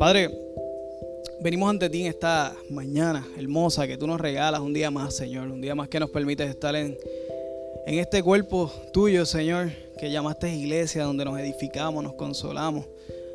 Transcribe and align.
Padre, 0.00 0.30
venimos 1.42 1.68
ante 1.68 1.90
ti 1.90 2.00
en 2.00 2.06
esta 2.06 2.56
mañana 2.70 3.22
hermosa 3.36 3.86
que 3.86 3.98
tú 3.98 4.06
nos 4.06 4.18
regalas 4.18 4.62
un 4.62 4.72
día 4.72 4.90
más, 4.90 5.14
Señor, 5.14 5.48
un 5.50 5.60
día 5.60 5.74
más 5.74 5.90
que 5.90 6.00
nos 6.00 6.08
permites 6.08 6.48
estar 6.48 6.74
en, 6.74 6.96
en 7.86 7.98
este 7.98 8.22
cuerpo 8.22 8.72
tuyo, 8.94 9.26
Señor, 9.26 9.72
que 9.98 10.10
llamaste 10.10 10.48
iglesia, 10.56 11.04
donde 11.04 11.26
nos 11.26 11.38
edificamos, 11.38 12.02
nos 12.02 12.14
consolamos, 12.14 12.86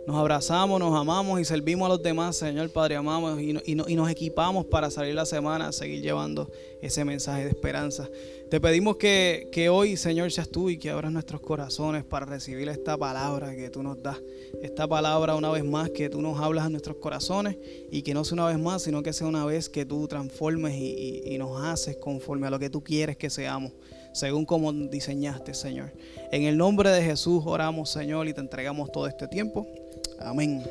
nos 0.08 0.18
abrazamos, 0.18 0.80
nos 0.80 0.96
amamos 0.96 1.40
y 1.40 1.46
servimos 1.46 1.88
a 1.88 1.90
los 1.90 2.04
demás, 2.04 2.36
Señor 2.36 2.70
Padre, 2.70 2.96
amamos 2.96 3.42
y, 3.42 3.58
y, 3.66 3.96
nos 3.96 4.10
equipamos 4.10 4.66
para 4.66 4.92
salir 4.92 5.16
la 5.16 5.26
semana 5.26 5.68
a 5.68 5.72
seguir 5.72 6.02
llevando 6.02 6.52
ese 6.82 7.04
mensaje 7.04 7.44
de 7.44 7.50
esperanza. 7.50 8.08
Te 8.50 8.62
pedimos 8.62 8.98
que, 8.98 9.50
que, 9.52 9.70
hoy, 9.70 9.98
Señor, 9.98 10.32
seas 10.32 10.50
tú 10.50 10.70
y 10.70 10.78
que 10.78 10.92
abras 10.92 11.12
nuestros 11.12 11.42
corazones 11.42 12.04
para 12.04 12.28
recibir 12.28 12.70
esta 12.70 12.96
palabra 12.98 13.56
que 13.56 13.72
tú 13.72 13.82
nos 13.82 14.02
das. 14.04 14.22
Esta 14.62 14.88
palabra 14.88 15.36
una 15.36 15.50
vez 15.50 15.66
más 15.66 15.90
que 15.90 16.10
tú 16.10 16.22
nos 16.22 16.40
hablas 16.40 16.66
a 16.66 16.70
nuestros 16.70 16.98
corazones 16.98 17.58
y 17.92 18.04
que 18.04 18.14
no 18.14 18.24
sea 18.24 18.36
una 18.36 18.48
vez 18.48 18.60
más, 18.60 18.84
sino 18.84 19.02
que 19.02 19.12
sea 19.12 19.26
una 19.26 19.46
vez 19.46 19.70
que 19.70 19.86
tú 19.86 20.08
transformes 20.08 20.76
y, 20.76 21.24
y 21.26 21.38
nos 21.40 21.64
haces 21.64 21.98
conforme 21.98 22.46
a 22.46 22.52
lo 22.52 22.60
que 22.60 22.70
tú 22.70 22.84
quieres 22.84 23.18
que 23.18 23.32
seamos 23.32 23.72
según 24.16 24.46
como 24.46 24.72
diseñaste, 24.72 25.54
Señor. 25.54 25.92
En 26.32 26.44
el 26.44 26.56
nombre 26.56 26.90
de 26.90 27.02
Jesús 27.02 27.44
oramos, 27.46 27.90
Señor, 27.90 28.30
y 28.30 28.34
te 28.34 28.40
entregamos 28.40 28.90
todo 28.90 29.08
este 29.08 29.28
tiempo. 29.28 29.68
Amén. 30.20 30.64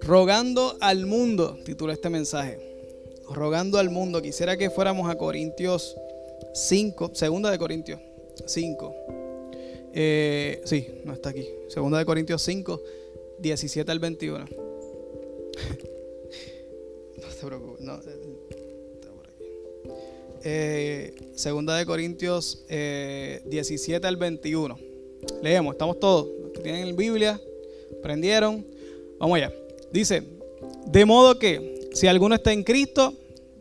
Rogando 0.00 0.76
al 0.80 1.06
mundo, 1.06 1.58
titula 1.64 1.92
este 1.92 2.10
mensaje. 2.10 2.58
Rogando 3.28 3.78
al 3.78 3.90
mundo. 3.90 4.22
Quisiera 4.22 4.56
que 4.56 4.70
fuéramos 4.70 5.10
a 5.10 5.16
Corintios 5.16 5.96
5, 6.54 7.10
segunda 7.14 7.50
de 7.50 7.58
Corintios 7.58 8.00
5. 8.46 8.94
Eh, 9.92 10.60
sí, 10.64 10.86
no 11.04 11.12
está 11.14 11.30
aquí. 11.30 11.48
Segunda 11.68 11.98
de 11.98 12.04
Corintios 12.04 12.42
5, 12.42 12.80
17 13.38 13.90
al 13.90 13.98
21. 13.98 14.44
no 17.16 17.28
te 17.28 17.46
preocupes. 17.46 17.80
No, 17.80 18.00
eh, 20.48 21.12
segunda 21.34 21.76
de 21.76 21.84
Corintios 21.84 22.64
17 22.68 22.70
eh, 24.04 24.08
al 24.08 24.16
21. 24.16 24.78
Leemos, 25.42 25.74
estamos 25.74 25.98
todos. 25.98 26.28
Los 26.40 26.52
que 26.52 26.60
tienen 26.60 26.94
Biblia, 26.94 27.40
prendieron. 28.02 28.64
Vamos 29.18 29.36
allá. 29.36 29.52
Dice, 29.92 30.22
de 30.86 31.04
modo 31.04 31.38
que 31.38 31.90
si 31.92 32.06
alguno 32.06 32.34
está 32.34 32.52
en 32.52 32.62
Cristo, 32.62 33.14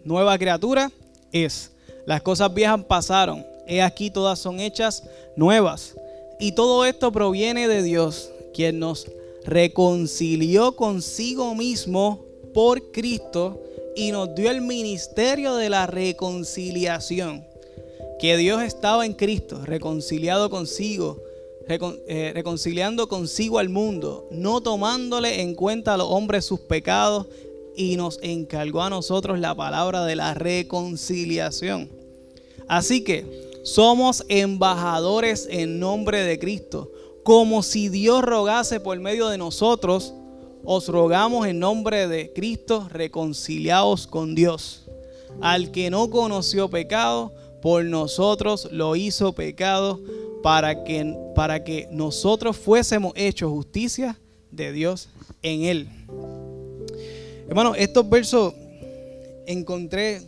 nueva 0.03 0.37
criatura 0.37 0.91
es. 1.31 1.71
Las 2.05 2.21
cosas 2.21 2.53
viejas 2.53 2.83
pasaron. 2.85 3.45
He 3.67 3.81
aquí 3.81 4.11
todas 4.11 4.39
son 4.39 4.59
hechas 4.59 5.03
nuevas. 5.35 5.95
Y 6.39 6.51
todo 6.51 6.85
esto 6.85 7.11
proviene 7.11 7.67
de 7.67 7.81
Dios, 7.81 8.29
quien 8.53 8.79
nos 8.79 9.07
reconcilió 9.45 10.75
consigo 10.75 11.55
mismo 11.55 12.25
por 12.53 12.91
Cristo 12.91 13.61
y 13.95 14.11
nos 14.11 14.35
dio 14.35 14.51
el 14.51 14.61
ministerio 14.61 15.55
de 15.55 15.69
la 15.69 15.87
reconciliación. 15.87 17.45
Que 18.19 18.37
Dios 18.37 18.63
estaba 18.63 19.05
en 19.05 19.13
Cristo, 19.13 19.61
reconciliado 19.65 20.49
consigo, 20.49 21.21
eh, 21.67 22.31
reconciliando 22.33 23.07
consigo 23.07 23.59
al 23.59 23.69
mundo, 23.69 24.27
no 24.31 24.61
tomándole 24.61 25.41
en 25.41 25.55
cuenta 25.55 25.93
a 25.93 25.97
los 25.97 26.07
hombres 26.09 26.45
sus 26.45 26.59
pecados, 26.59 27.27
y 27.75 27.97
nos 27.97 28.19
encargó 28.21 28.81
a 28.81 28.89
nosotros 28.89 29.39
la 29.39 29.53
palabra 29.53 30.05
de 30.05 30.15
la 30.15 30.33
reconciliación. 30.33 31.89
Así 32.67 33.03
que 33.03 33.59
somos 33.63 34.23
embajadores 34.29 35.47
en 35.49 35.79
nombre 35.79 36.23
de 36.23 36.39
Cristo, 36.39 36.91
como 37.23 37.63
si 37.63 37.89
Dios 37.89 38.21
rogase 38.21 38.79
por 38.79 38.99
medio 38.99 39.27
de 39.27 39.37
nosotros 39.37 40.13
os 40.63 40.87
rogamos 40.87 41.45
en 41.47 41.59
nombre 41.59 42.07
de 42.07 42.33
Cristo, 42.33 42.87
reconciliados 42.91 44.07
con 44.07 44.33
Dios. 44.33 44.83
Al 45.41 45.71
que 45.71 45.91
no 45.91 46.09
conoció 46.09 46.69
pecado, 46.69 47.33
por 47.65 47.83
nosotros 47.83 48.69
lo 48.71 48.95
hizo 48.95 49.33
pecado, 49.33 49.99
para 50.43 50.83
que, 50.83 51.17
para 51.33 51.63
que 51.63 51.87
nosotros 51.89 52.55
fuésemos 52.55 53.11
hechos 53.15 53.49
justicia 53.49 54.19
de 54.51 54.71
Dios 54.71 55.09
en 55.41 55.63
él. 55.63 55.89
Hermano, 57.49 57.73
estos 57.73 58.07
versos 58.07 58.53
encontré 59.47 60.21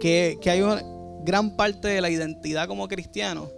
que, 0.00 0.38
que 0.40 0.48
hay 0.48 0.62
una 0.62 0.82
gran 1.22 1.58
parte 1.58 1.88
de 1.88 2.00
la 2.00 2.08
identidad 2.08 2.66
como 2.66 2.88
cristianos, 2.88 3.50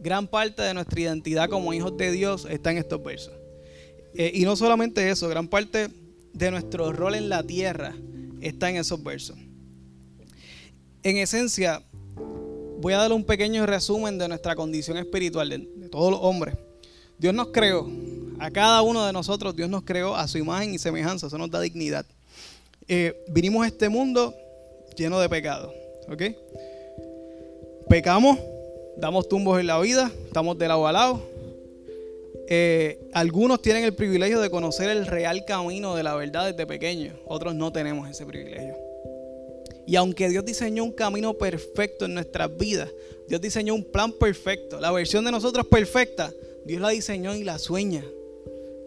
gran 0.00 0.26
parte 0.26 0.62
de 0.62 0.74
nuestra 0.74 1.00
identidad 1.00 1.48
como 1.48 1.72
hijos 1.74 1.96
de 1.96 2.10
Dios 2.10 2.44
está 2.50 2.72
en 2.72 2.78
estos 2.78 3.00
versos. 3.04 3.34
Eh, 4.14 4.32
y 4.34 4.44
no 4.44 4.56
solamente 4.56 5.08
eso, 5.10 5.28
gran 5.28 5.46
parte 5.46 5.90
de 6.32 6.50
nuestro 6.50 6.92
rol 6.92 7.14
en 7.14 7.28
la 7.28 7.44
tierra 7.44 7.94
está 8.40 8.68
en 8.68 8.78
esos 8.78 9.00
versos. 9.00 9.38
En 11.04 11.18
esencia, 11.18 11.84
voy 12.78 12.92
a 12.92 12.98
dar 12.98 13.12
un 13.12 13.24
pequeño 13.24 13.66
resumen 13.66 14.18
de 14.18 14.28
nuestra 14.28 14.54
condición 14.54 14.96
espiritual, 14.96 15.48
de, 15.48 15.88
todos 15.88 16.10
los 16.10 16.20
hombres. 16.22 16.56
Dios 17.18 17.34
nos 17.34 17.48
creó, 17.48 17.88
a 18.38 18.50
cada 18.50 18.82
uno 18.82 19.06
de 19.06 19.12
nosotros 19.12 19.56
Dios 19.56 19.70
nos 19.70 19.82
creó 19.82 20.14
a 20.14 20.28
su 20.28 20.38
imagen 20.38 20.74
y 20.74 20.78
semejanza, 20.78 21.28
eso 21.28 21.38
nos 21.38 21.50
da 21.50 21.60
dignidad. 21.60 22.04
Eh, 22.88 23.24
vinimos 23.28 23.64
a 23.64 23.68
este 23.68 23.88
mundo 23.88 24.34
lleno 24.96 25.18
de 25.18 25.28
pecado, 25.28 25.72
¿ok? 26.08 26.22
Pecamos, 27.88 28.38
damos 28.96 29.28
tumbos 29.28 29.58
en 29.58 29.66
la 29.66 29.78
vida, 29.80 30.10
estamos 30.26 30.58
de 30.58 30.68
lado 30.68 30.86
a 30.86 30.92
lado, 30.92 31.22
eh, 32.48 33.08
algunos 33.12 33.60
tienen 33.60 33.84
el 33.84 33.94
privilegio 33.94 34.40
de 34.40 34.50
conocer 34.50 34.88
el 34.90 35.06
real 35.06 35.44
camino 35.44 35.96
de 35.96 36.02
la 36.02 36.14
verdad 36.14 36.46
desde 36.46 36.66
pequeños, 36.66 37.14
otros 37.26 37.54
no 37.54 37.72
tenemos 37.72 38.08
ese 38.08 38.26
privilegio. 38.26 38.85
Y 39.86 39.96
aunque 39.96 40.28
Dios 40.28 40.44
diseñó 40.44 40.84
un 40.84 40.92
camino 40.92 41.34
perfecto 41.34 42.04
en 42.04 42.14
nuestras 42.14 42.56
vidas, 42.56 42.90
Dios 43.28 43.40
diseñó 43.40 43.74
un 43.74 43.84
plan 43.84 44.12
perfecto, 44.12 44.80
la 44.80 44.90
versión 44.90 45.24
de 45.24 45.30
nosotros 45.30 45.66
perfecta, 45.66 46.32
Dios 46.64 46.80
la 46.80 46.90
diseñó 46.90 47.34
y 47.34 47.44
la 47.44 47.58
sueña, 47.58 48.04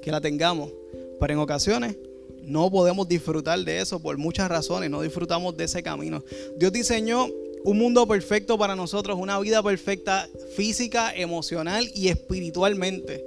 que 0.02 0.12
la 0.12 0.20
tengamos. 0.20 0.72
Pero 1.20 1.34
en 1.34 1.40
ocasiones 1.40 1.96
no 2.44 2.70
podemos 2.70 3.08
disfrutar 3.08 3.60
de 3.60 3.80
eso 3.80 4.00
por 4.02 4.18
muchas 4.18 4.50
razones, 4.50 4.90
no 4.90 5.02
disfrutamos 5.02 5.56
de 5.56 5.66
ese 5.66 5.84
camino. 5.84 6.24
Dios 6.58 6.72
diseñó 6.72 7.28
un 7.64 7.78
mundo 7.78 8.08
perfecto 8.08 8.58
para 8.58 8.76
nosotros, 8.76 9.18
una 9.20 9.40
vida 9.40 9.62
perfecta 9.62 10.28
física, 10.56 11.14
emocional 11.16 11.90
y 11.94 12.08
espiritualmente 12.08 13.26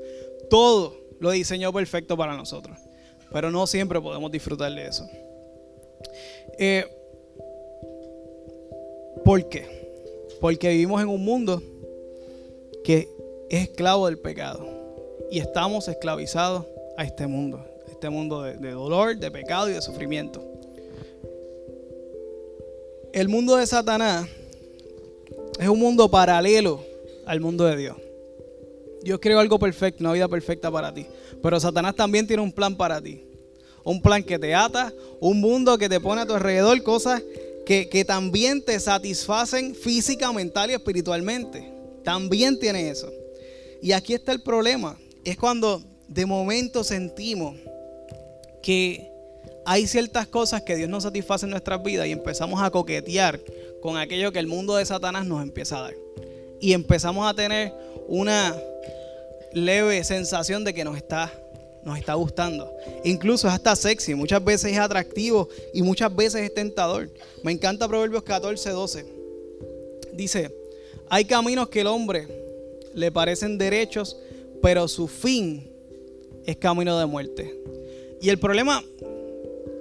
todo 0.53 0.94
lo 1.19 1.31
diseñó 1.31 1.72
perfecto 1.72 2.15
para 2.15 2.37
nosotros. 2.37 2.78
Pero 3.32 3.50
no 3.50 3.66
siempre 3.66 3.99
podemos 4.03 4.31
disfrutar 4.31 4.71
de 4.71 4.87
eso. 4.87 5.09
Eh, 6.59 6.84
¿Por 9.25 9.49
qué? 9.49 9.66
Porque 10.41 10.71
vivimos 10.71 11.00
en 11.00 11.09
un 11.09 11.25
mundo 11.25 11.62
que 12.84 13.09
es 13.49 13.69
esclavo 13.69 14.06
del 14.06 14.19
pecado. 14.19 14.66
Y 15.31 15.38
estamos 15.38 15.88
esclavizados 15.88 16.66
a 16.97 17.05
este 17.05 17.27
mundo. 17.27 17.65
Este 17.88 18.11
mundo 18.11 18.43
de, 18.43 18.56
de 18.56 18.72
dolor, 18.72 19.16
de 19.16 19.31
pecado 19.31 19.71
y 19.71 19.75
de 19.75 19.82
sufrimiento. 19.82 20.43
El 23.12 23.28
mundo 23.28 23.56
de 23.56 23.66
Satanás 23.66 24.28
es 25.61 25.69
un 25.69 25.78
mundo 25.78 26.11
paralelo 26.11 26.81
al 27.27 27.41
mundo 27.41 27.65
de 27.66 27.77
Dios. 27.77 27.97
Dios 29.03 29.19
creó 29.21 29.38
algo 29.41 29.59
perfecto, 29.59 30.03
una 30.03 30.12
vida 30.12 30.28
perfecta 30.28 30.71
para 30.71 30.93
ti. 30.93 31.06
Pero 31.43 31.61
Satanás 31.61 31.94
también 31.94 32.27
tiene 32.27 32.43
un 32.43 32.53
plan 32.53 32.77
para 32.77 33.00
ti. 33.00 33.25
Un 33.84 34.00
plan 34.00 34.22
que 34.22 34.38
te 34.38 34.55
ata, 34.55 34.93
un 35.21 35.41
mundo 35.41 35.77
que 35.77 35.88
te 35.88 36.00
pone 36.00 36.22
a 36.22 36.27
tu 36.27 36.34
alrededor, 36.34 36.81
cosas 36.82 37.22
que, 37.67 37.89
que 37.89 38.05
también 38.05 38.65
te 38.65 38.78
satisfacen 38.81 39.75
física, 39.75 40.33
mental 40.33 40.71
y 40.71 40.75
espiritualmente. 40.75 41.73
También 42.05 42.59
tiene 42.59 42.91
eso. 42.91 43.11
Y 43.81 43.93
aquí 43.93 44.15
está 44.15 44.33
el 44.33 44.43
problema. 44.43 44.99
Es 45.25 45.37
cuando 45.37 45.82
de 46.09 46.26
momento 46.26 46.85
sentimos 46.85 47.56
que 48.62 49.12
hay 49.64 49.87
ciertas 49.87 50.26
cosas 50.26 50.62
que 50.62 50.76
Dios 50.76 50.88
no 50.88 51.00
satisface 51.00 51.47
en 51.47 51.50
nuestras 51.50 51.82
vidas 51.82 52.06
y 52.06 52.12
empezamos 52.12 52.62
a 52.62 52.70
coquetear 52.70 53.41
con 53.81 53.97
aquello 53.97 54.32
que 54.32 54.38
el 54.38 54.47
mundo 54.47 54.76
de 54.76 54.85
Satanás 54.85 55.26
nos 55.26 55.43
empieza 55.43 55.79
a 55.79 55.82
dar. 55.82 55.94
Y 56.61 56.73
empezamos 56.73 57.29
a 57.29 57.35
tener 57.35 57.73
una 58.08 58.56
leve 59.53 60.03
sensación 60.05 60.65
de 60.65 60.75
que 60.75 60.85
nos 60.85 60.97
está, 60.97 61.32
nos 61.84 61.99
está 61.99 62.14
gustando. 62.14 62.73
Incluso 63.05 63.49
es 63.49 63.55
hasta 63.55 63.75
sexy, 63.76 64.14
muchas 64.14 64.44
veces 64.44 64.73
es 64.73 64.79
atractivo 64.79 65.49
y 65.73 65.82
muchas 65.82 66.14
veces 66.14 66.43
es 66.43 66.55
tentador. 66.55 67.11
Me 67.43 67.52
encanta 67.52 67.88
Proverbios 67.88 68.23
14, 68.23 68.70
12. 68.70 69.06
Dice, 70.12 70.55
hay 71.08 71.25
caminos 71.25 71.69
que 71.69 71.81
el 71.81 71.87
hombre 71.87 72.29
le 72.94 73.11
parecen 73.11 73.58
derechos, 73.58 74.17
pero 74.61 74.87
su 74.88 75.08
fin 75.08 75.70
es 76.46 76.56
camino 76.56 76.99
de 76.99 77.06
muerte. 77.06 77.55
Y 78.20 78.29
el 78.29 78.38
problema 78.38 78.84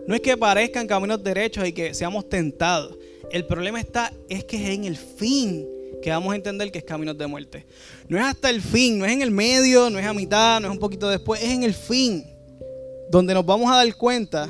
no 0.08 0.16
es 0.16 0.22
que 0.22 0.36
parezcan 0.36 0.88
caminos 0.88 1.24
derechos 1.24 1.68
y 1.68 1.74
que 1.74 1.94
seamos 1.94 2.28
tentados. 2.28 2.98
El 3.32 3.46
problema 3.46 3.80
está 3.80 4.12
es 4.28 4.44
que 4.44 4.58
es 4.58 4.70
en 4.70 4.86
el 4.86 4.98
fin 4.98 5.68
que 6.02 6.10
vamos 6.10 6.34
a 6.34 6.36
entender 6.36 6.72
que 6.72 6.80
es 6.80 6.84
caminos 6.84 7.18
de 7.18 7.28
muerte. 7.28 7.66
No 8.08 8.18
es 8.18 8.24
hasta 8.24 8.50
el 8.50 8.62
fin, 8.62 9.00
no 9.00 9.06
es 9.06 9.12
en 9.12 9.22
el 9.22 9.32
medio, 9.32 9.90
no 9.90 10.00
es 10.00 10.06
a 10.06 10.14
mitad, 10.14 10.60
no 10.60 10.68
es 10.68 10.74
un 10.74 10.80
poquito 10.80 11.10
después, 11.10 11.42
es 11.42 11.50
en 11.50 11.64
el 11.64 11.74
fin. 11.74 12.26
donde 13.10 13.34
nos 13.34 13.46
vamos 13.46 13.70
a 13.72 13.76
dar 13.76 13.96
cuenta 13.96 14.50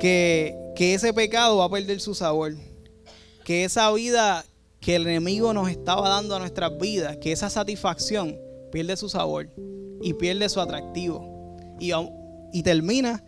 que, 0.00 0.56
que 0.74 0.94
ese 0.94 1.12
pecado 1.12 1.58
va 1.58 1.66
a 1.66 1.70
perder 1.70 2.00
su 2.00 2.14
sabor, 2.14 2.54
que 3.44 3.64
esa 3.64 3.92
vida 3.92 4.44
que 4.80 4.96
el 4.96 5.02
enemigo 5.02 5.52
nos 5.52 5.70
estaba 5.70 6.08
dando 6.08 6.34
a 6.34 6.38
nuestras 6.38 6.76
vidas, 6.78 7.18
que 7.18 7.32
esa 7.32 7.50
satisfacción 7.50 8.36
pierde 8.72 8.96
su 8.96 9.08
sabor 9.08 9.48
y 10.02 10.14
pierde 10.14 10.48
su 10.48 10.60
atractivo 10.60 11.56
y, 11.78 11.92
y 12.52 12.62
termina 12.62 13.22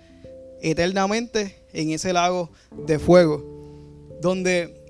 eternamente 0.61 1.67
en 1.73 1.91
ese 1.91 2.13
lago 2.13 2.51
de 2.87 2.99
fuego, 2.99 3.45
donde, 4.21 4.82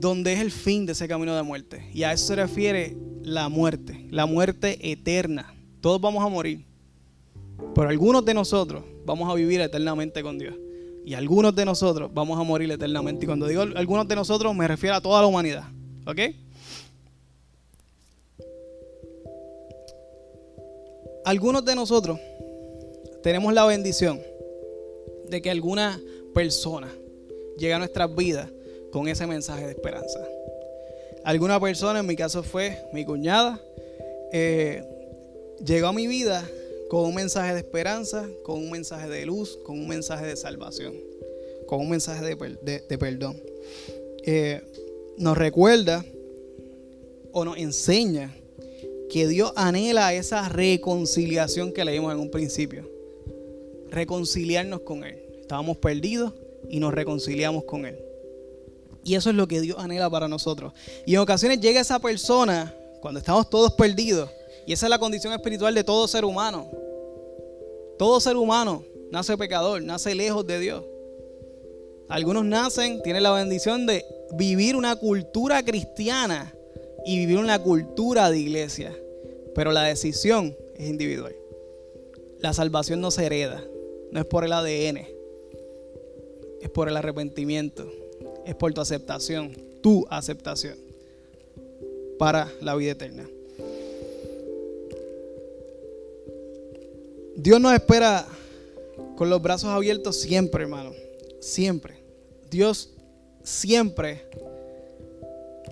donde 0.00 0.32
es 0.32 0.40
el 0.40 0.50
fin 0.50 0.86
de 0.86 0.92
ese 0.92 1.08
camino 1.08 1.34
de 1.34 1.42
muerte. 1.42 1.88
Y 1.92 2.02
a 2.02 2.12
eso 2.12 2.26
se 2.26 2.36
refiere 2.36 2.96
la 3.22 3.48
muerte, 3.48 4.06
la 4.10 4.26
muerte 4.26 4.78
eterna. 4.90 5.54
Todos 5.80 6.00
vamos 6.00 6.24
a 6.24 6.28
morir, 6.28 6.64
pero 7.74 7.88
algunos 7.88 8.24
de 8.24 8.34
nosotros 8.34 8.84
vamos 9.04 9.30
a 9.30 9.34
vivir 9.34 9.60
eternamente 9.60 10.22
con 10.22 10.38
Dios. 10.38 10.54
Y 11.04 11.14
algunos 11.14 11.54
de 11.54 11.64
nosotros 11.64 12.10
vamos 12.12 12.38
a 12.38 12.42
morir 12.42 12.70
eternamente. 12.70 13.24
Y 13.24 13.26
cuando 13.26 13.46
digo 13.46 13.62
algunos 13.62 14.08
de 14.08 14.16
nosotros 14.16 14.54
me 14.54 14.66
refiero 14.66 14.96
a 14.96 15.00
toda 15.00 15.20
la 15.20 15.26
humanidad. 15.26 15.64
¿Ok? 16.06 16.20
Algunos 21.24 21.64
de 21.64 21.74
nosotros 21.74 22.18
tenemos 23.22 23.54
la 23.54 23.64
bendición 23.64 24.20
de 25.28 25.40
que 25.40 25.50
alguna 25.50 25.98
persona 26.34 26.88
llegue 27.56 27.72
a 27.72 27.78
nuestras 27.78 28.14
vidas 28.14 28.50
con 28.94 29.08
ese 29.08 29.26
mensaje 29.26 29.66
de 29.66 29.72
esperanza. 29.72 30.20
Alguna 31.24 31.58
persona, 31.58 31.98
en 31.98 32.06
mi 32.06 32.14
caso 32.14 32.44
fue 32.44 32.78
mi 32.92 33.04
cuñada, 33.04 33.60
eh, 34.32 34.84
llegó 35.66 35.88
a 35.88 35.92
mi 35.92 36.06
vida 36.06 36.48
con 36.88 37.06
un 37.06 37.12
mensaje 37.12 37.54
de 37.54 37.58
esperanza, 37.58 38.24
con 38.44 38.58
un 38.58 38.70
mensaje 38.70 39.08
de 39.08 39.26
luz, 39.26 39.58
con 39.64 39.80
un 39.80 39.88
mensaje 39.88 40.26
de 40.26 40.36
salvación, 40.36 40.94
con 41.66 41.80
un 41.80 41.90
mensaje 41.90 42.24
de, 42.24 42.96
perdón. 42.96 43.36
Eh, 44.22 44.62
nos 45.18 45.36
recuerda 45.36 46.04
o 47.32 47.44
nos 47.44 47.58
enseña 47.58 48.32
que 49.10 49.26
Dios 49.26 49.52
anhela 49.56 50.14
esa 50.14 50.48
reconciliación 50.48 51.72
que 51.72 51.84
leímos 51.84 52.14
en 52.14 52.20
un 52.20 52.30
principio. 52.30 52.88
Reconciliarnos 53.90 54.82
con 54.82 55.02
Él. 55.02 55.18
Estábamos 55.40 55.78
perdidos 55.78 56.32
y 56.70 56.78
nos 56.78 56.94
reconciliamos 56.94 57.64
con 57.64 57.86
Él. 57.86 58.03
Y 59.04 59.14
eso 59.14 59.30
es 59.30 59.36
lo 59.36 59.46
que 59.46 59.60
Dios 59.60 59.78
anhela 59.78 60.08
para 60.08 60.28
nosotros. 60.28 60.72
Y 61.06 61.14
en 61.14 61.20
ocasiones 61.20 61.60
llega 61.60 61.80
esa 61.80 61.98
persona 61.98 62.74
cuando 63.00 63.20
estamos 63.20 63.48
todos 63.50 63.74
perdidos 63.74 64.30
y 64.66 64.72
esa 64.72 64.86
es 64.86 64.90
la 64.90 64.98
condición 64.98 65.32
espiritual 65.32 65.74
de 65.74 65.84
todo 65.84 66.08
ser 66.08 66.24
humano. 66.24 66.70
Todo 67.98 68.18
ser 68.20 68.36
humano 68.36 68.82
nace 69.10 69.36
pecador, 69.36 69.82
nace 69.82 70.14
lejos 70.14 70.46
de 70.46 70.58
Dios. 70.58 70.84
Algunos 72.08 72.44
nacen, 72.44 73.02
tienen 73.02 73.22
la 73.22 73.32
bendición 73.32 73.86
de 73.86 74.04
vivir 74.32 74.76
una 74.76 74.96
cultura 74.96 75.62
cristiana 75.62 76.54
y 77.04 77.18
vivir 77.18 77.38
una 77.38 77.58
cultura 77.58 78.30
de 78.30 78.38
iglesia. 78.38 78.96
Pero 79.54 79.72
la 79.72 79.82
decisión 79.82 80.56
es 80.76 80.88
individual. 80.88 81.34
La 82.40 82.52
salvación 82.52 83.00
no 83.00 83.10
se 83.10 83.24
hereda, 83.24 83.62
no 84.10 84.20
es 84.20 84.26
por 84.26 84.44
el 84.44 84.52
ADN, 84.52 85.06
es 86.60 86.70
por 86.70 86.88
el 86.88 86.96
arrepentimiento, 86.96 87.90
es 88.44 88.54
por 88.54 88.72
tu 88.72 88.80
aceptación, 88.80 89.52
tu 89.82 90.06
aceptación 90.10 90.76
para 92.18 92.50
la 92.60 92.74
vida 92.74 92.92
eterna. 92.92 93.26
Dios 97.36 97.60
nos 97.60 97.74
espera 97.74 98.26
con 99.16 99.28
los 99.28 99.42
brazos 99.42 99.70
abiertos 99.70 100.20
siempre, 100.20 100.62
hermano. 100.62 100.92
Siempre. 101.40 102.02
Dios 102.50 102.90
siempre 103.42 104.22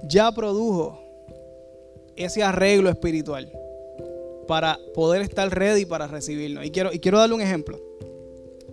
ya 0.08 0.32
produjo 0.32 1.00
ese 2.16 2.42
arreglo 2.42 2.90
espiritual 2.90 3.50
para 4.46 4.78
poder 4.94 5.22
estar 5.22 5.48
ready 5.48 5.86
para 5.86 6.06
recibirnos. 6.06 6.64
Y 6.66 6.70
quiero, 6.70 6.92
y 6.92 6.98
quiero 6.98 7.18
darle 7.18 7.36
un 7.36 7.40
ejemplo. 7.40 7.80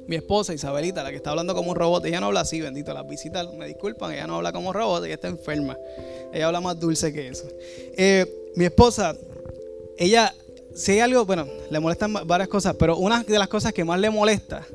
Mi 0.10 0.16
esposa 0.16 0.54
Isabelita, 0.54 1.04
la 1.04 1.12
que 1.12 1.18
está 1.18 1.30
hablando 1.30 1.54
como 1.54 1.70
un 1.70 1.76
robot, 1.76 2.04
ella 2.06 2.20
no 2.20 2.26
habla 2.26 2.42
así, 2.42 2.60
bendito. 2.60 2.94
Las 2.94 3.08
visitas 3.08 3.54
me 3.54 3.68
disculpan, 3.68 4.12
ella 4.12 4.26
no 4.26 4.38
habla 4.38 4.52
como 4.52 4.74
robot, 4.74 5.06
ella 5.06 5.14
está 5.14 5.28
enferma. 5.28 5.78
Ella 6.34 6.48
habla 6.48 6.62
más 6.62 6.80
dulce 6.80 7.14
que 7.14 7.28
eso. 7.28 7.48
Eh, 7.96 8.26
mi 8.56 8.66
esposa, 8.66 9.16
ella 9.98 10.34
si 10.74 10.94
hay 10.94 11.00
algo, 11.02 11.26
bueno, 11.26 11.48
le 11.70 11.80
molestan 11.80 12.14
varias 12.26 12.48
cosas, 12.48 12.76
pero 12.76 12.98
una 12.98 13.24
de 13.24 13.38
las 13.38 13.50
cosas 13.50 13.74
que 13.74 13.84
más 13.84 14.00
le 14.00 14.10
molesta 14.10 14.66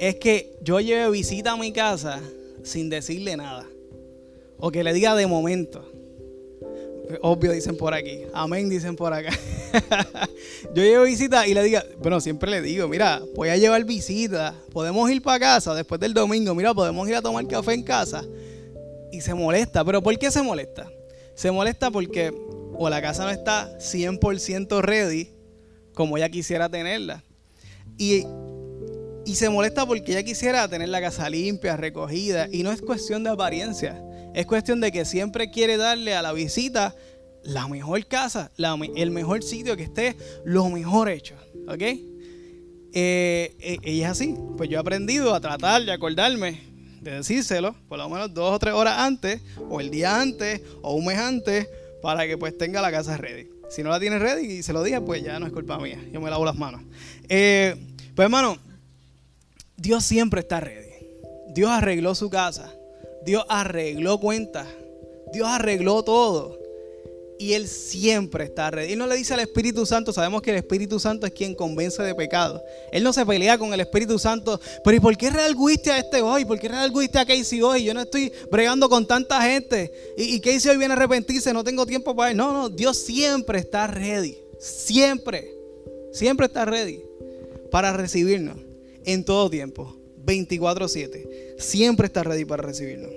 es 0.00 0.16
que 0.16 0.56
yo 0.62 0.80
lleve 0.80 1.10
visita 1.10 1.52
a 1.52 1.56
mi 1.56 1.72
casa 1.72 2.20
sin 2.62 2.88
decirle 2.88 3.36
nada. 3.36 3.66
O 4.58 4.70
que 4.70 4.82
le 4.82 4.92
diga 4.92 5.14
de 5.14 5.26
momento. 5.26 5.84
Obvio 7.22 7.52
dicen 7.52 7.76
por 7.76 7.94
aquí. 7.94 8.22
Amén 8.32 8.68
dicen 8.68 8.96
por 8.96 9.12
acá. 9.12 9.30
yo 10.74 10.82
llevo 10.82 11.04
visita 11.04 11.46
y 11.46 11.54
le 11.54 11.62
diga, 11.62 11.84
bueno, 11.98 12.20
siempre 12.20 12.50
le 12.50 12.60
digo, 12.60 12.86
mira, 12.88 13.22
voy 13.34 13.48
a 13.48 13.56
llevar 13.56 13.84
visita. 13.84 14.54
Podemos 14.72 15.10
ir 15.10 15.22
para 15.22 15.40
casa 15.40 15.74
después 15.74 16.00
del 16.00 16.12
domingo. 16.12 16.54
Mira, 16.54 16.74
podemos 16.74 17.08
ir 17.08 17.16
a 17.16 17.22
tomar 17.22 17.46
café 17.46 17.74
en 17.74 17.82
casa. 17.82 18.24
Y 19.10 19.20
se 19.20 19.34
molesta. 19.34 19.84
¿Pero 19.84 20.02
por 20.02 20.18
qué 20.18 20.30
se 20.30 20.42
molesta? 20.42 20.90
Se 21.34 21.50
molesta 21.50 21.90
porque 21.90 22.32
o 22.74 22.88
la 22.88 23.00
casa 23.00 23.24
no 23.24 23.30
está 23.30 23.76
100% 23.78 24.80
ready 24.82 25.30
como 25.94 26.16
ella 26.16 26.28
quisiera 26.28 26.68
tenerla. 26.68 27.24
Y, 27.96 28.24
y 29.24 29.34
se 29.34 29.48
molesta 29.48 29.86
porque 29.86 30.12
ella 30.12 30.22
quisiera 30.22 30.68
tener 30.68 30.88
la 30.90 31.00
casa 31.00 31.28
limpia, 31.30 31.76
recogida. 31.76 32.48
Y 32.52 32.62
no 32.62 32.70
es 32.70 32.82
cuestión 32.82 33.24
de 33.24 33.30
apariencia. 33.30 34.04
Es 34.38 34.46
cuestión 34.46 34.80
de 34.80 34.92
que 34.92 35.04
siempre 35.04 35.50
quiere 35.50 35.76
darle 35.76 36.14
a 36.14 36.22
la 36.22 36.32
visita 36.32 36.94
la 37.42 37.66
mejor 37.66 38.06
casa, 38.06 38.52
el 38.94 39.10
mejor 39.10 39.42
sitio 39.42 39.76
que 39.76 39.82
esté 39.82 40.16
lo 40.44 40.68
mejor 40.68 41.08
hecho. 41.08 41.34
¿Ok? 41.66 41.80
Eh, 41.80 41.98
eh, 42.92 43.78
ella 43.82 44.06
es 44.06 44.10
así. 44.12 44.36
Pues 44.56 44.70
yo 44.70 44.76
he 44.76 44.80
aprendido 44.80 45.34
a 45.34 45.40
tratar 45.40 45.84
de 45.84 45.90
acordarme 45.90 46.60
de 47.00 47.14
decírselo 47.14 47.74
por 47.88 47.98
lo 47.98 48.08
menos 48.08 48.32
dos 48.32 48.54
o 48.54 48.58
tres 48.60 48.74
horas 48.74 48.98
antes, 48.98 49.42
o 49.68 49.80
el 49.80 49.90
día 49.90 50.20
antes, 50.20 50.62
o 50.82 50.94
un 50.94 51.06
mes 51.06 51.18
antes, 51.18 51.66
para 52.00 52.24
que 52.28 52.38
pues 52.38 52.56
tenga 52.56 52.80
la 52.80 52.92
casa 52.92 53.16
ready. 53.16 53.50
Si 53.68 53.82
no 53.82 53.90
la 53.90 53.98
tiene 53.98 54.20
ready 54.20 54.46
y 54.46 54.62
se 54.62 54.72
lo 54.72 54.84
dije, 54.84 55.00
pues 55.00 55.20
ya 55.20 55.40
no 55.40 55.46
es 55.46 55.52
culpa 55.52 55.80
mía. 55.80 55.98
Yo 56.12 56.20
me 56.20 56.30
lavo 56.30 56.44
las 56.44 56.54
manos. 56.54 56.82
Eh, 57.28 57.74
pues 58.14 58.26
hermano, 58.26 58.56
Dios 59.76 60.04
siempre 60.04 60.42
está 60.42 60.60
ready. 60.60 60.86
Dios 61.48 61.72
arregló 61.72 62.14
su 62.14 62.30
casa. 62.30 62.72
Dios 63.28 63.44
arregló 63.50 64.18
cuentas. 64.18 64.66
Dios 65.34 65.46
arregló 65.46 66.02
todo 66.02 66.58
y 67.38 67.52
Él 67.52 67.68
siempre 67.68 68.44
está 68.44 68.70
ready. 68.70 68.94
Él 68.94 68.98
no 68.98 69.06
le 69.06 69.16
dice 69.16 69.34
al 69.34 69.40
Espíritu 69.40 69.84
Santo, 69.84 70.14
sabemos 70.14 70.40
que 70.40 70.50
el 70.50 70.56
Espíritu 70.56 70.98
Santo 70.98 71.26
es 71.26 71.34
quien 71.34 71.54
convence 71.54 72.02
de 72.02 72.14
pecado. 72.14 72.64
Él 72.90 73.04
no 73.04 73.12
se 73.12 73.26
pelea 73.26 73.58
con 73.58 73.74
el 73.74 73.80
Espíritu 73.80 74.18
Santo, 74.18 74.58
pero 74.82 74.96
¿y 74.96 75.00
por 75.00 75.14
qué 75.18 75.28
realguiste 75.28 75.90
a 75.90 75.98
este 75.98 76.22
hoy? 76.22 76.46
¿Por 76.46 76.58
qué 76.58 76.68
realguiste 76.68 77.18
a 77.18 77.26
Casey 77.26 77.60
hoy? 77.60 77.84
Yo 77.84 77.92
no 77.92 78.00
estoy 78.00 78.32
bregando 78.50 78.88
con 78.88 79.06
tanta 79.06 79.42
gente. 79.42 79.92
Y, 80.16 80.36
y 80.36 80.40
Casey 80.40 80.70
hoy 80.70 80.78
viene 80.78 80.94
a 80.94 80.96
arrepentirse, 80.96 81.52
no 81.52 81.62
tengo 81.62 81.84
tiempo 81.84 82.16
para 82.16 82.30
él. 82.30 82.36
No, 82.38 82.54
no, 82.54 82.70
Dios 82.70 82.96
siempre 82.96 83.58
está 83.58 83.88
ready. 83.88 84.38
Siempre, 84.58 85.54
siempre 86.14 86.46
está 86.46 86.64
ready 86.64 87.02
para 87.70 87.92
recibirnos 87.92 88.56
en 89.04 89.22
todo 89.22 89.50
tiempo. 89.50 89.98
24-7. 90.24 91.47
Siempre 91.58 92.06
está 92.06 92.22
ready 92.22 92.44
para 92.44 92.62
recibirnos. 92.62 93.10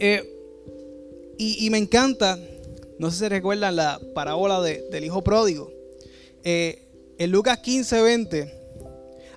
Eh, 0.00 0.34
y, 1.38 1.66
y 1.66 1.70
me 1.70 1.78
encanta 1.78 2.38
no 2.98 3.12
sé 3.12 3.18
si 3.18 3.28
recuerdan 3.28 3.76
la 3.76 4.00
parábola 4.12 4.60
del 4.60 5.04
hijo 5.04 5.22
pródigo. 5.22 5.72
Eh, 6.42 6.82
en 7.16 7.30
Lucas 7.30 7.58
15, 7.58 8.02
20, 8.02 8.54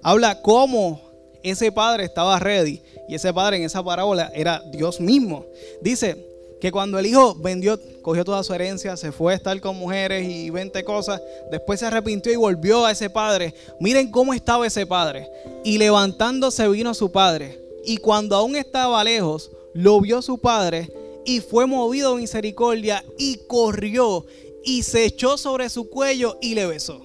habla 0.01 0.41
cómo 0.41 0.99
ese 1.43 1.71
padre 1.71 2.05
estaba 2.05 2.39
ready. 2.39 2.81
Y 3.07 3.15
ese 3.15 3.31
padre 3.31 3.57
en 3.57 3.63
esa 3.63 3.83
parábola 3.83 4.31
era 4.33 4.63
Dios 4.71 4.99
mismo. 4.99 5.45
Dice 5.81 6.30
que 6.61 6.71
cuando 6.71 6.99
el 6.99 7.07
hijo 7.07 7.33
vendió, 7.35 7.79
cogió 8.03 8.23
toda 8.23 8.43
su 8.43 8.53
herencia, 8.53 8.95
se 8.95 9.11
fue 9.11 9.33
a 9.33 9.35
estar 9.35 9.59
con 9.59 9.75
mujeres 9.75 10.29
y 10.29 10.51
20 10.51 10.83
cosas, 10.83 11.19
después 11.49 11.79
se 11.79 11.87
arrepintió 11.87 12.31
y 12.31 12.35
volvió 12.35 12.85
a 12.85 12.91
ese 12.91 13.09
padre. 13.09 13.55
Miren 13.79 14.11
cómo 14.11 14.31
estaba 14.31 14.67
ese 14.67 14.85
padre. 14.85 15.27
Y 15.63 15.79
levantándose 15.79 16.67
vino 16.69 16.93
su 16.93 17.11
padre. 17.11 17.59
Y 17.83 17.97
cuando 17.97 18.35
aún 18.35 18.55
estaba 18.55 19.03
lejos, 19.03 19.49
lo 19.73 19.99
vio 20.01 20.21
su 20.21 20.37
padre 20.37 20.93
y 21.25 21.39
fue 21.39 21.65
movido 21.65 22.13
a 22.13 22.17
misericordia 22.17 23.03
y 23.17 23.37
corrió 23.47 24.25
y 24.63 24.83
se 24.83 25.05
echó 25.05 25.37
sobre 25.37 25.67
su 25.67 25.89
cuello 25.89 26.37
y 26.41 26.53
le 26.53 26.67
besó. 26.67 27.01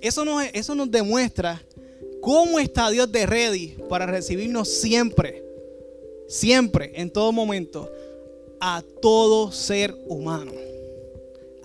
Eso 0.00 0.24
nos, 0.24 0.42
eso 0.54 0.74
nos 0.74 0.90
demuestra 0.90 1.62
cómo 2.22 2.58
está 2.58 2.88
Dios 2.88 3.12
de 3.12 3.26
ready 3.26 3.76
para 3.90 4.06
recibirnos 4.06 4.68
siempre, 4.68 5.44
siempre, 6.28 6.92
en 6.94 7.10
todo 7.10 7.30
momento, 7.32 7.90
a 8.60 8.82
todo 9.00 9.50
ser 9.50 9.94
humano, 10.06 10.52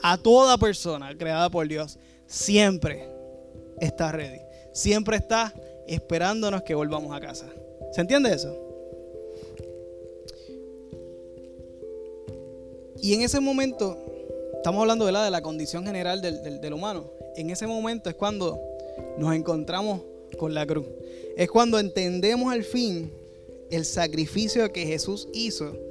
a 0.02 0.18
toda 0.18 0.58
persona 0.58 1.16
creada 1.18 1.50
por 1.50 1.68
Dios, 1.68 2.00
siempre 2.26 3.10
está 3.80 4.12
ready. 4.12 4.40
siempre 4.72 5.18
está 5.18 5.54
esperándonos 5.88 6.64
que 6.64 6.74
volvamos 6.74 7.16
a 7.16 7.20
casa. 7.20 7.48
¿Se 7.92 8.02
entiende 8.02 8.34
eso? 8.34 8.62
Y 13.02 13.14
en 13.14 13.22
ese 13.22 13.40
momento, 13.40 13.98
estamos 14.56 14.82
hablando 14.82 15.06
de 15.06 15.12
la 15.12 15.42
condición 15.42 15.86
general 15.86 16.22
del, 16.22 16.60
del 16.60 16.74
humano. 16.74 17.12
En 17.36 17.50
ese 17.50 17.68
momento 17.68 18.10
es 18.10 18.16
cuando 18.16 18.60
nos 19.18 19.36
encontramos 19.36 20.02
con 20.38 20.54
la 20.54 20.66
cruz. 20.66 20.88
Es 21.38 21.50
cuando 21.50 21.78
entendemos 21.78 22.52
al 22.52 22.64
fin 22.64 23.12
el 23.70 23.86
sacrificio 23.86 24.72
que 24.72 24.86
Jesús 24.86 25.28
hizo 25.34 25.85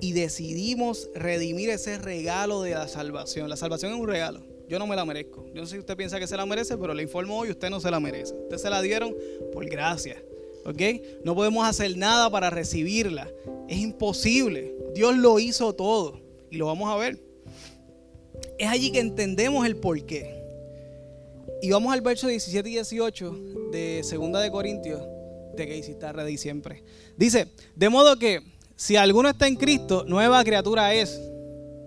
y 0.00 0.12
decidimos 0.12 1.08
redimir 1.14 1.70
ese 1.70 1.98
regalo 1.98 2.62
de 2.62 2.70
la 2.70 2.88
salvación. 2.88 3.48
La 3.48 3.56
salvación 3.56 3.92
es 3.92 3.98
un 3.98 4.08
regalo. 4.08 4.42
Yo 4.68 4.78
no 4.78 4.86
me 4.86 4.96
la 4.96 5.04
merezco. 5.04 5.46
Yo 5.48 5.60
no 5.60 5.66
sé 5.66 5.74
si 5.74 5.78
usted 5.80 5.96
piensa 5.96 6.18
que 6.18 6.26
se 6.26 6.36
la 6.36 6.46
merece, 6.46 6.78
pero 6.78 6.94
le 6.94 7.02
informo 7.02 7.38
hoy, 7.38 7.50
usted 7.50 7.70
no 7.70 7.80
se 7.80 7.90
la 7.90 7.98
merece. 7.98 8.34
Usted 8.34 8.56
se 8.56 8.70
la 8.70 8.80
dieron 8.80 9.14
por 9.52 9.66
gracia. 9.66 10.22
¿Ok? 10.64 10.80
No 11.24 11.34
podemos 11.34 11.66
hacer 11.66 11.96
nada 11.96 12.30
para 12.30 12.50
recibirla. 12.50 13.28
Es 13.68 13.78
imposible. 13.78 14.74
Dios 14.94 15.16
lo 15.16 15.38
hizo 15.38 15.74
todo. 15.74 16.20
Y 16.50 16.56
lo 16.56 16.66
vamos 16.66 16.88
a 16.88 16.96
ver. 16.96 17.18
Es 18.58 18.68
allí 18.68 18.92
que 18.92 19.00
entendemos 19.00 19.66
el 19.66 19.76
porqué. 19.76 20.40
Y 21.62 21.70
vamos 21.70 21.92
al 21.92 22.00
verso 22.00 22.28
17 22.28 22.68
y 22.68 22.72
18 22.72 23.38
de 23.72 24.02
2 24.02 24.42
de 24.42 24.50
Corintios, 24.50 25.02
de 25.56 25.66
que 25.66 25.78
está 25.78 26.12
ready 26.12 26.38
siempre. 26.38 26.82
Dice, 27.16 27.48
de 27.76 27.88
modo 27.88 28.18
que 28.18 28.40
si 28.80 28.96
alguno 28.96 29.28
está 29.28 29.46
en 29.46 29.56
Cristo, 29.56 30.04
nueva 30.06 30.42
criatura 30.42 30.94
es. 30.94 31.20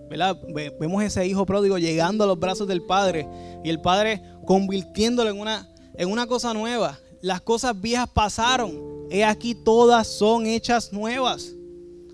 ¿verdad? 0.08 0.38
Vemos 0.78 1.02
ese 1.02 1.26
hijo 1.26 1.44
pródigo 1.44 1.76
llegando 1.76 2.22
a 2.22 2.26
los 2.28 2.38
brazos 2.38 2.68
del 2.68 2.82
Padre 2.82 3.28
y 3.64 3.68
el 3.68 3.80
Padre 3.80 4.22
convirtiéndolo 4.46 5.28
en 5.28 5.40
una, 5.40 5.68
en 5.94 6.08
una 6.08 6.28
cosa 6.28 6.54
nueva. 6.54 6.96
Las 7.20 7.40
cosas 7.40 7.80
viejas 7.80 8.08
pasaron. 8.08 9.08
He 9.10 9.24
aquí 9.24 9.56
todas 9.56 10.06
son 10.06 10.46
hechas 10.46 10.92
nuevas. 10.92 11.52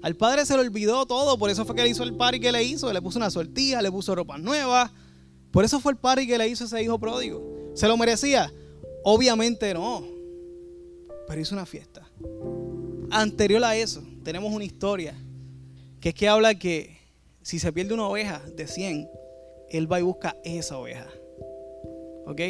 Al 0.01 0.17
Padre 0.17 0.47
se 0.47 0.55
le 0.55 0.61
olvidó 0.61 1.05
todo, 1.05 1.37
por 1.37 1.51
eso 1.51 1.67
fue 1.67 1.77
que 1.77 1.83
le 1.83 1.91
hizo 1.91 2.03
el 2.03 2.17
y 2.33 2.41
que 2.41 2.51
le 2.51 2.65
hizo. 2.65 2.91
Le 2.91 3.03
puso 3.03 3.19
una 3.19 3.31
sortija, 3.31 3.83
le 3.83 3.93
puso 3.93 4.15
ropa 4.15 4.39
nueva. 4.39 4.91
Por 5.51 5.63
eso 5.63 5.79
fue 5.79 5.93
el 5.93 5.99
party 5.99 6.27
que 6.27 6.39
le 6.39 6.49
hizo 6.49 6.65
ese 6.65 6.83
hijo 6.83 6.99
pródigo. 6.99 7.43
¿Se 7.75 7.87
lo 7.87 7.99
merecía? 7.99 8.51
Obviamente 9.05 9.75
no. 9.75 10.03
Pero 11.29 11.39
hizo 11.39 11.55
una 11.55 11.67
fiesta. 11.67 12.09
Anterior 13.11 13.63
a 13.63 13.77
eso, 13.77 14.03
tenemos 14.31 14.53
una 14.53 14.65
historia 14.65 15.13
que 16.01 16.11
es 16.11 16.15
que 16.15 16.29
habla 16.29 16.55
que 16.55 16.97
si 17.43 17.59
se 17.59 17.73
pierde 17.73 17.95
una 17.95 18.07
oveja 18.07 18.41
de 18.55 18.69
100, 18.69 19.11
él 19.71 19.91
va 19.91 19.99
y 19.99 20.05
busca 20.05 20.37
esa 20.45 20.79
oveja. 20.79 21.09
¿Ok? 22.27 22.41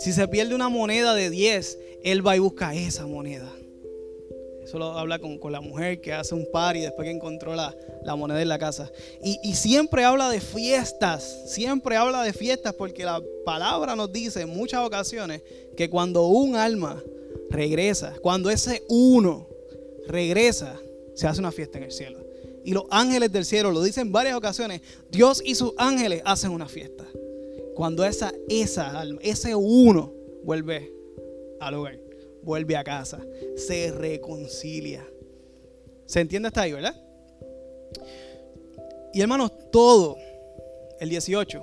Si 0.00 0.12
se 0.12 0.28
pierde 0.28 0.54
una 0.54 0.68
moneda 0.68 1.14
de 1.14 1.30
10, 1.30 1.78
él 2.04 2.26
va 2.26 2.36
y 2.36 2.40
busca 2.40 2.74
esa 2.74 3.06
moneda. 3.06 3.50
Solo 4.66 4.98
habla 4.98 5.18
con, 5.18 5.40
la 5.50 5.62
mujer 5.62 6.02
que 6.02 6.12
hace 6.12 6.34
un 6.34 6.46
par 6.52 6.76
y 6.76 6.82
después 6.82 7.06
que 7.06 7.12
encontró 7.12 7.54
la, 7.54 7.74
moneda 8.16 8.42
en 8.42 8.48
la 8.50 8.58
casa. 8.58 8.92
Y, 9.24 9.38
y, 9.42 9.54
siempre 9.54 10.04
habla 10.04 10.28
de 10.28 10.42
fiestas, 10.42 11.50
siempre 11.50 11.96
habla 11.96 12.22
de 12.22 12.34
fiestas 12.34 12.74
porque 12.74 13.06
la 13.06 13.18
palabra 13.46 13.96
nos 13.96 14.12
dice 14.12 14.42
en 14.42 14.50
muchas 14.50 14.84
ocasiones 14.86 15.42
que 15.74 15.88
cuando 15.88 16.26
un 16.26 16.54
alma 16.56 17.02
regresa, 17.48 18.12
cuando 18.20 18.50
ese 18.50 18.82
uno 18.90 19.48
regresa, 20.06 20.78
se 21.14 21.26
hace 21.26 21.40
una 21.40 21.52
fiesta 21.52 21.78
en 21.78 21.84
el 21.84 21.92
cielo. 21.92 22.24
Y 22.64 22.72
los 22.72 22.84
ángeles 22.90 23.32
del 23.32 23.44
cielo 23.44 23.70
lo 23.70 23.82
dicen 23.82 24.08
en 24.08 24.12
varias 24.12 24.36
ocasiones, 24.36 24.82
Dios 25.10 25.42
y 25.44 25.54
sus 25.54 25.72
ángeles 25.76 26.22
hacen 26.24 26.50
una 26.50 26.68
fiesta. 26.68 27.04
Cuando 27.74 28.04
esa, 28.04 28.32
esa 28.48 29.00
alma, 29.00 29.20
ese 29.22 29.54
uno 29.54 30.12
vuelve 30.44 30.92
al 31.60 31.74
hogar 31.74 32.10
vuelve 32.42 32.76
a 32.76 32.84
casa, 32.84 33.20
se 33.56 33.90
reconcilia. 33.92 35.06
¿Se 36.06 36.20
entiende 36.20 36.48
hasta 36.48 36.62
ahí, 36.62 36.72
verdad? 36.72 36.96
Y 39.12 39.20
hermanos, 39.20 39.52
todo, 39.70 40.16
el 40.98 41.08
18, 41.08 41.62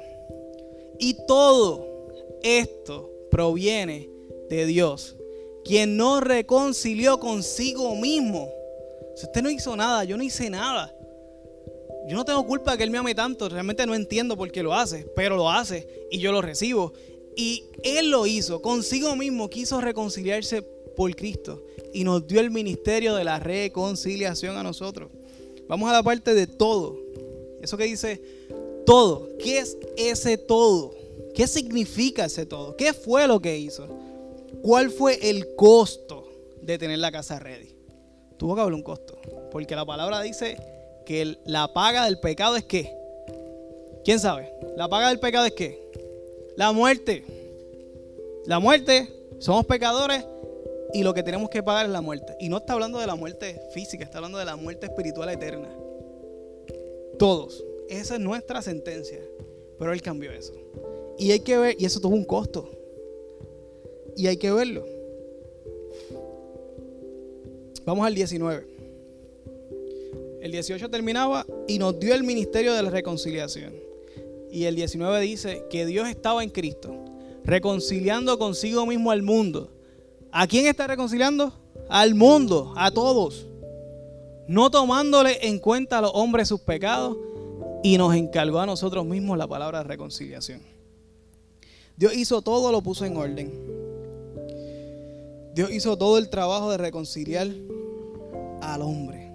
y 0.99 1.15
todo 1.25 2.07
esto 2.43 3.11
proviene 3.31 4.09
de 4.49 4.65
Dios, 4.65 5.15
quien 5.63 5.97
nos 5.97 6.21
reconcilió 6.23 7.19
consigo 7.19 7.95
mismo. 7.95 8.49
Si 9.17 9.25
usted 9.25 9.41
no 9.41 9.49
hizo 9.49 9.75
nada, 9.75 10.03
yo 10.03 10.15
no 10.15 10.21
hice 10.21 10.47
nada. 10.47 10.93
Yo 12.07 12.15
no 12.15 12.23
tengo 12.23 12.45
culpa 12.45 12.73
de 12.73 12.77
que 12.77 12.83
Él 12.83 12.91
me 12.91 12.99
ame 12.99 13.15
tanto, 13.15 13.49
realmente 13.49 13.83
no 13.87 13.95
entiendo 13.95 14.37
por 14.37 14.51
qué 14.51 14.61
lo 14.61 14.75
hace, 14.75 15.07
pero 15.15 15.35
lo 15.35 15.49
hace 15.49 15.87
y 16.11 16.19
yo 16.19 16.31
lo 16.31 16.39
recibo. 16.39 16.93
Y 17.35 17.63
Él 17.81 18.11
lo 18.11 18.27
hizo, 18.27 18.61
consigo 18.61 19.15
mismo 19.15 19.49
quiso 19.49 19.81
reconciliarse 19.81 20.61
por 20.61 21.15
Cristo 21.15 21.65
y 21.93 22.03
nos 22.03 22.27
dio 22.27 22.39
el 22.41 22.51
ministerio 22.51 23.15
de 23.15 23.23
la 23.23 23.39
reconciliación 23.39 24.55
a 24.55 24.61
nosotros. 24.61 25.09
Vamos 25.67 25.89
a 25.89 25.93
la 25.93 26.03
parte 26.03 26.35
de 26.35 26.45
todo. 26.45 26.99
Eso 27.59 27.75
que 27.75 27.85
dice 27.85 28.21
todo. 28.85 29.31
¿Qué 29.39 29.57
es 29.57 29.79
ese 29.97 30.37
todo? 30.37 30.93
¿Qué 31.33 31.47
significa 31.47 32.25
ese 32.25 32.45
todo? 32.45 32.77
¿Qué 32.77 32.93
fue 32.93 33.27
lo 33.27 33.39
que 33.39 33.57
hizo? 33.57 33.87
¿Cuál 34.61 34.91
fue 34.91 35.27
el 35.27 35.55
costo 35.55 36.31
de 36.61 36.77
tener 36.77 36.99
la 36.99 37.11
casa 37.11 37.39
ready? 37.39 37.76
Tuvo 38.37 38.55
que 38.55 38.61
haber 38.61 38.73
un 38.73 38.83
costo. 38.83 39.17
Porque 39.51 39.75
la 39.75 39.85
palabra 39.85 40.21
dice 40.21 40.57
que 41.05 41.37
la 41.45 41.73
paga 41.73 42.05
del 42.05 42.19
pecado 42.19 42.55
es 42.55 42.63
qué? 42.63 42.95
¿Quién 44.03 44.19
sabe? 44.19 44.51
La 44.75 44.87
paga 44.87 45.09
del 45.09 45.19
pecado 45.19 45.45
es 45.45 45.53
qué? 45.53 45.91
La 46.55 46.71
muerte. 46.71 47.23
La 48.45 48.59
muerte, 48.59 49.09
somos 49.39 49.65
pecadores 49.65 50.25
y 50.93 51.03
lo 51.03 51.13
que 51.13 51.23
tenemos 51.23 51.49
que 51.49 51.61
pagar 51.61 51.85
es 51.85 51.91
la 51.91 52.01
muerte. 52.01 52.35
Y 52.39 52.49
no 52.49 52.57
está 52.57 52.73
hablando 52.73 52.99
de 52.99 53.07
la 53.07 53.15
muerte 53.15 53.61
física, 53.73 54.03
está 54.03 54.19
hablando 54.19 54.37
de 54.37 54.45
la 54.45 54.55
muerte 54.55 54.85
espiritual 54.85 55.29
eterna. 55.29 55.69
Todos. 57.19 57.63
Esa 57.89 58.15
es 58.15 58.19
nuestra 58.19 58.61
sentencia. 58.61 59.19
Pero 59.77 59.93
Él 59.93 60.01
cambió 60.01 60.31
eso. 60.31 60.53
Y 61.17 61.31
hay 61.31 61.39
que 61.39 61.57
ver, 61.57 61.75
y 61.79 61.85
eso 61.85 61.99
tuvo 61.99 62.15
un 62.15 62.25
costo. 62.25 62.69
Y 64.15 64.27
hay 64.27 64.37
que 64.37 64.51
verlo. 64.51 64.96
Vamos 67.87 68.05
al 68.05 68.13
19. 68.15 68.67
El 70.41 70.51
18 70.51 70.89
terminaba 70.89 71.45
y 71.69 71.79
nos 71.79 71.97
dio 71.97 72.13
el 72.13 72.23
ministerio 72.25 72.73
de 72.73 72.83
la 72.83 72.89
reconciliación. 72.89 73.73
Y 74.51 74.65
el 74.65 74.75
19 74.75 75.21
dice 75.21 75.63
que 75.69 75.85
Dios 75.85 76.09
estaba 76.09 76.43
en 76.43 76.49
Cristo, 76.49 76.93
reconciliando 77.45 78.37
consigo 78.37 78.85
mismo 78.85 79.09
al 79.09 79.23
mundo. 79.23 79.71
¿A 80.33 80.47
quién 80.47 80.67
está 80.67 80.85
reconciliando? 80.85 81.53
Al 81.87 82.13
mundo, 82.13 82.73
a 82.75 82.91
todos. 82.91 83.47
No 84.49 84.69
tomándole 84.69 85.47
en 85.47 85.57
cuenta 85.57 85.99
a 85.99 86.01
los 86.01 86.11
hombres 86.13 86.49
sus 86.49 86.59
pecados 86.59 87.15
y 87.83 87.97
nos 87.97 88.13
encargó 88.15 88.59
a 88.59 88.65
nosotros 88.65 89.05
mismos 89.05 89.37
la 89.37 89.47
palabra 89.47 89.77
de 89.77 89.85
reconciliación. 89.85 90.61
Dios 91.95 92.13
hizo 92.17 92.41
todo, 92.41 92.69
lo 92.69 92.81
puso 92.81 93.05
en 93.05 93.15
orden. 93.15 93.86
Dios 95.57 95.71
hizo 95.71 95.97
todo 95.97 96.19
el 96.19 96.29
trabajo 96.29 96.69
de 96.69 96.77
reconciliar 96.77 97.47
al 98.61 98.81
hombre. 98.83 99.33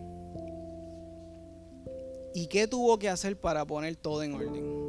¿Y 2.33 2.47
qué 2.47 2.69
tuvo 2.69 2.97
que 2.97 3.09
hacer 3.09 3.41
para 3.41 3.67
poner 3.67 3.97
todo 3.97 4.23
en 4.23 4.35
orden? 4.35 4.83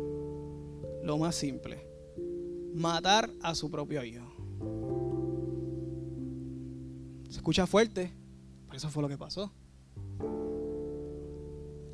lo 1.02 1.18
más 1.18 1.34
simple, 1.34 1.86
matar 2.76 3.32
a 3.42 3.56
su 3.56 3.72
propio 3.72 4.04
hijo. 4.04 4.32
Se 7.30 7.38
escucha 7.38 7.66
fuerte, 7.66 8.14
pero 8.68 8.78
eso 8.78 8.90
fue 8.90 9.02
lo 9.02 9.10
que 9.10 9.18
pasó. 9.18 9.52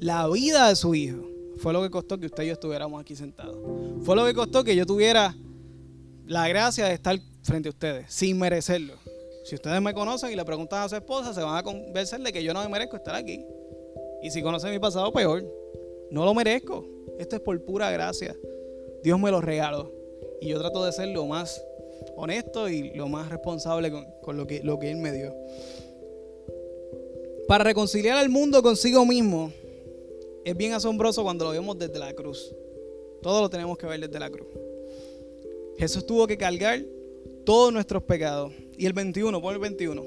La 0.01 0.27
vida 0.27 0.67
de 0.67 0.75
su 0.75 0.93
hijo 0.93 1.25
fue 1.59 1.71
lo 1.71 1.81
que 1.81 1.89
costó 1.89 2.19
que 2.19 2.25
usted 2.25 2.43
y 2.43 2.47
yo 2.47 2.53
estuviéramos 2.53 2.99
aquí 2.99 3.15
sentados. 3.15 3.57
Fue 4.03 4.17
lo 4.17 4.25
que 4.25 4.33
costó 4.33 4.65
que 4.65 4.75
yo 4.75 4.85
tuviera 4.85 5.33
la 6.25 6.47
gracia 6.49 6.87
de 6.87 6.93
estar 6.93 7.17
frente 7.41 7.69
a 7.69 7.71
ustedes, 7.71 8.13
sin 8.13 8.37
merecerlo. 8.37 8.98
Si 9.49 9.55
ustedes 9.55 9.81
me 9.81 9.95
conocen 9.95 10.31
y 10.31 10.35
le 10.35 10.45
preguntan 10.45 10.83
a 10.83 10.89
su 10.89 10.95
esposa, 10.95 11.33
se 11.33 11.41
van 11.41 11.57
a 11.57 11.63
convencer 11.63 12.21
de 12.21 12.31
que 12.31 12.43
yo 12.43 12.53
no 12.53 12.61
me 12.61 12.69
merezco 12.69 12.97
estar 12.97 13.15
aquí. 13.15 13.43
Y 14.21 14.29
si 14.29 14.43
conocen 14.43 14.69
mi 14.69 14.77
pasado, 14.77 15.11
peor. 15.11 15.43
No 16.11 16.23
lo 16.23 16.35
merezco. 16.35 16.85
Esto 17.17 17.37
es 17.37 17.41
por 17.41 17.59
pura 17.65 17.89
gracia. 17.89 18.37
Dios 19.01 19.19
me 19.19 19.31
lo 19.31 19.41
regaló. 19.41 19.91
Y 20.39 20.49
yo 20.49 20.59
trato 20.59 20.85
de 20.85 20.91
ser 20.91 21.07
lo 21.07 21.25
más 21.25 21.65
honesto 22.15 22.69
y 22.69 22.93
lo 22.93 23.07
más 23.07 23.31
responsable 23.31 23.91
con, 24.21 24.37
lo, 24.37 24.45
que, 24.45 24.61
lo 24.61 24.77
que 24.77 24.91
Él 24.91 24.97
me 24.97 25.11
dio. 25.11 25.33
Para 27.47 27.63
reconciliar 27.63 28.19
al 28.19 28.29
mundo 28.29 28.61
consigo 28.61 29.03
mismo, 29.03 29.51
es 30.45 30.55
bien 30.55 30.73
asombroso 30.73 31.23
cuando 31.23 31.45
lo 31.45 31.51
vemos 31.51 31.75
desde 31.79 31.97
la 31.97 32.13
cruz. 32.13 32.53
Todo 33.23 33.41
lo 33.41 33.49
tenemos 33.49 33.79
que 33.79 33.87
ver 33.87 33.99
desde 33.99 34.19
la 34.19 34.29
cruz. 34.29 34.47
Jesús 35.79 36.05
tuvo 36.05 36.27
que 36.27 36.37
cargar 36.37 36.85
todos 37.45 37.73
nuestros 37.73 38.03
pecados. 38.03 38.53
Y 38.79 38.87
el 38.87 38.93
21, 38.93 39.39
pon 39.39 39.53
el 39.53 39.59
21. 39.59 40.03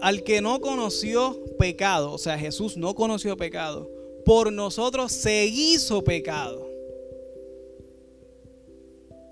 Al 0.00 0.22
que 0.22 0.40
no 0.40 0.60
conoció 0.60 1.42
pecado, 1.58 2.12
o 2.12 2.18
sea, 2.18 2.38
Jesús 2.38 2.76
no 2.76 2.94
conoció 2.94 3.36
pecado, 3.36 3.90
por 4.24 4.52
nosotros 4.52 5.10
se 5.10 5.46
hizo 5.46 6.04
pecado 6.04 6.74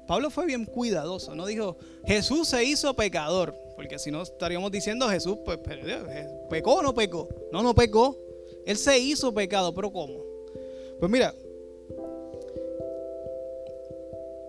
Pablo 0.07 0.29
fue 0.29 0.45
bien 0.45 0.67
cuidadoso, 0.67 1.35
no 1.35 1.47
dijo 1.47 1.77
Jesús 2.05 2.49
se 2.49 2.63
hizo 2.65 2.93
pecador, 2.95 3.55
porque 3.77 3.99
si 3.99 4.11
no 4.11 4.21
estaríamos 4.21 4.71
diciendo 4.71 5.09
Jesús 5.09 5.39
pues, 5.43 5.59
pecó 6.51 6.75
o 6.75 6.83
no 6.83 6.95
pecó. 6.95 7.29
No, 7.51 7.63
no 7.63 7.75
pecó. 7.75 8.19
Él 8.67 8.77
se 8.77 8.99
hizo 8.99 9.33
pecado, 9.33 9.75
pero 9.75 9.91
¿cómo? 9.91 10.23
Pues 10.99 11.11
mira, 11.11 11.35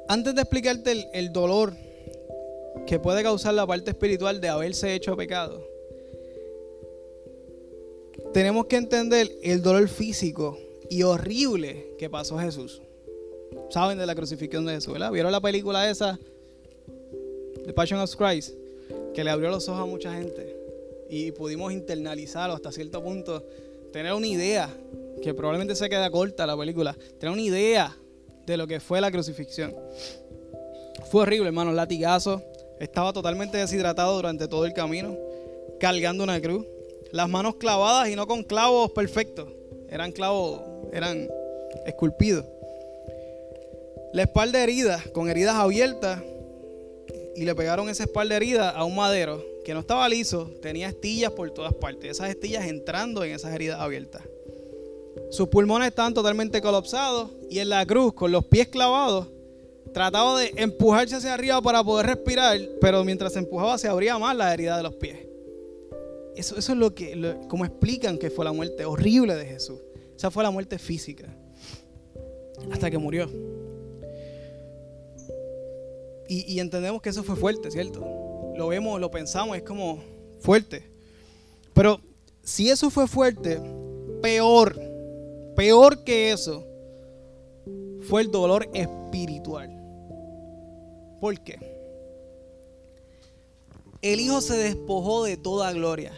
antes 0.09 0.35
de 0.35 0.41
explicarte 0.41 1.09
el, 1.13 1.31
dolor 1.31 1.73
que 2.85 2.99
puede 2.99 3.23
causar 3.23 3.53
la 3.53 3.65
parte 3.65 3.91
espiritual 3.91 4.41
de 4.41 4.49
haberse 4.49 4.93
hecho 4.93 5.15
pecado, 5.15 5.65
tenemos 8.33 8.65
que 8.65 8.77
entender 8.77 9.31
el 9.43 9.61
dolor 9.61 9.87
físico 9.87 10.57
y 10.89 11.03
horrible 11.03 11.95
que 11.97 12.09
pasó 12.09 12.37
Jesús. 12.37 12.81
Saben 13.69 13.97
de 13.97 14.05
la 14.05 14.15
crucifixión 14.15 14.65
de 14.65 14.73
Jesús, 14.73 14.93
¿verdad? 14.93 15.11
¿Vieron 15.11 15.31
la 15.31 15.41
película 15.41 15.89
esa? 15.89 16.19
The 17.65 17.73
Passion 17.73 17.99
of 17.99 18.15
Christ, 18.15 18.55
que 19.13 19.23
le 19.23 19.29
abrió 19.29 19.49
los 19.49 19.67
ojos 19.69 19.81
a 19.81 19.85
mucha 19.85 20.13
gente 20.13 20.57
y 21.09 21.31
pudimos 21.31 21.71
internalizarlo 21.71 22.55
hasta 22.55 22.71
cierto 22.71 23.03
punto, 23.03 23.45
tener 23.91 24.13
una 24.13 24.27
idea, 24.27 24.69
que 25.21 25.33
probablemente 25.33 25.75
se 25.75 25.87
queda 25.87 26.09
corta 26.09 26.47
la 26.47 26.57
película, 26.57 26.97
tener 27.19 27.31
una 27.31 27.41
idea 27.41 27.95
de 28.47 28.57
lo 28.57 28.67
que 28.67 28.79
fue 28.79 28.99
la 28.99 29.11
crucifixión. 29.11 29.75
Fue 31.11 31.21
horrible, 31.21 31.47
hermano, 31.47 31.71
latigazo. 31.71 32.41
Estaba 32.83 33.13
totalmente 33.13 33.57
deshidratado 33.57 34.13
durante 34.13 34.45
todo 34.45 34.65
el 34.65 34.73
camino, 34.73 35.17
cargando 35.79 36.25
una 36.25 36.41
cruz. 36.41 36.65
Las 37.13 37.29
manos 37.29 37.55
clavadas 37.55 38.09
y 38.09 38.15
no 38.17 38.27
con 38.27 38.43
clavos 38.43 38.91
perfectos. 38.91 39.47
Eran 39.89 40.11
clavos, 40.11 40.61
eran 40.91 41.29
esculpidos. 41.85 42.45
La 44.11 44.23
espalda 44.23 44.61
herida, 44.61 45.01
con 45.13 45.29
heridas 45.29 45.55
abiertas. 45.55 46.21
Y 47.37 47.45
le 47.45 47.55
pegaron 47.55 47.87
esa 47.87 48.03
espalda 48.03 48.35
herida 48.35 48.69
a 48.71 48.83
un 48.83 48.95
madero 48.95 49.41
que 49.63 49.73
no 49.73 49.79
estaba 49.79 50.09
liso, 50.09 50.51
tenía 50.61 50.89
estillas 50.89 51.31
por 51.31 51.49
todas 51.51 51.73
partes. 51.73 52.11
Esas 52.11 52.31
estillas 52.31 52.65
entrando 52.65 53.23
en 53.23 53.31
esas 53.31 53.55
heridas 53.55 53.79
abiertas. 53.79 54.23
Sus 55.31 55.47
pulmones 55.47 55.87
estaban 55.87 56.13
totalmente 56.13 56.61
colapsados 56.61 57.31
y 57.49 57.59
en 57.59 57.69
la 57.69 57.85
cruz, 57.85 58.13
con 58.13 58.33
los 58.33 58.43
pies 58.43 58.67
clavados, 58.67 59.29
trataba 59.91 60.39
de 60.39 60.53
empujarse 60.57 61.15
hacia 61.15 61.33
arriba 61.33 61.61
para 61.61 61.83
poder 61.83 62.05
respirar, 62.07 62.59
pero 62.79 63.03
mientras 63.03 63.33
se 63.33 63.39
empujaba 63.39 63.77
se 63.77 63.87
abría 63.87 64.17
más 64.17 64.35
la 64.35 64.53
herida 64.53 64.77
de 64.77 64.83
los 64.83 64.95
pies. 64.95 65.19
Eso, 66.35 66.57
eso 66.57 66.71
es 66.71 66.77
lo 66.77 66.95
que, 66.95 67.37
como 67.47 67.65
explican 67.65 68.17
que 68.17 68.29
fue 68.29 68.45
la 68.45 68.51
muerte 68.51 68.85
horrible 68.85 69.35
de 69.35 69.45
Jesús. 69.45 69.79
Esa 70.15 70.31
fue 70.31 70.43
la 70.43 70.51
muerte 70.51 70.79
física. 70.79 71.27
Hasta 72.71 72.89
que 72.89 72.97
murió. 72.97 73.29
Y, 76.27 76.53
y 76.53 76.59
entendemos 76.59 77.01
que 77.01 77.09
eso 77.09 77.23
fue 77.23 77.35
fuerte, 77.35 77.69
¿cierto? 77.69 78.53
Lo 78.55 78.67
vemos, 78.67 78.99
lo 78.99 79.11
pensamos, 79.11 79.57
es 79.57 79.63
como 79.63 80.01
fuerte. 80.39 80.89
Pero 81.73 81.99
si 82.43 82.69
eso 82.69 82.89
fue 82.89 83.07
fuerte, 83.07 83.59
peor 84.21 84.93
Peor 85.55 86.03
que 86.03 86.31
eso 86.31 86.65
fue 88.07 88.21
el 88.21 88.31
dolor 88.31 88.69
espiritual. 88.73 89.69
¿Por 91.19 91.39
qué? 91.41 91.57
El 94.01 94.19
Hijo 94.19 94.41
se 94.41 94.57
despojó 94.57 95.23
de 95.23 95.37
toda 95.37 95.71
gloria. 95.71 96.11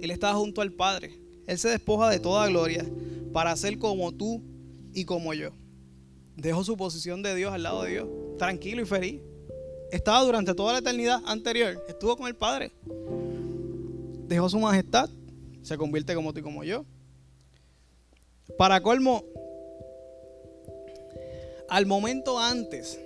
Él 0.00 0.10
estaba 0.10 0.38
junto 0.38 0.62
al 0.62 0.72
Padre. 0.72 1.20
Él 1.46 1.58
se 1.58 1.68
despoja 1.68 2.10
de 2.10 2.18
toda 2.18 2.46
gloria 2.48 2.84
para 3.32 3.54
ser 3.56 3.78
como 3.78 4.12
tú 4.12 4.42
y 4.94 5.04
como 5.04 5.34
yo. 5.34 5.50
Dejó 6.36 6.64
su 6.64 6.76
posición 6.76 7.22
de 7.22 7.34
Dios 7.34 7.52
al 7.52 7.62
lado 7.62 7.82
de 7.82 7.90
Dios, 7.90 8.08
tranquilo 8.38 8.82
y 8.82 8.86
feliz. 8.86 9.20
Estaba 9.90 10.22
durante 10.22 10.54
toda 10.54 10.72
la 10.72 10.78
eternidad 10.78 11.20
anterior, 11.26 11.82
estuvo 11.88 12.16
con 12.16 12.26
el 12.26 12.36
Padre. 12.36 12.72
Dejó 14.26 14.48
su 14.48 14.58
majestad, 14.58 15.08
se 15.62 15.76
convierte 15.76 16.14
como 16.14 16.32
tú 16.32 16.40
y 16.40 16.42
como 16.42 16.64
yo. 16.64 16.84
Para 18.56 18.80
colmo, 18.82 19.24
al 21.68 21.86
momento 21.86 22.38
antes, 22.38 22.98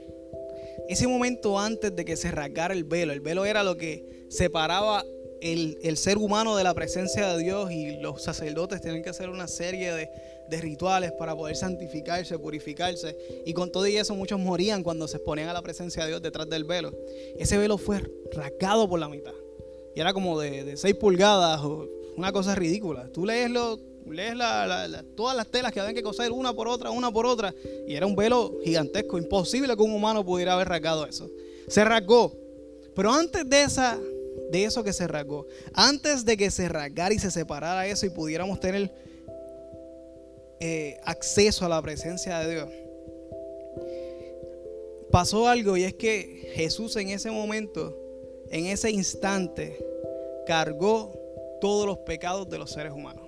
ese 0.88 1.06
momento 1.06 1.58
antes 1.58 1.94
de 1.94 2.04
que 2.04 2.16
se 2.16 2.30
rasgara 2.30 2.74
el 2.74 2.84
velo, 2.84 3.12
el 3.12 3.20
velo 3.20 3.44
era 3.44 3.62
lo 3.62 3.76
que 3.76 4.26
separaba 4.28 5.04
el, 5.42 5.96
ser 5.96 6.18
humano 6.18 6.56
de 6.56 6.64
la 6.64 6.74
presencia 6.74 7.26
de 7.28 7.42
Dios 7.42 7.72
y 7.72 7.96
los 8.00 8.22
sacerdotes 8.22 8.80
tenían 8.80 9.02
que 9.02 9.10
hacer 9.10 9.28
una 9.28 9.48
serie 9.48 9.92
de, 9.92 10.08
de, 10.48 10.60
rituales 10.60 11.12
para 11.12 11.34
poder 11.34 11.56
santificarse, 11.56 12.38
purificarse. 12.38 13.16
Y 13.44 13.52
con 13.52 13.72
todo 13.72 13.86
y 13.86 13.96
eso 13.96 14.14
muchos 14.14 14.38
morían 14.38 14.82
cuando 14.82 15.08
se 15.08 15.16
exponían 15.16 15.48
a 15.48 15.52
la 15.52 15.62
presencia 15.62 16.04
de 16.04 16.10
Dios 16.10 16.22
detrás 16.22 16.48
del 16.48 16.64
velo. 16.64 16.92
Ese 17.36 17.58
velo 17.58 17.76
fue 17.76 18.00
rasgado 18.32 18.88
por 18.88 19.00
la 19.00 19.08
mitad. 19.08 19.34
Y 19.94 20.00
era 20.00 20.12
como 20.12 20.38
de, 20.40 20.76
6 20.76 20.94
pulgadas, 20.94 21.60
o 21.62 21.88
una 22.16 22.32
cosa 22.32 22.54
ridícula. 22.54 23.08
Tú 23.12 23.26
lees 24.10 24.36
todas 25.14 25.36
las 25.36 25.48
telas 25.48 25.72
que 25.72 25.80
habían 25.80 25.94
que 25.94 26.02
coser 26.02 26.32
una 26.32 26.52
por 26.52 26.68
otra, 26.68 26.90
una 26.90 27.10
por 27.10 27.26
otra, 27.26 27.54
y 27.86 27.94
era 27.94 28.06
un 28.06 28.16
velo 28.16 28.58
gigantesco, 28.64 29.18
imposible 29.18 29.76
que 29.76 29.82
un 29.82 29.92
humano 29.92 30.24
pudiera 30.24 30.54
haber 30.54 30.68
rasgado 30.68 31.06
eso. 31.06 31.30
Se 31.68 31.84
rasgó. 31.84 32.32
Pero 32.94 33.12
antes 33.12 33.48
de 33.48 33.62
esa 33.62 33.98
de 34.50 34.64
eso 34.64 34.84
que 34.84 34.92
se 34.92 35.06
rasgó, 35.08 35.46
antes 35.72 36.24
de 36.24 36.36
que 36.36 36.50
se 36.50 36.68
rasgara 36.68 37.14
y 37.14 37.18
se 37.18 37.30
separara 37.30 37.86
eso 37.86 38.04
y 38.04 38.10
pudiéramos 38.10 38.60
tener 38.60 38.90
eh, 40.60 40.98
acceso 41.04 41.64
a 41.64 41.68
la 41.70 41.80
presencia 41.80 42.38
de 42.40 42.54
Dios, 42.54 42.68
pasó 45.10 45.48
algo 45.48 45.76
y 45.76 45.84
es 45.84 45.94
que 45.94 46.50
Jesús 46.54 46.96
en 46.96 47.10
ese 47.10 47.30
momento, 47.30 47.96
en 48.50 48.66
ese 48.66 48.90
instante, 48.90 49.78
cargó 50.46 51.12
todos 51.60 51.86
los 51.86 51.98
pecados 51.98 52.48
de 52.50 52.58
los 52.58 52.70
seres 52.70 52.92
humanos. 52.92 53.21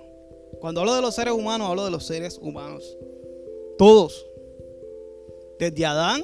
Cuando 0.59 0.81
hablo 0.81 0.95
de 0.95 1.01
los 1.01 1.15
seres 1.15 1.33
humanos, 1.33 1.69
hablo 1.69 1.85
de 1.85 1.91
los 1.91 2.05
seres 2.05 2.39
humanos. 2.41 2.97
Todos. 3.77 4.25
Desde 5.59 5.85
Adán 5.85 6.23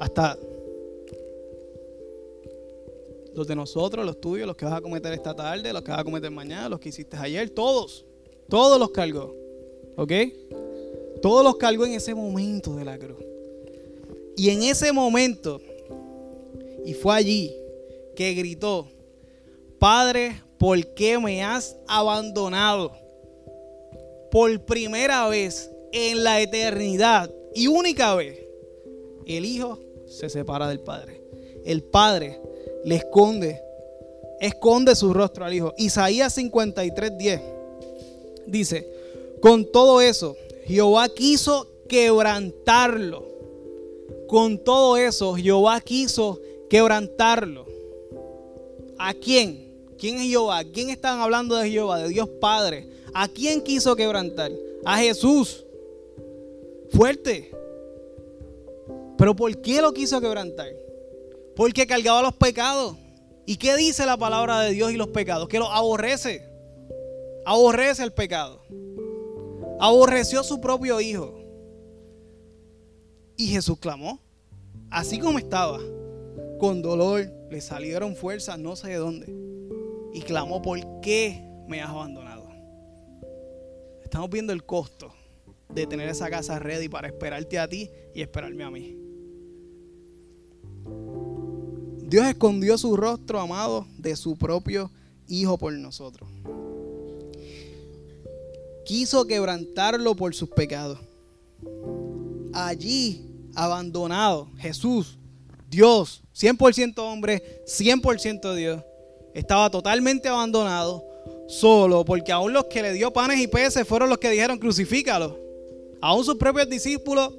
hasta 0.00 0.38
los 3.34 3.46
de 3.46 3.54
nosotros, 3.54 4.04
los 4.04 4.20
tuyos, 4.20 4.46
los 4.46 4.56
que 4.56 4.64
vas 4.64 4.74
a 4.74 4.80
cometer 4.80 5.12
esta 5.12 5.34
tarde, 5.34 5.72
los 5.72 5.82
que 5.82 5.90
vas 5.90 6.00
a 6.00 6.04
cometer 6.04 6.30
mañana, 6.30 6.68
los 6.68 6.80
que 6.80 6.88
hiciste 6.88 7.16
ayer, 7.16 7.50
todos. 7.50 8.04
Todos 8.48 8.78
los 8.78 8.90
cargó. 8.90 9.34
¿Ok? 9.96 10.12
Todos 11.22 11.44
los 11.44 11.56
cargó 11.56 11.86
en 11.86 11.92
ese 11.92 12.14
momento 12.14 12.74
de 12.76 12.84
la 12.84 12.98
cruz. 12.98 13.18
Y 14.36 14.50
en 14.50 14.62
ese 14.62 14.92
momento, 14.92 15.60
y 16.84 16.94
fue 16.94 17.14
allí 17.14 17.54
que 18.16 18.32
gritó, 18.34 18.88
Padre, 19.78 20.42
¿por 20.58 20.94
qué 20.94 21.18
me 21.18 21.42
has 21.42 21.76
abandonado? 21.86 22.92
Por 24.30 24.60
primera 24.64 25.28
vez 25.28 25.70
en 25.92 26.22
la 26.22 26.40
eternidad 26.40 27.30
y 27.54 27.66
única 27.66 28.14
vez, 28.14 28.38
el 29.26 29.44
Hijo 29.44 29.78
se 30.06 30.28
separa 30.28 30.68
del 30.68 30.80
Padre. 30.80 31.20
El 31.64 31.82
Padre 31.82 32.40
le 32.84 32.96
esconde, 32.96 33.60
esconde 34.40 34.94
su 34.94 35.12
rostro 35.12 35.44
al 35.44 35.54
Hijo. 35.54 35.74
Isaías 35.76 36.36
53:10 36.36 37.40
dice, 38.46 38.86
con 39.40 39.70
todo 39.70 40.00
eso, 40.00 40.36
Jehová 40.66 41.08
quiso 41.08 41.66
quebrantarlo. 41.88 43.28
Con 44.28 44.58
todo 44.58 44.96
eso, 44.96 45.34
Jehová 45.34 45.80
quiso 45.80 46.40
quebrantarlo. 46.68 47.66
¿A 48.98 49.14
quién? 49.14 49.70
¿Quién 49.98 50.16
es 50.16 50.28
Jehová? 50.28 50.62
¿Quién 50.64 50.90
están 50.90 51.20
hablando 51.20 51.56
de 51.56 51.70
Jehová? 51.70 51.98
De 51.98 52.08
Dios 52.08 52.28
Padre. 52.40 52.86
¿A 53.14 53.28
quién 53.28 53.62
quiso 53.62 53.96
quebrantar? 53.96 54.52
A 54.84 54.98
Jesús. 54.98 55.64
Fuerte. 56.90 57.50
Pero 59.16 59.36
¿por 59.36 59.60
qué 59.60 59.80
lo 59.82 59.92
quiso 59.92 60.20
quebrantar? 60.20 60.68
Porque 61.54 61.86
cargaba 61.86 62.22
los 62.22 62.34
pecados. 62.34 62.96
¿Y 63.46 63.56
qué 63.56 63.76
dice 63.76 64.06
la 64.06 64.16
palabra 64.16 64.60
de 64.60 64.72
Dios 64.72 64.92
y 64.92 64.96
los 64.96 65.08
pecados? 65.08 65.48
Que 65.48 65.58
los 65.58 65.68
aborrece. 65.70 66.42
Aborrece 67.44 68.02
el 68.02 68.12
pecado. 68.12 68.62
Aborreció 69.80 70.40
a 70.40 70.44
su 70.44 70.60
propio 70.60 71.00
hijo. 71.00 71.40
Y 73.36 73.48
Jesús 73.48 73.78
clamó. 73.78 74.20
Así 74.90 75.18
como 75.18 75.38
estaba. 75.38 75.80
Con 76.58 76.80
dolor. 76.80 77.30
Le 77.50 77.60
salieron 77.60 78.14
fuerzas 78.14 78.58
no 78.58 78.76
sé 78.76 78.88
de 78.88 78.96
dónde. 78.96 79.34
Y 80.12 80.20
clamó, 80.20 80.62
¿por 80.62 80.78
qué 81.00 81.42
me 81.66 81.80
has 81.82 81.90
abandonado? 81.90 82.29
Estamos 84.10 84.28
viendo 84.28 84.52
el 84.52 84.64
costo 84.64 85.14
de 85.72 85.86
tener 85.86 86.08
esa 86.08 86.28
casa 86.28 86.58
ready 86.58 86.88
para 86.88 87.06
esperarte 87.06 87.60
a 87.60 87.68
ti 87.68 87.88
y 88.12 88.22
esperarme 88.22 88.64
a 88.64 88.70
mí. 88.72 88.96
Dios 92.08 92.26
escondió 92.26 92.76
su 92.76 92.96
rostro 92.96 93.38
amado 93.38 93.86
de 93.98 94.16
su 94.16 94.36
propio 94.36 94.90
Hijo 95.28 95.56
por 95.58 95.72
nosotros. 95.74 96.28
Quiso 98.84 99.28
quebrantarlo 99.28 100.16
por 100.16 100.34
sus 100.34 100.48
pecados. 100.48 100.98
Allí, 102.52 103.30
abandonado, 103.54 104.50
Jesús 104.56 105.20
Dios, 105.68 106.24
100% 106.34 106.98
hombre, 106.98 107.62
100% 107.64 108.56
Dios, 108.56 108.82
estaba 109.34 109.70
totalmente 109.70 110.28
abandonado, 110.28 111.04
solo, 111.50 112.04
porque 112.04 112.30
aún 112.30 112.52
los 112.52 112.66
que 112.66 112.80
le 112.80 112.92
dio 112.92 113.12
panes 113.12 113.40
y 113.40 113.48
peces 113.48 113.86
fueron 113.86 114.08
los 114.08 114.18
que 114.18 114.30
dijeron 114.30 114.58
crucifícalo. 114.58 115.36
Aún 116.00 116.24
sus 116.24 116.36
propios 116.36 116.68
discípulos 116.68 117.34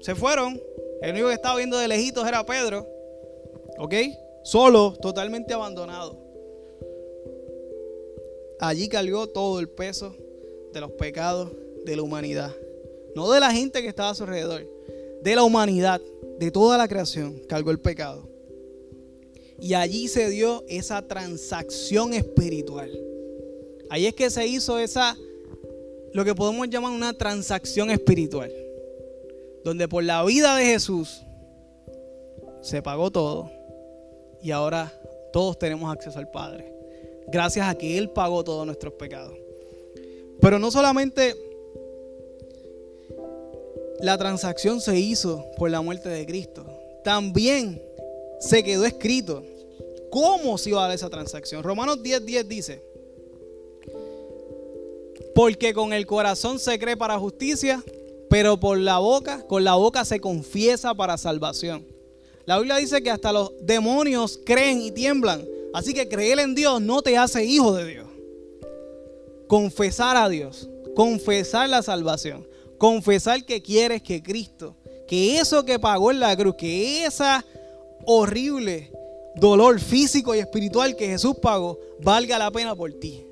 se 0.00 0.14
fueron. 0.14 0.60
El 1.00 1.12
único 1.12 1.28
que 1.28 1.34
estaba 1.34 1.56
viendo 1.56 1.78
de 1.78 1.88
lejitos 1.88 2.26
era 2.28 2.44
Pedro. 2.44 2.86
¿Ok? 3.78 3.94
Solo, 4.42 4.94
totalmente 5.00 5.54
abandonado. 5.54 6.18
Allí 8.60 8.88
cargó 8.88 9.26
todo 9.28 9.58
el 9.60 9.68
peso 9.68 10.14
de 10.72 10.80
los 10.80 10.92
pecados 10.92 11.50
de 11.84 11.96
la 11.96 12.02
humanidad. 12.02 12.54
No 13.14 13.30
de 13.30 13.40
la 13.40 13.50
gente 13.50 13.80
que 13.80 13.88
estaba 13.88 14.10
a 14.10 14.14
su 14.14 14.24
alrededor, 14.24 14.68
de 15.22 15.34
la 15.34 15.42
humanidad, 15.42 16.00
de 16.38 16.50
toda 16.50 16.76
la 16.76 16.86
creación, 16.86 17.40
cargó 17.48 17.70
el 17.70 17.80
pecado. 17.80 18.28
Y 19.58 19.74
allí 19.74 20.08
se 20.08 20.28
dio 20.28 20.64
esa 20.68 21.06
transacción 21.06 22.12
espiritual. 22.12 22.90
Ahí 23.90 24.06
es 24.06 24.14
que 24.14 24.30
se 24.30 24.46
hizo 24.46 24.78
esa, 24.78 25.16
lo 26.12 26.24
que 26.24 26.34
podemos 26.34 26.68
llamar 26.68 26.92
una 26.92 27.12
transacción 27.12 27.90
espiritual. 27.90 28.52
Donde 29.64 29.88
por 29.88 30.04
la 30.04 30.22
vida 30.24 30.56
de 30.56 30.64
Jesús 30.64 31.22
se 32.60 32.82
pagó 32.82 33.10
todo. 33.10 33.50
Y 34.42 34.50
ahora 34.50 34.92
todos 35.32 35.58
tenemos 35.58 35.92
acceso 35.92 36.18
al 36.18 36.30
Padre. 36.30 36.72
Gracias 37.28 37.66
a 37.66 37.74
que 37.74 37.96
Él 37.98 38.10
pagó 38.10 38.44
todos 38.44 38.66
nuestros 38.66 38.94
pecados. 38.94 39.36
Pero 40.40 40.58
no 40.58 40.70
solamente 40.70 41.34
la 44.00 44.18
transacción 44.18 44.80
se 44.80 44.98
hizo 44.98 45.46
por 45.56 45.70
la 45.70 45.80
muerte 45.80 46.08
de 46.08 46.26
Cristo. 46.26 46.66
También 47.02 47.82
se 48.40 48.62
quedó 48.62 48.84
escrito 48.84 49.42
cómo 50.10 50.58
se 50.58 50.70
iba 50.70 50.80
a 50.80 50.88
dar 50.88 50.94
esa 50.94 51.08
transacción. 51.08 51.62
Romanos 51.62 51.98
10:10 52.02 52.20
10 52.20 52.48
dice, 52.48 52.82
porque 55.34 55.74
con 55.74 55.92
el 55.92 56.06
corazón 56.06 56.58
se 56.58 56.78
cree 56.78 56.96
para 56.96 57.18
justicia, 57.18 57.82
pero 58.30 58.58
por 58.58 58.78
la 58.78 58.98
boca, 58.98 59.44
con 59.46 59.64
la 59.64 59.74
boca 59.74 60.04
se 60.04 60.20
confiesa 60.20 60.94
para 60.94 61.18
salvación. 61.18 61.86
La 62.46 62.58
Biblia 62.58 62.76
dice 62.76 63.02
que 63.02 63.10
hasta 63.10 63.32
los 63.32 63.52
demonios 63.60 64.38
creen 64.44 64.80
y 64.80 64.92
tiemblan. 64.92 65.44
Así 65.72 65.92
que 65.92 66.08
creer 66.08 66.38
en 66.38 66.54
Dios 66.54 66.80
no 66.80 67.02
te 67.02 67.16
hace 67.16 67.44
hijo 67.44 67.74
de 67.74 67.86
Dios. 67.86 68.06
Confesar 69.48 70.16
a 70.16 70.28
Dios, 70.28 70.68
confesar 70.94 71.68
la 71.68 71.82
salvación, 71.82 72.46
confesar 72.78 73.44
que 73.44 73.60
quieres 73.60 74.02
que 74.02 74.22
Cristo, 74.22 74.76
que 75.08 75.38
eso 75.38 75.64
que 75.64 75.78
pagó 75.78 76.10
en 76.10 76.20
la 76.20 76.36
cruz, 76.36 76.54
que 76.56 77.04
esa 77.04 77.44
horrible 78.06 78.92
dolor 79.36 79.80
físico 79.80 80.34
y 80.34 80.38
espiritual 80.38 80.96
que 80.96 81.08
Jesús 81.08 81.36
pagó, 81.42 81.78
valga 82.00 82.38
la 82.38 82.50
pena 82.50 82.76
por 82.76 82.92
ti. 82.92 83.26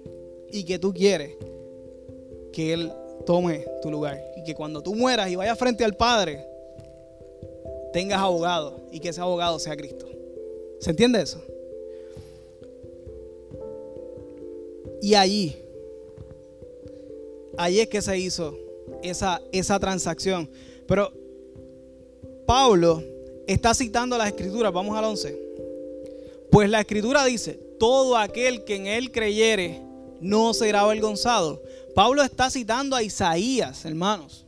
Y 0.51 0.65
que 0.65 0.79
tú 0.79 0.93
quieres 0.93 1.37
que 2.53 2.73
Él 2.73 2.93
tome 3.25 3.65
tu 3.81 3.91
lugar. 3.91 4.21
Y 4.37 4.45
que 4.45 4.55
cuando 4.55 4.83
tú 4.83 4.95
mueras 4.95 5.31
y 5.31 5.37
vayas 5.37 5.59
frente 5.59 5.85
al 5.85 5.95
Padre, 5.95 6.45
tengas 7.93 8.21
abogado 8.21 8.81
y 8.91 9.01
que 9.01 9.11
ese 9.11 9.21
abogado 9.21 9.59
sea 9.59 9.77
Cristo. 9.77 10.07
¿Se 10.81 10.91
entiende 10.91 11.21
eso? 11.21 11.43
Y 15.01 15.15
allí, 15.15 15.57
allí 17.57 17.81
es 17.81 17.89
que 17.89 18.01
se 18.01 18.19
hizo 18.19 18.57
esa, 19.03 19.43
esa 19.51 19.79
transacción. 19.79 20.49
Pero 20.87 21.13
Pablo 22.47 23.03
está 23.47 23.75
citando 23.75 24.17
las 24.17 24.29
escrituras, 24.29 24.73
vamos 24.73 24.97
al 24.97 25.05
11. 25.05 25.43
Pues 26.51 26.69
la 26.69 26.81
escritura 26.81 27.25
dice, 27.25 27.59
todo 27.79 28.17
aquel 28.17 28.65
que 28.65 28.77
en 28.77 28.87
él 28.87 29.11
creyere 29.11 29.81
no 30.21 30.55
será 30.55 30.81
avergonzado. 30.81 31.63
Pablo 31.95 32.23
está 32.23 32.51
citando 32.51 32.97
a 32.97 33.03
Isaías, 33.03 33.85
hermanos. 33.85 34.47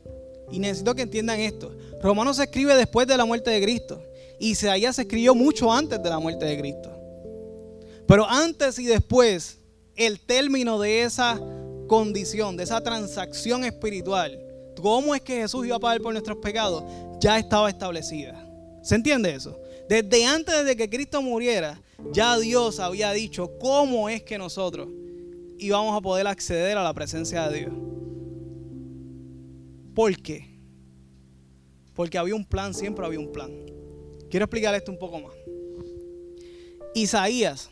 Y 0.51 0.59
necesito 0.59 0.95
que 0.95 1.03
entiendan 1.03 1.39
esto. 1.39 1.75
Romanos 2.01 2.37
se 2.37 2.43
escribe 2.43 2.75
después 2.75 3.07
de 3.07 3.17
la 3.17 3.25
muerte 3.25 3.51
de 3.51 3.61
Cristo. 3.61 4.01
Isaías 4.39 4.95
se 4.95 5.03
escribió 5.03 5.35
mucho 5.35 5.71
antes 5.71 6.01
de 6.01 6.09
la 6.09 6.19
muerte 6.19 6.45
de 6.45 6.57
Cristo. 6.57 6.91
Pero 8.07 8.27
antes 8.27 8.77
y 8.79 8.85
después, 8.85 9.59
el 9.95 10.19
término 10.19 10.79
de 10.79 11.03
esa 11.03 11.39
condición, 11.87 12.57
de 12.57 12.63
esa 12.63 12.81
transacción 12.81 13.63
espiritual, 13.63 14.39
cómo 14.81 15.15
es 15.15 15.21
que 15.21 15.37
Jesús 15.37 15.65
iba 15.65 15.77
a 15.77 15.79
pagar 15.79 16.01
por 16.01 16.13
nuestros 16.13 16.37
pecados, 16.37 16.83
ya 17.19 17.39
estaba 17.39 17.69
establecida. 17.69 18.41
¿Se 18.83 18.95
entiende 18.95 19.33
eso? 19.33 19.59
Desde 19.89 20.25
antes 20.25 20.65
de 20.65 20.75
que 20.75 20.89
Cristo 20.89 21.21
muriera, 21.21 21.81
ya 22.11 22.37
Dios 22.37 22.79
había 22.79 23.11
dicho 23.13 23.57
cómo 23.59 24.09
es 24.09 24.23
que 24.23 24.37
nosotros 24.37 24.87
íbamos 25.59 25.97
a 25.97 26.01
poder 26.01 26.27
acceder 26.27 26.77
a 26.77 26.83
la 26.83 26.93
presencia 26.93 27.49
de 27.49 27.59
Dios. 27.59 27.73
¿Por 29.93 30.15
qué? 30.21 30.59
Porque 31.93 32.17
había 32.17 32.35
un 32.35 32.45
plan, 32.45 32.73
siempre 32.73 33.05
había 33.05 33.19
un 33.19 33.31
plan. 33.31 33.51
Quiero 34.29 34.45
explicar 34.45 34.75
esto 34.75 34.91
un 34.91 34.99
poco 34.99 35.19
más. 35.19 35.33
Isaías, 36.93 37.69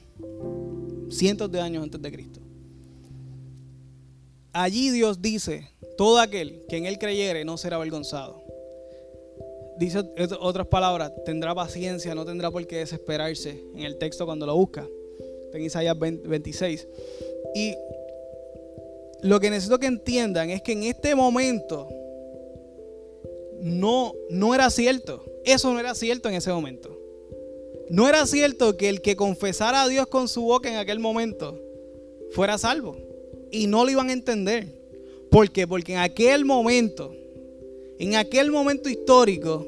cientos 1.10 1.52
de 1.52 1.60
años 1.60 1.84
antes 1.84 2.02
de 2.02 2.12
Cristo. 2.12 2.40
Allí 4.54 4.92
Dios 4.92 5.22
dice, 5.22 5.70
todo 5.98 6.20
aquel 6.20 6.64
que 6.70 6.78
en 6.78 6.86
él 6.86 6.98
creyere 6.98 7.44
no 7.44 7.58
será 7.58 7.78
avergonzado 7.78 8.44
dice 9.78 10.00
otras 10.40 10.68
palabras, 10.68 11.12
tendrá 11.26 11.54
paciencia, 11.56 12.14
no 12.16 12.26
tendrá 12.26 12.52
por 12.52 12.66
qué 12.68 12.78
desesperarse 12.78 13.64
en 13.76 13.82
el 13.82 13.98
texto 13.98 14.26
cuando 14.26 14.46
lo 14.46 14.56
busca. 14.56 14.88
En 15.54 15.62
Isaías 15.62 15.98
26. 15.98 16.88
Y 17.56 17.76
lo 19.22 19.40
que 19.40 19.50
necesito 19.50 19.80
que 19.80 19.88
entiendan 19.88 20.50
es 20.50 20.62
que 20.62 20.74
en 20.74 20.84
este 20.84 21.16
momento 21.16 21.90
no, 23.62 24.14
no 24.30 24.56
era 24.56 24.70
cierto. 24.70 25.24
Eso 25.46 25.74
no 25.74 25.80
era 25.80 25.96
cierto 25.96 26.30
en 26.30 26.36
ese 26.36 26.52
momento. 26.52 27.00
No 27.90 28.08
era 28.08 28.26
cierto 28.26 28.78
que 28.78 28.90
el 28.90 29.02
que 29.02 29.16
confesara 29.16 29.84
a 29.84 29.88
Dios 29.88 30.08
con 30.08 30.28
su 30.28 30.44
boca 30.44 30.70
en 30.70 30.78
aquel 30.78 31.00
momento 31.00 31.60
fuera 32.32 32.58
salvo. 32.58 32.98
Y 33.52 33.68
no 33.68 33.86
lo 33.86 33.92
iban 33.92 34.10
a 34.10 34.14
entender. 34.14 34.68
¿Por 35.30 35.52
qué? 35.52 35.68
Porque 35.68 35.94
en 35.94 36.00
aquel 36.00 36.46
momento 36.46 37.14
en 38.00 38.16
aquel 38.16 38.52
momento 38.52 38.90
histórico 38.90 39.66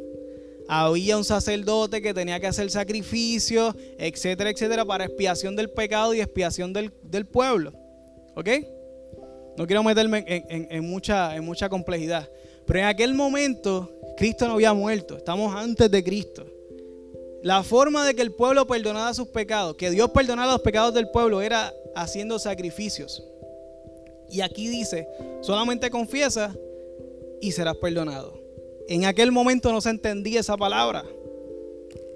había 0.68 1.18
un 1.18 1.24
sacerdote 1.24 2.02
que 2.02 2.14
tenía 2.14 2.40
que 2.40 2.48
hacer 2.48 2.70
sacrificios, 2.72 3.76
etcétera, 3.98 4.50
etcétera, 4.50 4.86
para 4.86 5.06
expiación 5.06 5.56
del 5.56 5.70
pecado 5.70 6.14
y 6.14 6.22
expiación 6.22 6.74
del, 6.74 6.92
pueblo. 7.26 7.74
¿Ok? 8.36 8.50
No 9.58 9.66
quiero 9.66 9.84
meterme 9.84 10.26
en, 10.28 10.86
mucha, 10.86 11.36
en 11.36 11.46
mucha 11.46 11.70
complejidad. 11.70 12.30
Pero 12.66 12.80
en 12.80 12.86
aquel 12.86 13.14
momento 13.14 13.92
Cristo 14.18 14.48
no 14.48 14.54
había 14.54 14.74
muerto. 14.74 15.18
Estamos 15.18 15.56
antes 15.56 15.90
de 15.90 16.04
Cristo. 16.04 16.46
La 17.44 17.62
forma 17.64 18.06
de 18.06 18.16
que 18.16 18.24
el 18.24 18.32
pueblo 18.32 18.66
perdonara 18.66 19.14
sus 19.14 19.28
pecados, 19.28 19.76
que 19.76 19.92
Dios 19.92 20.10
perdonara 20.10 20.52
los 20.52 20.62
pecados 20.62 20.94
del 20.94 21.10
pueblo, 21.12 21.42
era 21.42 21.72
haciendo 21.96 22.40
sacrificios. 22.40 23.24
Y 24.30 24.42
aquí 24.42 24.68
dice, 24.68 25.08
solamente 25.42 25.92
confiesa 25.92 26.56
y 27.40 27.52
serás 27.52 27.78
perdonado. 27.78 28.45
En 28.88 29.06
aquel 29.06 29.32
momento 29.32 29.72
no 29.72 29.82
se 29.82 29.90
entendía 29.90 30.40
esa 30.40 30.56
palabra, 30.58 31.04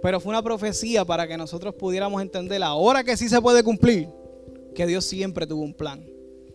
pero 0.02 0.20
fue 0.20 0.30
una 0.30 0.44
profecía 0.44 1.04
para 1.04 1.28
que 1.28 1.38
nosotros 1.38 1.74
pudiéramos 1.76 2.22
entender 2.22 2.62
ahora 2.64 3.04
que 3.04 3.18
sí 3.18 3.28
se 3.28 3.42
puede 3.42 3.64
cumplir, 3.64 4.08
que 4.76 4.86
Dios 4.86 5.06
siempre 5.06 5.48
tuvo 5.48 5.64
un 5.64 5.74
plan. 5.74 6.06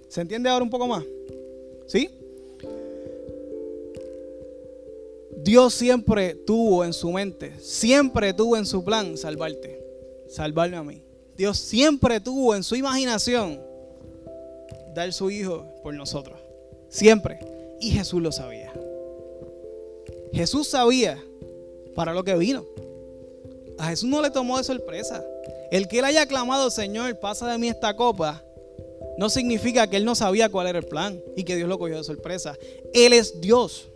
¿Se 0.08 0.20
entiende 0.20 0.48
ahora 0.48 0.62
un 0.62 0.70
poco 0.70 0.86
más? 0.86 1.04
¿Sí? 1.86 2.08
Dios 5.42 5.74
siempre 5.74 6.34
tuvo 6.34 6.84
en 6.84 6.92
su 6.92 7.10
mente, 7.10 7.52
siempre 7.60 8.32
tuvo 8.32 8.56
en 8.56 8.64
su 8.64 8.82
plan 8.84 9.18
salvarte, 9.18 9.84
salvarme 10.28 10.76
a 10.76 10.84
mí. 10.84 11.02
Dios 11.36 11.58
siempre 11.58 12.20
tuvo 12.20 12.54
en 12.54 12.62
su 12.62 12.76
imaginación 12.76 13.60
dar 14.94 15.12
su 15.12 15.30
Hijo 15.30 15.66
por 15.82 15.92
nosotros. 15.94 16.38
Siempre. 16.88 17.40
Y 17.80 17.90
Jesús 17.90 18.22
lo 18.22 18.30
sabía. 18.30 18.72
Jesús 20.34 20.68
sabía 20.68 21.22
para 21.94 22.12
lo 22.12 22.24
que 22.24 22.34
vino. 22.34 22.66
A 23.78 23.88
Jesús 23.88 24.08
no 24.08 24.20
le 24.20 24.30
tomó 24.30 24.58
de 24.58 24.64
sorpresa. 24.64 25.24
El 25.70 25.88
que 25.88 26.00
él 26.00 26.04
haya 26.04 26.26
clamado, 26.26 26.70
Señor, 26.70 27.18
pasa 27.20 27.50
de 27.50 27.58
mí 27.58 27.68
esta 27.68 27.96
copa, 27.96 28.44
no 29.16 29.30
significa 29.30 29.88
que 29.88 29.96
él 29.96 30.04
no 30.04 30.14
sabía 30.14 30.48
cuál 30.48 30.66
era 30.66 30.78
el 30.78 30.86
plan 30.86 31.22
y 31.36 31.44
que 31.44 31.56
Dios 31.56 31.68
lo 31.68 31.78
cogió 31.78 31.96
de 31.96 32.04
sorpresa. 32.04 32.56
Él 32.92 33.12
es 33.12 33.40
Dios. 33.40 33.88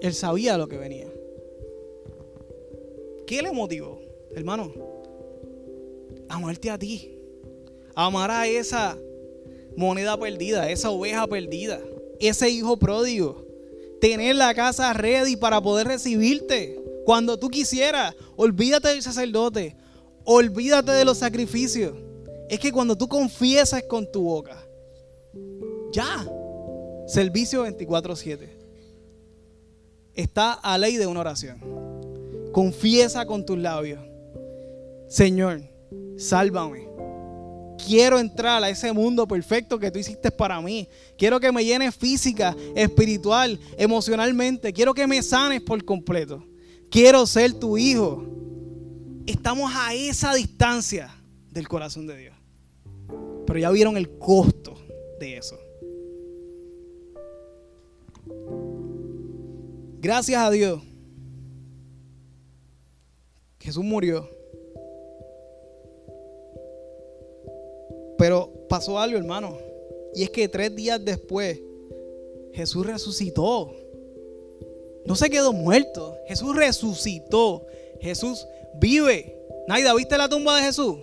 Él 0.00 0.14
sabía 0.14 0.56
lo 0.56 0.68
que 0.68 0.78
venía. 0.78 1.08
¿Qué 3.26 3.42
le 3.42 3.50
motivó, 3.50 4.00
hermano? 4.34 4.72
Amarte 6.28 6.70
a 6.70 6.78
ti. 6.78 7.18
Amar 7.94 8.30
a 8.30 8.46
esa 8.46 8.96
moneda 9.76 10.18
perdida, 10.18 10.70
esa 10.70 10.90
oveja 10.90 11.26
perdida 11.26 11.80
ese 12.20 12.48
hijo 12.50 12.76
pródigo. 12.76 13.45
Tener 14.00 14.36
la 14.36 14.54
casa 14.54 14.92
ready 14.92 15.36
para 15.36 15.60
poder 15.60 15.86
recibirte. 15.86 16.78
Cuando 17.04 17.38
tú 17.38 17.48
quisieras, 17.48 18.14
olvídate 18.36 18.88
del 18.88 19.02
sacerdote, 19.02 19.76
olvídate 20.24 20.92
de 20.92 21.04
los 21.04 21.18
sacrificios. 21.18 21.94
Es 22.48 22.58
que 22.58 22.72
cuando 22.72 22.96
tú 22.96 23.08
confiesas 23.08 23.82
con 23.84 24.10
tu 24.10 24.22
boca, 24.22 24.56
ya, 25.92 26.26
servicio 27.06 27.62
24/7. 27.62 28.50
Está 30.14 30.52
a 30.52 30.78
ley 30.78 30.96
de 30.96 31.06
una 31.06 31.20
oración. 31.20 31.60
Confiesa 32.52 33.26
con 33.26 33.44
tus 33.44 33.58
labios, 33.58 34.00
Señor, 35.08 35.62
sálvame. 36.16 36.85
Quiero 37.84 38.18
entrar 38.18 38.62
a 38.62 38.70
ese 38.70 38.92
mundo 38.92 39.26
perfecto 39.26 39.78
que 39.78 39.90
tú 39.90 39.98
hiciste 39.98 40.30
para 40.30 40.60
mí. 40.60 40.88
Quiero 41.18 41.38
que 41.40 41.52
me 41.52 41.64
llenes 41.64 41.94
física, 41.94 42.56
espiritual, 42.74 43.58
emocionalmente. 43.76 44.72
Quiero 44.72 44.94
que 44.94 45.06
me 45.06 45.22
sanes 45.22 45.60
por 45.60 45.84
completo. 45.84 46.44
Quiero 46.90 47.26
ser 47.26 47.52
tu 47.54 47.76
hijo. 47.76 48.24
Estamos 49.26 49.72
a 49.74 49.94
esa 49.94 50.34
distancia 50.34 51.14
del 51.50 51.68
corazón 51.68 52.06
de 52.06 52.16
Dios. 52.16 52.34
Pero 53.46 53.58
ya 53.58 53.70
vieron 53.70 53.96
el 53.96 54.18
costo 54.18 54.76
de 55.18 55.36
eso. 55.36 55.58
Gracias 60.00 60.40
a 60.40 60.50
Dios. 60.50 60.82
Jesús 63.58 63.84
murió. 63.84 64.35
Pero 68.26 68.50
pasó 68.68 68.98
algo, 68.98 69.16
hermano. 69.16 69.56
Y 70.12 70.24
es 70.24 70.30
que 70.30 70.48
tres 70.48 70.74
días 70.74 70.98
después, 71.04 71.60
Jesús 72.52 72.84
resucitó. 72.84 73.72
No 75.04 75.14
se 75.14 75.30
quedó 75.30 75.52
muerto. 75.52 76.16
Jesús 76.26 76.56
resucitó. 76.56 77.64
Jesús 78.00 78.44
vive. 78.80 79.38
Naida, 79.68 79.94
¿viste 79.94 80.18
la 80.18 80.28
tumba 80.28 80.56
de 80.56 80.62
Jesús? 80.62 80.96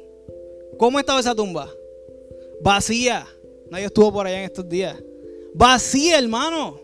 ¿Cómo 0.77 0.99
estaba 0.99 1.21
esa 1.21 1.33
tumba? 1.33 1.71
Vacía. 2.61 3.25
Nadie 3.71 3.85
estuvo 3.85 4.11
por 4.11 4.27
allá 4.27 4.39
en 4.39 4.43
estos 4.43 4.67
días. 4.67 5.01
Vacía, 5.53 6.19
hermano. 6.19 6.77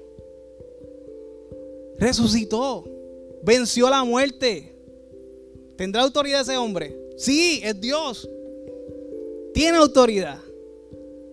Resucitó. 1.97 2.86
Venció 3.43 3.89
la 3.89 4.06
muerte. 4.06 4.73
¿Tendrá 5.75 6.04
autoridad 6.04 6.39
ese 6.39 6.56
hombre? 6.56 6.97
Sí, 7.17 7.60
es 7.62 7.82
Dios. 7.82 8.30
Tiene 9.53 9.77
autoridad. 9.77 10.39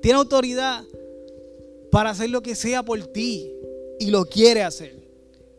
Tiene 0.00 0.18
autoridad 0.18 0.84
para 1.90 2.10
hacer 2.10 2.30
lo 2.30 2.42
que 2.42 2.54
sea 2.54 2.82
por 2.82 3.04
ti. 3.08 3.52
Y 3.98 4.10
lo 4.10 4.24
quiere 4.26 4.62
hacer. 4.62 4.94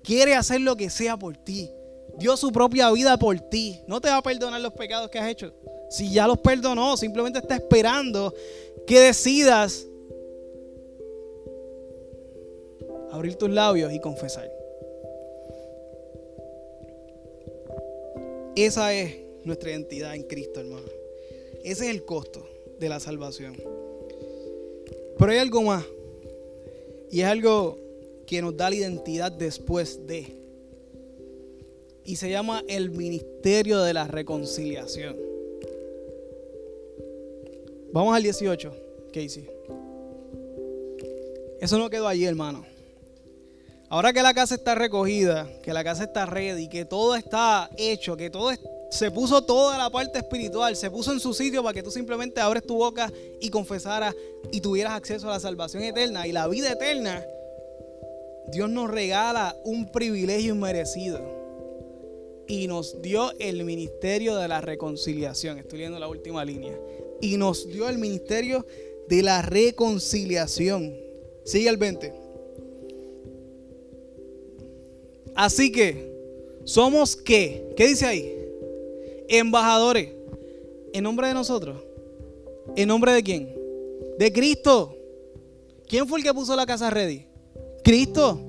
Quiere 0.04 0.36
hacer 0.36 0.62
lo 0.62 0.76
que 0.76 0.90
sea 0.90 1.18
por 1.18 1.38
ti. 1.38 1.70
Dio 2.18 2.38
su 2.38 2.52
propia 2.52 2.92
vida 2.92 3.18
por 3.18 3.40
ti. 3.40 3.82
No 3.88 4.02
te 4.02 4.10
va 4.10 4.18
a 4.18 4.24
perdonar 4.24 4.62
los 4.62 4.74
pecados 4.74 5.10
que 5.10 5.20
has 5.20 5.30
hecho. 5.30 5.54
Si 5.90 6.12
ya 6.12 6.28
los 6.28 6.40
perdonó, 6.40 6.98
simplemente 6.98 7.40
está 7.40 7.56
esperando 7.56 8.34
que 8.86 9.00
decidas 9.00 9.86
abrir 13.12 13.36
tus 13.36 13.50
labios 13.50 13.92
y 13.94 14.00
confesar. 14.00 14.52
Esa 18.56 18.94
es 18.94 19.16
nuestra 19.44 19.72
identidad 19.72 20.16
en 20.16 20.24
Cristo, 20.24 20.60
hermano. 20.60 20.88
Ese 21.64 21.86
es 21.86 21.92
el 21.92 22.06
costo 22.06 22.47
de 22.80 22.90
la 22.90 23.00
salvación. 23.00 23.56
Pero 25.18 25.32
hay 25.32 25.38
algo 25.40 25.62
más. 25.62 25.86
Y 27.12 27.22
es 27.22 27.28
algo 27.28 27.78
que 28.26 28.42
nos 28.42 28.56
da 28.56 28.70
la 28.70 28.76
identidad 28.76 29.32
después 29.32 30.06
de. 30.06 30.28
Y 32.04 32.16
se 32.16 32.30
llama 32.30 32.64
el 32.68 32.90
ministerio 32.90 33.82
de 33.82 33.94
la 33.94 34.08
reconciliación. 34.08 35.18
Vamos 37.92 38.16
al 38.16 38.24
18, 38.24 38.74
Casey. 39.14 39.50
Eso 41.60 41.78
no 41.78 41.90
quedó 41.90 42.08
allí, 42.08 42.26
hermano. 42.26 42.66
Ahora 43.90 44.12
que 44.12 44.22
la 44.22 44.34
casa 44.34 44.56
está 44.56 44.76
recogida, 44.76 45.50
que 45.64 45.74
la 45.74 45.84
casa 45.84 46.04
está 46.04 46.26
ready, 46.26 46.68
que 46.68 46.86
todo 46.86 47.16
está 47.16 47.70
hecho, 47.78 48.18
que 48.18 48.30
todo 48.30 48.52
se 48.90 49.12
puso 49.12 49.44
toda 49.44 49.78
la 49.78 49.90
parte 49.90 50.20
espiritual, 50.20 50.76
se 50.76 50.90
puso 50.90 51.12
en 51.12 51.20
su 51.20 51.34
sitio 51.34 51.62
para 51.62 51.74
que 51.74 51.84
tú 51.84 51.92
simplemente 51.92 52.40
abres 52.40 52.66
tu 52.66 52.76
boca 52.76 53.12
y 53.40 53.50
confesaras 53.50 54.16
y 54.52 54.62
tuvieras 54.62 54.94
acceso 54.94 55.28
a 55.28 55.34
la 55.34 55.40
salvación 55.40 55.84
eterna 55.84 56.26
y 56.28 56.32
la 56.32 56.48
vida 56.48 56.72
eterna. 56.72 57.26
Dios 58.48 58.70
nos 58.70 58.90
regala 58.90 59.56
un 59.66 59.92
privilegio 59.92 60.54
inmerecido 60.54 61.20
y 62.48 62.68
nos 62.68 63.02
dio 63.02 63.38
el 63.40 63.66
ministerio 63.66 64.38
de 64.38 64.48
la 64.48 64.62
reconciliación. 64.62 65.60
Estoy 65.60 65.80
leyendo 65.80 66.00
la 66.00 66.08
última 66.08 66.46
línea. 66.46 66.80
Y 67.20 67.36
nos 67.36 67.68
dio 67.68 67.90
el 67.90 67.98
ministerio 67.98 68.66
de 69.10 69.22
la 69.22 69.42
reconciliación. 69.42 70.96
Sigue 71.44 71.68
el 71.68 71.78
20. 71.78 72.14
Así 75.36 75.72
que, 75.72 76.14
¿somos 76.64 77.16
qué? 77.16 77.74
¿Qué 77.76 77.88
dice 77.88 78.06
ahí? 78.06 78.37
Embajadores. 79.30 80.14
¿En 80.94 81.04
nombre 81.04 81.28
de 81.28 81.34
nosotros? 81.34 81.84
¿En 82.76 82.88
nombre 82.88 83.12
de 83.14 83.24
quién? 83.24 83.56
De 84.18 84.32
Cristo. 84.32 84.96
¿Quién 85.88 86.08
fue 86.08 86.20
el 86.20 86.26
que 86.26 86.34
puso 86.34 86.56
la 86.56 86.66
casa 86.66 86.90
ready? 86.90 87.28
Cristo. 87.84 88.40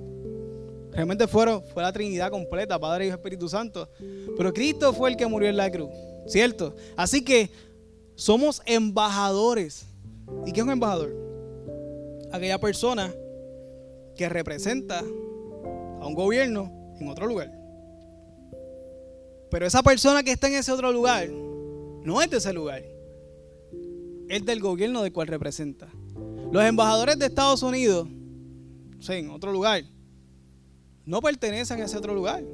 Realmente 0.92 1.28
fueron, 1.28 1.62
fue 1.62 1.82
la 1.82 1.92
Trinidad 1.92 2.30
completa, 2.30 2.78
Padre, 2.78 3.06
y 3.06 3.10
Espíritu 3.10 3.48
Santo. 3.48 3.88
Pero 4.36 4.52
Cristo 4.52 4.92
fue 4.92 5.10
el 5.10 5.16
que 5.16 5.26
murió 5.26 5.48
en 5.48 5.56
la 5.56 5.70
cruz, 5.70 5.90
¿cierto? 6.26 6.74
Así 6.96 7.24
que 7.24 7.50
somos 8.16 8.60
embajadores. 8.66 9.86
¿Y 10.44 10.52
qué 10.52 10.60
es 10.60 10.64
un 10.64 10.72
embajador? 10.72 11.14
Aquella 12.32 12.58
persona 12.58 13.14
que 14.16 14.28
representa 14.28 14.98
a 14.98 16.06
un 16.06 16.14
gobierno 16.14 16.96
en 16.98 17.08
otro 17.08 17.26
lugar. 17.26 17.57
Pero 19.50 19.66
esa 19.66 19.82
persona 19.82 20.22
que 20.22 20.32
está 20.32 20.48
en 20.48 20.54
ese 20.54 20.72
otro 20.72 20.92
lugar 20.92 21.28
no 21.28 22.22
es 22.22 22.30
de 22.30 22.36
ese 22.36 22.52
lugar. 22.52 22.84
Es 24.28 24.44
del 24.44 24.60
gobierno 24.60 25.02
del 25.02 25.12
cual 25.12 25.26
representa. 25.26 25.88
Los 26.52 26.62
embajadores 26.64 27.18
de 27.18 27.26
Estados 27.26 27.62
Unidos, 27.62 28.06
o 28.06 29.12
en 29.12 29.30
otro 29.30 29.52
lugar, 29.52 29.84
no 31.04 31.20
pertenecen 31.20 31.80
a 31.80 31.84
ese 31.86 31.96
otro 31.96 32.14
lugar. 32.14 32.44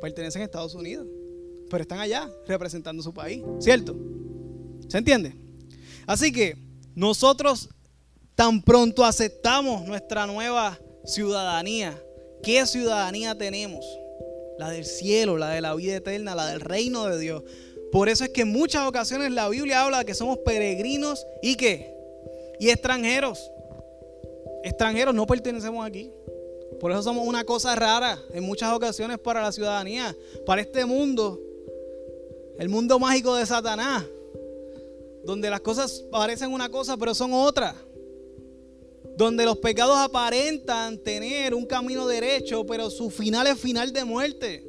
Pertenecen 0.00 0.42
a 0.42 0.44
Estados 0.44 0.74
Unidos. 0.74 1.06
Pero 1.70 1.82
están 1.82 2.00
allá 2.00 2.28
representando 2.46 3.02
su 3.02 3.12
país. 3.12 3.42
¿Cierto? 3.58 3.96
¿Se 4.88 4.98
entiende? 4.98 5.34
Así 6.06 6.32
que 6.32 6.56
nosotros 6.94 7.68
tan 8.34 8.62
pronto 8.62 9.04
aceptamos 9.04 9.86
nuestra 9.86 10.26
nueva 10.26 10.78
ciudadanía, 11.04 12.00
¿Qué 12.42 12.64
ciudadanía 12.66 13.36
tenemos? 13.36 13.84
La 14.58 14.70
del 14.70 14.84
cielo, 14.84 15.38
la 15.38 15.50
de 15.50 15.60
la 15.60 15.74
vida 15.74 15.96
eterna, 15.96 16.34
la 16.34 16.46
del 16.46 16.60
reino 16.60 17.06
de 17.06 17.18
Dios. 17.18 17.42
Por 17.92 18.08
eso 18.08 18.24
es 18.24 18.30
que 18.30 18.42
en 18.42 18.52
muchas 18.52 18.86
ocasiones 18.86 19.30
la 19.32 19.48
Biblia 19.48 19.84
habla 19.84 20.00
de 20.00 20.04
que 20.04 20.14
somos 20.14 20.38
peregrinos 20.38 21.24
y 21.42 21.56
qué? 21.56 21.94
Y 22.58 22.70
extranjeros. 22.70 23.50
Extranjeros 24.64 25.14
no 25.14 25.26
pertenecemos 25.26 25.86
aquí. 25.86 26.10
Por 26.80 26.92
eso 26.92 27.02
somos 27.02 27.26
una 27.26 27.44
cosa 27.44 27.74
rara 27.74 28.18
en 28.32 28.44
muchas 28.44 28.72
ocasiones 28.72 29.18
para 29.18 29.42
la 29.42 29.52
ciudadanía, 29.52 30.14
para 30.44 30.60
este 30.60 30.84
mundo, 30.84 31.40
el 32.58 32.68
mundo 32.68 32.98
mágico 32.98 33.34
de 33.34 33.46
Satanás, 33.46 34.04
donde 35.24 35.50
las 35.50 35.60
cosas 35.60 36.04
parecen 36.10 36.52
una 36.52 36.68
cosa 36.68 36.96
pero 36.96 37.14
son 37.14 37.32
otra 37.32 37.74
donde 39.18 39.44
los 39.44 39.58
pecados 39.58 39.98
aparentan 39.98 40.96
tener 40.96 41.52
un 41.52 41.66
camino 41.66 42.06
derecho, 42.06 42.64
pero 42.64 42.88
su 42.88 43.10
final 43.10 43.48
es 43.48 43.58
final 43.58 43.92
de 43.92 44.04
muerte. 44.04 44.64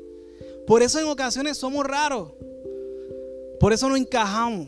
Por 0.66 0.82
eso 0.82 1.00
en 1.00 1.06
ocasiones 1.06 1.56
somos 1.56 1.86
raros. 1.86 2.32
Por 3.60 3.74
eso 3.74 3.88
no 3.88 3.96
encajamos. 3.96 4.68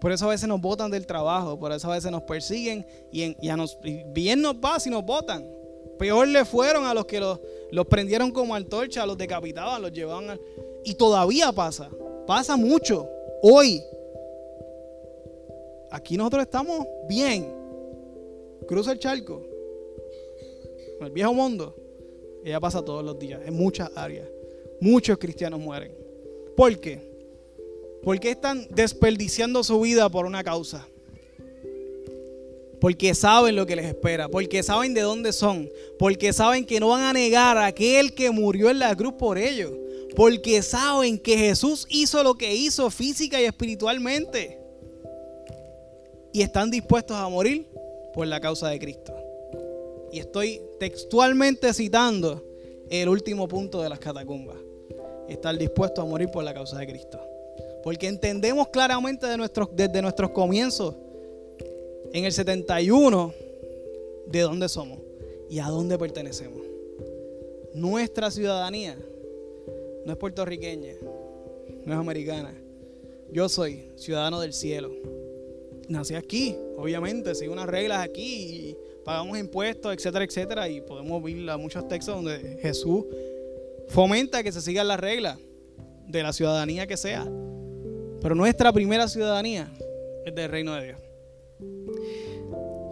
Por 0.00 0.12
eso 0.12 0.26
a 0.26 0.28
veces 0.28 0.46
nos 0.48 0.60
botan 0.60 0.88
del 0.88 1.04
trabajo, 1.04 1.58
por 1.58 1.72
eso 1.72 1.90
a 1.90 1.94
veces 1.96 2.12
nos 2.12 2.22
persiguen 2.22 2.86
y, 3.10 3.34
bien 4.12 4.40
nos 4.40 4.54
va 4.54 4.78
si 4.78 4.88
nos 4.88 5.04
botan. 5.04 5.44
Peor 5.98 6.28
le 6.28 6.44
fueron 6.44 6.84
a 6.84 6.94
los 6.94 7.06
que 7.06 7.18
los, 7.18 7.40
prendieron 7.90 8.30
como 8.30 8.54
antorcha, 8.54 9.04
los 9.04 9.18
decapitaban, 9.18 9.82
los 9.82 9.90
llevaban. 9.92 10.38
y 10.84 10.94
todavía 10.94 11.50
pasa, 11.50 11.90
pasa 12.24 12.56
mucho. 12.56 13.08
Hoy, 13.42 13.82
aquí 15.90 16.16
nosotros 16.16 16.42
estamos 16.42 16.86
bien, 17.08 17.63
cruza 18.66 18.92
el 18.92 18.98
charco, 18.98 19.42
el 21.00 21.10
viejo 21.10 21.34
mundo, 21.34 21.74
ella 22.44 22.60
pasa 22.60 22.84
todos 22.84 23.04
los 23.04 23.18
días, 23.18 23.40
en 23.44 23.54
muchas 23.54 23.90
áreas. 23.94 24.28
Muchos 24.80 25.16
cristianos 25.18 25.60
mueren. 25.60 25.92
¿Por 26.56 26.78
qué? 26.78 27.00
Porque 28.02 28.30
están 28.30 28.66
desperdiciando 28.70 29.64
su 29.64 29.80
vida 29.80 30.08
por 30.10 30.26
una 30.26 30.44
causa. 30.44 30.86
porque 32.80 33.14
saben 33.14 33.56
lo 33.56 33.64
que 33.64 33.76
les 33.76 33.86
espera, 33.86 34.28
porque 34.28 34.62
saben 34.62 34.92
de 34.92 35.00
dónde 35.00 35.32
son, 35.32 35.70
porque 35.98 36.34
saben 36.34 36.66
que 36.66 36.78
no 36.80 36.88
van 36.88 37.02
a 37.04 37.14
negar 37.14 37.56
a 37.56 37.64
aquel 37.64 38.14
que 38.14 38.30
murió 38.30 38.68
en 38.68 38.78
la 38.78 38.94
cruz 38.94 39.14
por 39.14 39.38
ellos, 39.38 39.72
porque 40.14 40.60
saben 40.60 41.18
que 41.18 41.38
Jesús 41.38 41.86
hizo 41.88 42.22
lo 42.22 42.34
que 42.34 42.54
hizo 42.54 42.90
física 42.90 43.40
y 43.40 43.46
espiritualmente 43.46 44.58
y 46.30 46.42
están 46.42 46.70
dispuestos 46.70 47.16
a 47.16 47.26
morir 47.26 47.73
por 48.14 48.26
la 48.26 48.40
causa 48.40 48.68
de 48.68 48.78
Cristo. 48.78 49.12
Y 50.12 50.20
estoy 50.20 50.62
textualmente 50.78 51.74
citando 51.74 52.42
el 52.88 53.08
último 53.08 53.48
punto 53.48 53.82
de 53.82 53.88
las 53.88 53.98
catacumbas. 53.98 54.56
Estar 55.28 55.58
dispuesto 55.58 56.02
a 56.02 56.04
morir 56.04 56.30
por 56.30 56.44
la 56.44 56.54
causa 56.54 56.78
de 56.78 56.86
Cristo. 56.86 57.20
Porque 57.82 58.06
entendemos 58.06 58.68
claramente 58.68 59.26
de 59.26 59.36
nuestros, 59.36 59.68
desde 59.74 60.00
nuestros 60.00 60.30
comienzos, 60.30 60.94
en 62.12 62.24
el 62.24 62.32
71, 62.32 63.34
de 64.26 64.40
dónde 64.40 64.68
somos 64.68 64.98
y 65.50 65.58
a 65.58 65.66
dónde 65.66 65.98
pertenecemos. 65.98 66.62
Nuestra 67.74 68.30
ciudadanía 68.30 68.96
no 70.04 70.12
es 70.12 70.18
puertorriqueña, 70.18 70.94
no 71.84 71.92
es 71.92 71.98
americana. 71.98 72.54
Yo 73.32 73.48
soy 73.48 73.90
ciudadano 73.96 74.40
del 74.40 74.52
cielo. 74.52 74.92
Nací 75.88 76.14
aquí, 76.14 76.56
obviamente, 76.76 77.34
sigo 77.34 77.52
unas 77.52 77.66
reglas 77.66 78.04
aquí 78.04 78.22
y 78.22 78.76
pagamos 79.04 79.38
impuestos, 79.38 79.92
etcétera, 79.94 80.24
etcétera. 80.24 80.68
Y 80.68 80.80
podemos 80.80 81.22
ver 81.22 81.36
muchos 81.58 81.86
textos 81.88 82.14
donde 82.14 82.58
Jesús 82.60 83.04
fomenta 83.88 84.42
que 84.42 84.52
se 84.52 84.60
sigan 84.60 84.88
las 84.88 85.00
reglas 85.00 85.38
de 86.06 86.22
la 86.22 86.32
ciudadanía 86.32 86.86
que 86.86 86.96
sea. 86.96 87.24
Pero 88.20 88.34
nuestra 88.34 88.72
primera 88.72 89.08
ciudadanía 89.08 89.70
es 90.24 90.34
del 90.34 90.50
reino 90.50 90.74
de 90.74 90.84
Dios. 90.86 90.98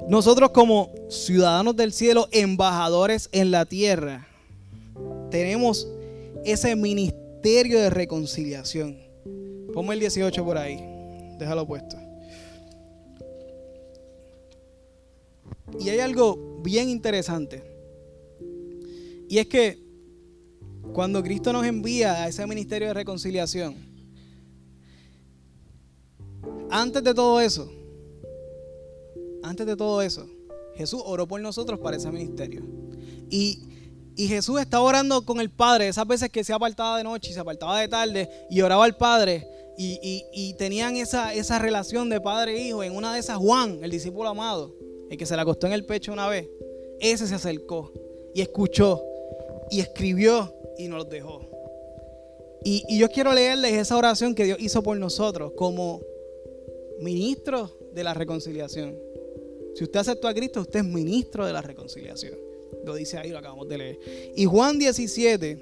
Nosotros 0.08 0.50
como 0.50 0.92
ciudadanos 1.08 1.76
del 1.76 1.92
cielo, 1.92 2.28
embajadores 2.32 3.28
en 3.32 3.50
la 3.50 3.64
tierra, 3.64 4.26
tenemos 5.30 5.88
ese 6.44 6.76
ministerio 6.76 7.80
de 7.80 7.88
reconciliación. 7.88 8.98
Ponme 9.72 9.94
el 9.94 10.00
18 10.00 10.44
por 10.44 10.58
ahí. 10.58 10.78
Déjalo 11.38 11.66
puesto. 11.66 12.01
Y 15.80 15.88
hay 15.88 16.00
algo 16.00 16.60
bien 16.62 16.88
interesante. 16.88 17.62
Y 19.28 19.38
es 19.38 19.46
que 19.46 19.82
cuando 20.92 21.22
Cristo 21.22 21.52
nos 21.52 21.64
envía 21.64 22.22
a 22.22 22.28
ese 22.28 22.46
ministerio 22.46 22.88
de 22.88 22.94
reconciliación, 22.94 23.76
antes 26.70 27.02
de 27.02 27.14
todo 27.14 27.40
eso, 27.40 27.70
antes 29.42 29.66
de 29.66 29.76
todo 29.76 30.02
eso, 30.02 30.26
Jesús 30.74 31.02
oró 31.04 31.26
por 31.26 31.40
nosotros 31.40 31.78
para 31.80 31.96
ese 31.96 32.10
ministerio. 32.10 32.62
Y, 33.30 33.68
Jesús 34.14 34.60
estaba 34.60 34.84
orando 34.84 35.24
con 35.24 35.40
el 35.40 35.48
Padre, 35.50 35.88
esas 35.88 36.06
veces 36.06 36.28
que 36.28 36.44
se 36.44 36.52
apartaba 36.52 36.98
de 36.98 37.04
noche 37.04 37.30
y 37.30 37.32
se 37.32 37.40
apartaba 37.40 37.80
de 37.80 37.88
tarde 37.88 38.28
y 38.50 38.60
oraba 38.60 38.84
al 38.84 38.96
Padre. 38.96 39.48
Y, 39.78 40.54
tenían 40.58 40.96
esa, 40.96 41.32
esa 41.32 41.58
relación 41.58 42.10
de 42.10 42.20
padre 42.20 42.56
e 42.56 42.68
hijo. 42.68 42.82
En 42.82 42.94
una 42.94 43.14
de 43.14 43.20
esas, 43.20 43.38
Juan, 43.38 43.78
el 43.82 43.90
discípulo 43.90 44.28
amado, 44.28 44.74
el 45.12 45.18
que 45.18 45.26
se 45.26 45.36
le 45.36 45.42
acostó 45.42 45.66
en 45.66 45.74
el 45.74 45.84
pecho 45.84 46.10
una 46.12 46.26
vez, 46.26 46.48
ese 46.98 47.26
se 47.26 47.34
acercó 47.34 47.92
y 48.34 48.40
escuchó 48.40 49.04
y 49.70 49.80
escribió 49.80 50.54
y 50.78 50.88
nos 50.88 51.08
dejó. 51.08 51.42
Y, 52.64 52.82
y 52.88 52.98
yo 52.98 53.08
quiero 53.08 53.32
leerles 53.32 53.74
esa 53.74 53.96
oración 53.96 54.34
que 54.34 54.44
Dios 54.44 54.58
hizo 54.60 54.82
por 54.82 54.96
nosotros 54.96 55.52
como 55.54 56.00
ministro 57.00 57.70
de 57.92 58.04
la 58.04 58.14
reconciliación. 58.14 58.96
Si 59.74 59.84
usted 59.84 60.00
aceptó 60.00 60.28
a 60.28 60.34
Cristo, 60.34 60.62
usted 60.62 60.80
es 60.80 60.86
ministro 60.86 61.46
de 61.46 61.52
la 61.52 61.60
reconciliación. 61.60 62.34
Lo 62.84 62.94
dice 62.94 63.18
ahí, 63.18 63.30
lo 63.30 63.38
acabamos 63.38 63.68
de 63.68 63.78
leer. 63.78 63.98
Y 64.34 64.46
Juan 64.46 64.78
17, 64.78 65.58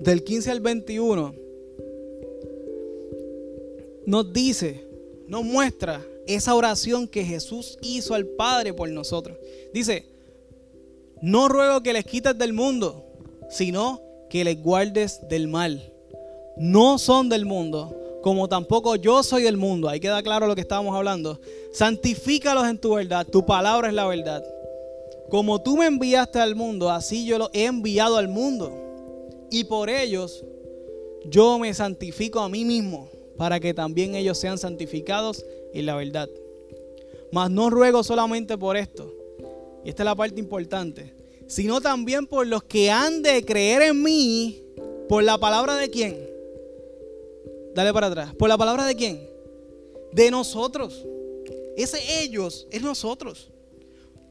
del 0.00 0.24
15 0.24 0.50
al 0.50 0.60
21, 0.60 1.34
nos 4.06 4.32
dice, 4.32 4.84
nos 5.28 5.44
muestra 5.44 6.04
esa 6.26 6.54
oración 6.54 7.08
que 7.08 7.24
Jesús 7.24 7.78
hizo 7.82 8.14
al 8.14 8.26
Padre 8.26 8.72
por 8.72 8.88
nosotros. 8.88 9.38
Dice, 9.72 10.06
no 11.22 11.48
ruego 11.48 11.82
que 11.82 11.92
les 11.92 12.04
quites 12.04 12.36
del 12.36 12.52
mundo, 12.52 13.04
sino 13.48 14.02
que 14.28 14.44
les 14.44 14.62
guardes 14.62 15.20
del 15.28 15.48
mal. 15.48 15.92
No 16.56 16.98
son 16.98 17.28
del 17.28 17.46
mundo, 17.46 18.18
como 18.22 18.48
tampoco 18.48 18.96
yo 18.96 19.22
soy 19.22 19.42
del 19.42 19.56
mundo. 19.56 19.88
Ahí 19.88 20.00
queda 20.00 20.22
claro 20.22 20.46
lo 20.46 20.54
que 20.54 20.60
estábamos 20.62 20.96
hablando. 20.96 21.40
Santifícalos 21.72 22.66
en 22.66 22.78
tu 22.78 22.94
verdad. 22.94 23.26
Tu 23.26 23.44
palabra 23.44 23.88
es 23.88 23.94
la 23.94 24.06
verdad. 24.06 24.44
Como 25.28 25.60
tú 25.60 25.76
me 25.76 25.86
enviaste 25.86 26.38
al 26.38 26.54
mundo, 26.54 26.90
así 26.90 27.24
yo 27.24 27.38
los 27.38 27.50
he 27.52 27.64
enviado 27.64 28.16
al 28.16 28.28
mundo. 28.28 28.72
Y 29.50 29.64
por 29.64 29.90
ellos 29.90 30.44
yo 31.24 31.58
me 31.58 31.72
santifico 31.74 32.40
a 32.40 32.48
mí 32.48 32.64
mismo, 32.64 33.08
para 33.36 33.60
que 33.60 33.74
también 33.74 34.14
ellos 34.14 34.38
sean 34.38 34.58
santificados 34.58 35.44
en 35.78 35.86
la 35.86 35.96
verdad. 35.96 36.28
Mas 37.32 37.50
no 37.50 37.70
ruego 37.70 38.02
solamente 38.02 38.56
por 38.56 38.76
esto, 38.76 39.12
y 39.84 39.90
esta 39.90 40.02
es 40.02 40.04
la 40.04 40.14
parte 40.14 40.40
importante, 40.40 41.14
sino 41.46 41.80
también 41.80 42.26
por 42.26 42.46
los 42.46 42.64
que 42.64 42.90
han 42.90 43.22
de 43.22 43.44
creer 43.44 43.82
en 43.82 44.02
mí, 44.02 44.62
por 45.08 45.22
la 45.22 45.38
palabra 45.38 45.76
de 45.76 45.90
quién? 45.90 46.36
Dale 47.74 47.92
para 47.92 48.06
atrás. 48.06 48.34
¿Por 48.34 48.48
la 48.48 48.56
palabra 48.56 48.86
de 48.86 48.96
quién? 48.96 49.28
De 50.12 50.30
nosotros. 50.30 51.04
Ese 51.76 52.22
ellos 52.22 52.66
es 52.70 52.80
nosotros. 52.82 53.50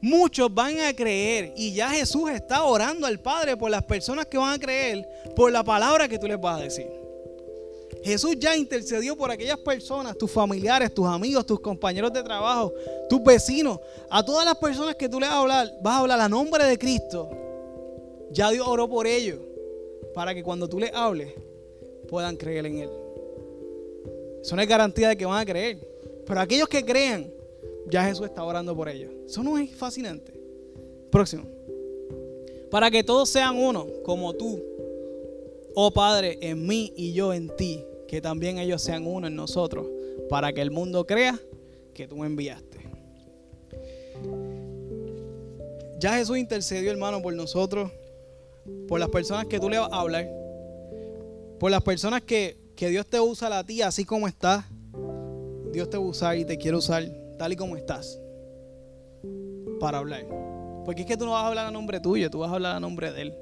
Muchos 0.02 0.52
van 0.52 0.80
a 0.80 0.94
creer 0.94 1.54
y 1.56 1.72
ya 1.72 1.90
Jesús 1.90 2.30
está 2.30 2.64
orando 2.64 3.06
al 3.06 3.20
Padre 3.20 3.56
por 3.56 3.70
las 3.70 3.84
personas 3.84 4.26
que 4.26 4.36
van 4.36 4.54
a 4.54 4.58
creer 4.58 5.08
por 5.34 5.50
la 5.50 5.64
palabra 5.64 6.08
que 6.08 6.18
tú 6.18 6.26
les 6.26 6.40
vas 6.40 6.60
a 6.60 6.64
decir. 6.64 7.05
Jesús 8.06 8.36
ya 8.38 8.56
intercedió 8.56 9.16
por 9.16 9.32
aquellas 9.32 9.58
personas, 9.58 10.16
tus 10.16 10.30
familiares, 10.30 10.94
tus 10.94 11.08
amigos, 11.08 11.44
tus 11.44 11.58
compañeros 11.58 12.12
de 12.12 12.22
trabajo, 12.22 12.72
tus 13.08 13.20
vecinos, 13.20 13.80
a 14.08 14.24
todas 14.24 14.44
las 14.44 14.54
personas 14.58 14.94
que 14.94 15.08
tú 15.08 15.18
les 15.18 15.28
vas 15.28 15.36
a 15.36 15.40
hablar, 15.40 15.72
vas 15.82 15.94
a 15.94 15.98
hablar 15.98 16.20
a 16.20 16.28
nombre 16.28 16.64
de 16.64 16.78
Cristo. 16.78 17.28
Ya 18.30 18.52
Dios 18.52 18.64
oró 18.64 18.88
por 18.88 19.08
ellos 19.08 19.40
para 20.14 20.32
que 20.36 20.44
cuando 20.44 20.68
tú 20.68 20.78
les 20.78 20.94
hables 20.94 21.34
puedan 22.08 22.36
creer 22.36 22.66
en 22.66 22.78
Él. 22.78 22.90
Eso 24.40 24.54
no 24.54 24.62
es 24.62 24.68
garantía 24.68 25.08
de 25.08 25.16
que 25.16 25.26
van 25.26 25.40
a 25.40 25.44
creer. 25.44 25.76
Pero 26.24 26.40
aquellos 26.40 26.68
que 26.68 26.84
crean, 26.84 27.28
ya 27.90 28.04
Jesús 28.04 28.26
está 28.26 28.44
orando 28.44 28.76
por 28.76 28.88
ellos. 28.88 29.10
Eso 29.26 29.42
no 29.42 29.58
es 29.58 29.74
fascinante. 29.74 30.32
Próximo. 31.10 31.42
Para 32.70 32.88
que 32.88 33.02
todos 33.02 33.28
sean 33.28 33.58
uno, 33.58 33.88
como 34.04 34.32
tú, 34.32 34.62
oh 35.74 35.90
Padre, 35.90 36.38
en 36.40 36.64
mí 36.64 36.92
y 36.94 37.12
yo 37.12 37.34
en 37.34 37.48
ti, 37.56 37.84
que 38.08 38.20
también 38.20 38.58
ellos 38.58 38.82
sean 38.82 39.06
uno 39.06 39.26
en 39.26 39.36
nosotros, 39.36 39.86
para 40.28 40.52
que 40.52 40.62
el 40.62 40.70
mundo 40.70 41.06
crea 41.06 41.38
que 41.94 42.06
tú 42.06 42.16
me 42.16 42.26
enviaste. 42.26 42.78
Ya 45.98 46.16
Jesús 46.16 46.38
intercedió, 46.38 46.90
hermano, 46.90 47.22
por 47.22 47.34
nosotros, 47.34 47.90
por 48.86 49.00
las 49.00 49.08
personas 49.08 49.46
que 49.46 49.58
tú 49.58 49.70
le 49.70 49.78
vas 49.78 49.92
a 49.92 50.00
hablar, 50.00 50.28
por 51.58 51.70
las 51.70 51.82
personas 51.82 52.22
que 52.22 52.66
que 52.76 52.90
Dios 52.90 53.06
te 53.06 53.18
usa 53.18 53.58
a 53.58 53.64
ti 53.64 53.80
así 53.82 54.04
como 54.04 54.28
estás. 54.28 54.66
Dios 55.72 55.90
te 55.90 55.96
va 55.96 56.04
a 56.04 56.06
usar 56.06 56.36
y 56.36 56.44
te 56.44 56.58
quiere 56.58 56.76
usar 56.76 57.04
tal 57.38 57.52
y 57.52 57.56
como 57.56 57.76
estás 57.76 58.20
para 59.80 59.98
hablar. 59.98 60.26
Porque 60.84 61.02
es 61.02 61.06
que 61.06 61.16
tú 61.16 61.24
no 61.24 61.32
vas 61.32 61.44
a 61.44 61.48
hablar 61.48 61.66
a 61.66 61.70
nombre 61.70 61.98
tuyo, 62.00 62.30
tú 62.30 62.38
vas 62.40 62.50
a 62.50 62.54
hablar 62.54 62.76
a 62.76 62.80
nombre 62.80 63.12
de 63.12 63.22
Él. 63.22 63.34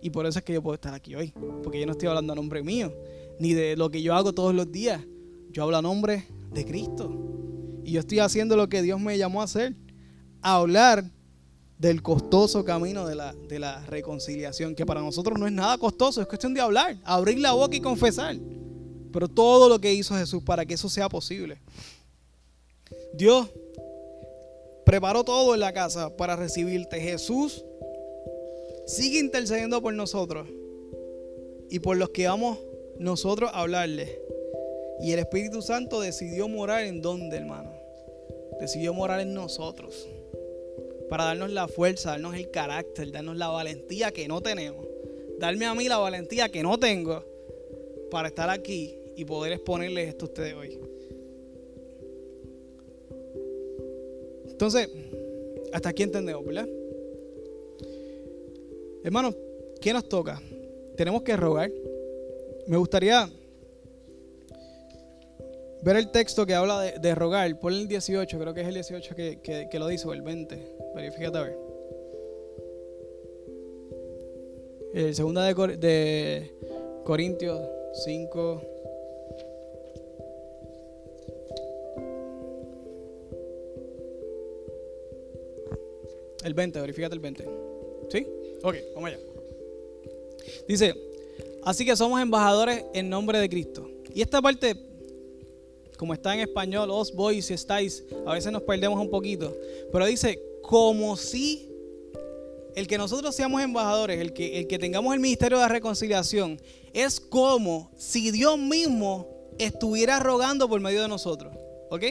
Y 0.00 0.10
por 0.10 0.26
eso 0.26 0.38
es 0.38 0.44
que 0.44 0.52
yo 0.52 0.62
puedo 0.62 0.74
estar 0.74 0.94
aquí 0.94 1.14
hoy. 1.14 1.34
Porque 1.62 1.78
yo 1.80 1.86
no 1.86 1.92
estoy 1.92 2.08
hablando 2.08 2.32
a 2.32 2.36
nombre 2.36 2.62
mío, 2.62 2.92
ni 3.38 3.54
de 3.54 3.76
lo 3.76 3.90
que 3.90 4.02
yo 4.02 4.14
hago 4.14 4.32
todos 4.32 4.54
los 4.54 4.70
días. 4.70 5.02
Yo 5.50 5.62
hablo 5.62 5.76
a 5.76 5.82
nombre 5.82 6.26
de 6.52 6.64
Cristo. 6.64 7.10
Y 7.84 7.92
yo 7.92 8.00
estoy 8.00 8.18
haciendo 8.18 8.56
lo 8.56 8.68
que 8.68 8.82
Dios 8.82 9.00
me 9.00 9.16
llamó 9.16 9.40
a 9.40 9.44
hacer. 9.44 9.74
A 10.42 10.56
hablar 10.56 11.10
del 11.78 12.02
costoso 12.02 12.64
camino 12.64 13.06
de 13.06 13.14
la, 13.14 13.34
de 13.34 13.58
la 13.58 13.84
reconciliación, 13.86 14.74
que 14.74 14.86
para 14.86 15.00
nosotros 15.00 15.38
no 15.38 15.46
es 15.46 15.52
nada 15.52 15.76
costoso, 15.76 16.20
es 16.20 16.26
cuestión 16.26 16.54
de 16.54 16.60
hablar, 16.60 16.96
abrir 17.04 17.38
la 17.38 17.52
boca 17.52 17.76
y 17.76 17.80
confesar. 17.80 18.36
Pero 19.12 19.28
todo 19.28 19.68
lo 19.68 19.78
que 19.78 19.92
hizo 19.92 20.14
Jesús 20.14 20.42
para 20.42 20.64
que 20.64 20.74
eso 20.74 20.88
sea 20.88 21.08
posible. 21.08 21.60
Dios 23.14 23.48
preparó 24.84 25.24
todo 25.24 25.54
en 25.54 25.60
la 25.60 25.72
casa 25.72 26.16
para 26.16 26.36
recibirte. 26.36 27.00
Jesús 27.00 27.64
sigue 28.86 29.18
intercediendo 29.18 29.82
por 29.82 29.92
nosotros 29.92 30.48
y 31.68 31.80
por 31.80 31.96
los 31.96 32.10
que 32.10 32.28
vamos 32.28 32.58
nosotros 32.98 33.50
hablarle. 33.52 34.20
Y 35.00 35.12
el 35.12 35.18
Espíritu 35.18 35.62
Santo 35.62 36.00
decidió 36.00 36.48
morar 36.48 36.84
en 36.84 37.02
donde, 37.02 37.36
hermano. 37.36 37.72
Decidió 38.60 38.94
morar 38.94 39.20
en 39.20 39.34
nosotros 39.34 40.08
para 41.08 41.24
darnos 41.24 41.50
la 41.50 41.68
fuerza, 41.68 42.10
darnos 42.10 42.34
el 42.34 42.50
carácter, 42.50 43.12
darnos 43.12 43.36
la 43.36 43.48
valentía 43.48 44.10
que 44.10 44.26
no 44.28 44.40
tenemos. 44.40 44.86
Darme 45.38 45.66
a 45.66 45.74
mí 45.74 45.88
la 45.88 45.98
valentía 45.98 46.48
que 46.48 46.62
no 46.62 46.78
tengo 46.78 47.22
para 48.10 48.28
estar 48.28 48.48
aquí 48.48 48.98
y 49.16 49.24
poder 49.24 49.52
exponerles 49.52 50.08
esto 50.08 50.24
a 50.24 50.28
ustedes 50.28 50.54
hoy. 50.54 50.78
Entonces, 54.48 54.88
hasta 55.72 55.90
aquí 55.90 56.02
entendemos, 56.02 56.44
¿verdad? 56.44 56.68
Hermanos, 59.04 59.36
¿qué 59.80 59.92
nos 59.92 60.08
toca? 60.08 60.40
Tenemos 60.96 61.22
que 61.22 61.36
rogar. 61.36 61.70
Me 62.66 62.76
gustaría 62.76 63.30
ver 65.82 65.96
el 65.96 66.10
texto 66.10 66.44
que 66.44 66.54
habla 66.54 66.80
de, 66.80 67.14
rogar. 67.14 67.58
Ponle 67.60 67.82
el 67.82 67.88
18, 67.88 68.38
creo 68.38 68.54
que 68.54 68.62
es 68.62 68.66
el 68.66 68.74
18 68.74 69.14
que, 69.14 69.68
lo 69.78 69.86
dice, 69.86 70.08
el 70.10 70.22
20. 70.22 70.76
Verifícate 70.94 71.38
a 71.38 71.42
ver. 71.42 71.58
El 74.94 75.14
segunda 75.14 75.44
de, 75.44 75.76
de 75.76 76.54
Corintios 77.04 77.60
5. 78.04 78.62
El 86.44 86.54
20, 86.54 86.80
verifícate 86.80 87.14
el 87.14 87.20
20. 87.20 87.44
¿Sí? 88.08 88.26
Ok, 88.62 88.74
vamos 88.94 89.10
allá. 89.10 89.18
Dice, 90.66 90.94
así 91.66 91.84
que 91.84 91.96
somos 91.96 92.22
embajadores 92.22 92.84
en 92.94 93.10
nombre 93.10 93.40
de 93.40 93.48
Cristo. 93.48 93.90
Y 94.14 94.22
esta 94.22 94.40
parte, 94.40 94.76
como 95.98 96.14
está 96.14 96.32
en 96.32 96.40
español, 96.40 96.88
os 96.90 97.12
voy 97.12 97.42
si 97.42 97.54
estáis, 97.54 98.04
a 98.24 98.32
veces 98.32 98.52
nos 98.52 98.62
perdemos 98.62 98.98
un 99.00 99.10
poquito. 99.10 99.54
Pero 99.92 100.06
dice, 100.06 100.40
como 100.62 101.16
si 101.16 101.68
el 102.76 102.86
que 102.86 102.96
nosotros 102.96 103.34
seamos 103.34 103.60
embajadores, 103.62 104.20
el 104.20 104.32
que, 104.32 104.60
el 104.60 104.68
que 104.68 104.78
tengamos 104.78 105.12
el 105.12 105.18
ministerio 105.18 105.58
de 105.58 105.64
la 105.64 105.68
reconciliación, 105.68 106.60
es 106.92 107.18
como 107.18 107.90
si 107.96 108.30
Dios 108.30 108.56
mismo 108.58 109.26
estuviera 109.58 110.20
rogando 110.20 110.68
por 110.68 110.80
medio 110.80 111.02
de 111.02 111.08
nosotros. 111.08 111.52
¿Ok? 111.90 112.04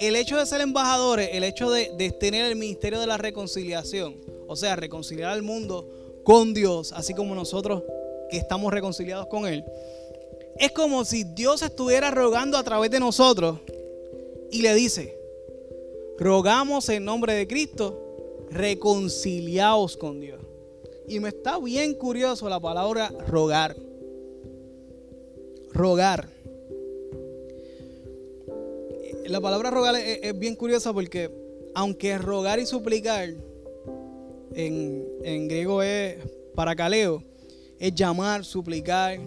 El 0.00 0.16
hecho 0.16 0.38
de 0.38 0.46
ser 0.46 0.62
embajadores, 0.62 1.28
el 1.32 1.44
hecho 1.44 1.70
de, 1.70 1.90
de 1.98 2.10
tener 2.10 2.46
el 2.46 2.56
ministerio 2.56 2.98
de 3.00 3.06
la 3.06 3.18
reconciliación, 3.18 4.16
o 4.48 4.56
sea, 4.56 4.76
reconciliar 4.76 5.30
al 5.30 5.42
mundo 5.42 6.22
con 6.24 6.54
Dios, 6.54 6.92
así 6.92 7.12
como 7.12 7.34
nosotros 7.34 7.82
que 8.30 8.36
estamos 8.36 8.72
reconciliados 8.72 9.26
con 9.26 9.46
Él, 9.46 9.64
es 10.58 10.72
como 10.72 11.04
si 11.04 11.24
Dios 11.24 11.62
estuviera 11.62 12.10
rogando 12.10 12.56
a 12.56 12.62
través 12.62 12.90
de 12.90 13.00
nosotros 13.00 13.58
y 14.50 14.62
le 14.62 14.74
dice, 14.74 15.18
rogamos 16.18 16.88
en 16.88 17.04
nombre 17.04 17.34
de 17.34 17.46
Cristo 17.46 18.00
reconciliaos 18.50 19.96
con 19.96 20.20
Dios. 20.20 20.40
Y 21.06 21.20
me 21.20 21.28
está 21.28 21.58
bien 21.58 21.94
curioso 21.94 22.48
la 22.48 22.60
palabra 22.60 23.10
rogar. 23.26 23.76
Rogar. 25.72 26.28
La 29.26 29.40
palabra 29.40 29.70
rogar 29.70 29.96
es, 29.96 30.38
bien 30.38 30.54
curiosa 30.54 30.92
porque 30.92 31.30
aunque 31.74 32.16
rogar 32.18 32.60
y 32.60 32.66
suplicar 32.66 33.30
en, 34.54 35.48
griego 35.48 35.82
es 35.82 36.18
paracaleo, 36.54 37.22
es 37.78 37.94
llamar, 37.94 38.44
suplicar. 38.44 39.18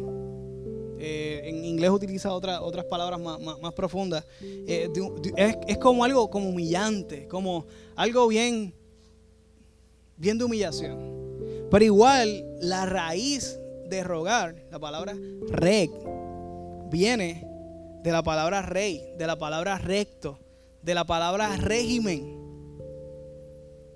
Eh, 0.99 1.41
en 1.43 1.63
inglés 1.63 1.91
utiliza 1.91 2.33
otras 2.33 2.85
palabras 2.85 3.19
más, 3.19 3.73
profundas. 3.73 4.25
Eh, 4.41 4.89
es, 5.35 5.57
es, 5.67 5.77
como 5.77 6.03
algo 6.03 6.29
como 6.29 6.49
humillante, 6.49 7.27
como 7.27 7.65
algo 7.95 8.27
bien 8.27 8.73
bien 10.17 10.37
de 10.37 10.43
humillación. 10.43 10.97
Pero 11.69 11.85
igual 11.85 12.45
la 12.59 12.85
raíz 12.85 13.59
de 13.87 14.03
rogar, 14.03 14.55
la 14.71 14.79
palabra 14.79 15.15
reg, 15.49 15.89
viene 16.89 17.47
de 18.03 18.11
la 18.11 18.23
palabra 18.23 18.61
rey, 18.61 19.03
de 19.17 19.27
la 19.27 19.37
palabra 19.37 19.77
recto, 19.77 20.39
de 20.81 20.93
la 20.93 21.05
palabra 21.05 21.55
régimen. 21.57 22.35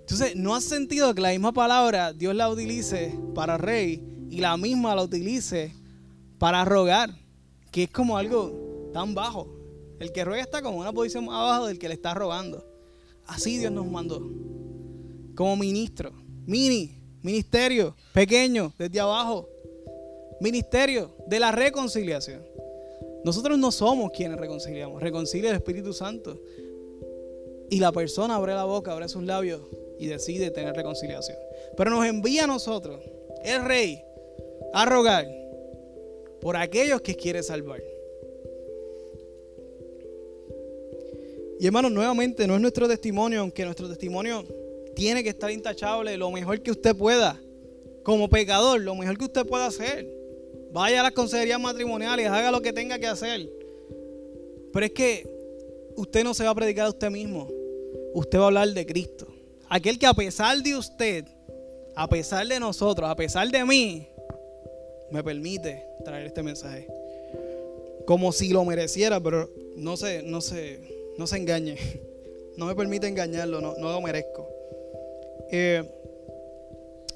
Entonces, 0.01 0.35
¿no 0.35 0.55
has 0.55 0.63
sentido 0.63 1.13
que 1.13 1.21
la 1.21 1.29
misma 1.29 1.53
palabra 1.53 2.13
Dios 2.13 2.35
la 2.35 2.49
utilice 2.49 3.13
para 3.33 3.57
rey 3.57 4.03
y 4.31 4.39
la 4.39 4.55
misma 4.55 4.95
la 4.95 5.03
utilice 5.03 5.73
para 6.39 6.63
rogar? 6.63 7.11
Que 7.69 7.83
es 7.83 7.91
como 7.91 8.17
algo 8.17 8.89
tan 8.93 9.13
bajo. 9.13 9.47
El 9.99 10.11
que 10.11 10.23
ruega 10.23 10.41
está 10.41 10.61
como 10.61 10.79
una 10.79 10.93
posición 10.93 11.25
más 11.25 11.35
abajo 11.35 11.67
del 11.67 11.77
que 11.77 11.89
le 11.89 11.93
está 11.93 12.13
rogando. 12.13 12.65
Así 13.27 13.57
Dios 13.57 13.71
nos 13.71 13.85
mandó 13.85 14.19
como 15.35 15.57
ministro. 15.57 16.11
Mini, 16.45 16.97
ministerio, 17.21 17.95
pequeño, 18.13 18.73
desde 18.77 18.99
abajo. 18.99 19.49
Ministerio 20.39 21.13
de 21.27 21.39
la 21.39 21.51
reconciliación. 21.51 22.41
Nosotros 23.23 23.59
no 23.59 23.71
somos 23.71 24.11
quienes 24.11 24.39
reconciliamos, 24.39 25.01
reconcilia 25.01 25.51
el 25.51 25.57
Espíritu 25.57 25.93
Santo. 25.93 26.39
Y 27.69 27.79
la 27.79 27.91
persona 27.91 28.35
abre 28.35 28.53
la 28.53 28.63
boca, 28.63 28.93
abre 28.93 29.07
sus 29.07 29.23
labios 29.23 29.61
y 29.99 30.07
decide 30.07 30.51
tener 30.51 30.73
reconciliación. 30.73 31.37
Pero 31.77 31.91
nos 31.91 32.05
envía 32.05 32.45
a 32.45 32.47
nosotros, 32.47 33.01
el 33.43 33.63
Rey, 33.63 34.03
a 34.73 34.85
rogar 34.85 35.27
por 36.41 36.57
aquellos 36.57 37.01
que 37.01 37.15
quiere 37.15 37.43
salvar. 37.43 37.81
Y 41.59 41.67
hermanos, 41.67 41.91
nuevamente 41.91 42.47
no 42.47 42.55
es 42.55 42.61
nuestro 42.61 42.87
testimonio, 42.87 43.41
aunque 43.41 43.63
nuestro 43.63 43.87
testimonio 43.87 44.43
tiene 44.95 45.23
que 45.23 45.29
estar 45.29 45.51
intachable 45.51 46.17
lo 46.17 46.31
mejor 46.31 46.59
que 46.61 46.71
usted 46.71 46.95
pueda. 46.95 47.39
Como 48.03 48.29
pecador, 48.29 48.81
lo 48.81 48.95
mejor 48.95 49.15
que 49.17 49.25
usted 49.25 49.45
pueda 49.45 49.67
hacer. 49.67 50.07
Vaya 50.71 51.01
a 51.01 51.03
las 51.03 51.11
consejerías 51.11 51.59
matrimoniales, 51.59 52.27
haga 52.27 52.49
lo 52.49 52.61
que 52.61 52.73
tenga 52.73 52.97
que 52.97 53.05
hacer. 53.05 53.47
Pero 54.73 54.85
es 54.85 54.91
que 54.91 55.29
usted 55.95 56.23
no 56.23 56.33
se 56.33 56.45
va 56.45 56.49
a 56.49 56.55
predicar 56.55 56.87
a 56.87 56.89
usted 56.89 57.11
mismo. 57.11 57.47
Usted 58.15 58.39
va 58.39 58.45
a 58.45 58.47
hablar 58.47 58.69
de 58.69 58.85
Cristo. 58.85 59.27
Aquel 59.69 59.99
que 59.99 60.07
a 60.07 60.13
pesar 60.13 60.57
de 60.63 60.75
usted, 60.75 61.25
a 61.95 62.09
pesar 62.09 62.47
de 62.47 62.59
nosotros, 62.59 63.07
a 63.07 63.15
pesar 63.15 63.49
de 63.49 63.63
mí, 63.63 64.07
me 65.11 65.23
permite 65.23 65.83
traer 66.03 66.27
este 66.27 66.43
mensaje. 66.43 66.87
Como 68.05 68.31
si 68.31 68.49
lo 68.49 68.65
mereciera, 68.65 69.19
pero 69.19 69.49
no 69.75 69.97
se, 69.97 70.23
no 70.23 70.41
se, 70.41 70.79
no 71.17 71.27
se 71.27 71.37
engañe. 71.37 71.77
No 72.57 72.65
me 72.65 72.75
permite 72.75 73.07
engañarlo, 73.07 73.61
no, 73.61 73.75
no 73.77 73.91
lo 73.91 74.01
merezco. 74.01 74.45
Eh, 75.49 75.83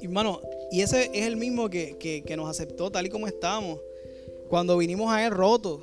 hermano, 0.02 0.42
y 0.72 0.82
ese 0.82 1.12
es 1.14 1.28
el 1.28 1.36
mismo 1.36 1.70
que, 1.70 2.24
nos 2.36 2.50
aceptó 2.50 2.92
tal 2.92 3.06
y 3.06 3.10
como 3.10 3.28
estábamos. 3.28 3.80
Cuando 4.50 4.78
vinimos 4.78 5.12
a 5.12 5.26
él 5.26 5.32
rotos, 5.32 5.82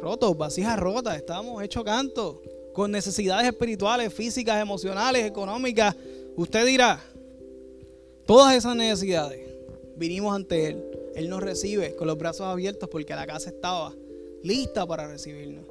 rotos, 0.00 0.36
vasijas 0.36 0.78
rotas, 0.78 1.16
estábamos 1.16 1.62
hechos 1.62 1.84
canto, 1.84 2.42
con 2.72 2.90
necesidades 2.90 3.46
espirituales, 3.46 4.12
físicas, 4.12 4.60
emocionales, 4.60 5.24
económicas. 5.24 5.94
Usted 6.36 6.66
dirá, 6.66 7.02
todas 8.26 8.54
esas 8.54 8.76
necesidades, 8.76 9.40
vinimos 9.96 10.34
ante 10.34 10.68
Él. 10.68 10.91
Él 11.14 11.28
nos 11.28 11.42
recibe 11.42 11.94
con 11.94 12.06
los 12.06 12.18
brazos 12.18 12.46
abiertos 12.46 12.88
porque 12.88 13.14
la 13.14 13.26
casa 13.26 13.50
estaba 13.50 13.94
lista 14.42 14.86
para 14.86 15.08
recibirnos. 15.08 15.64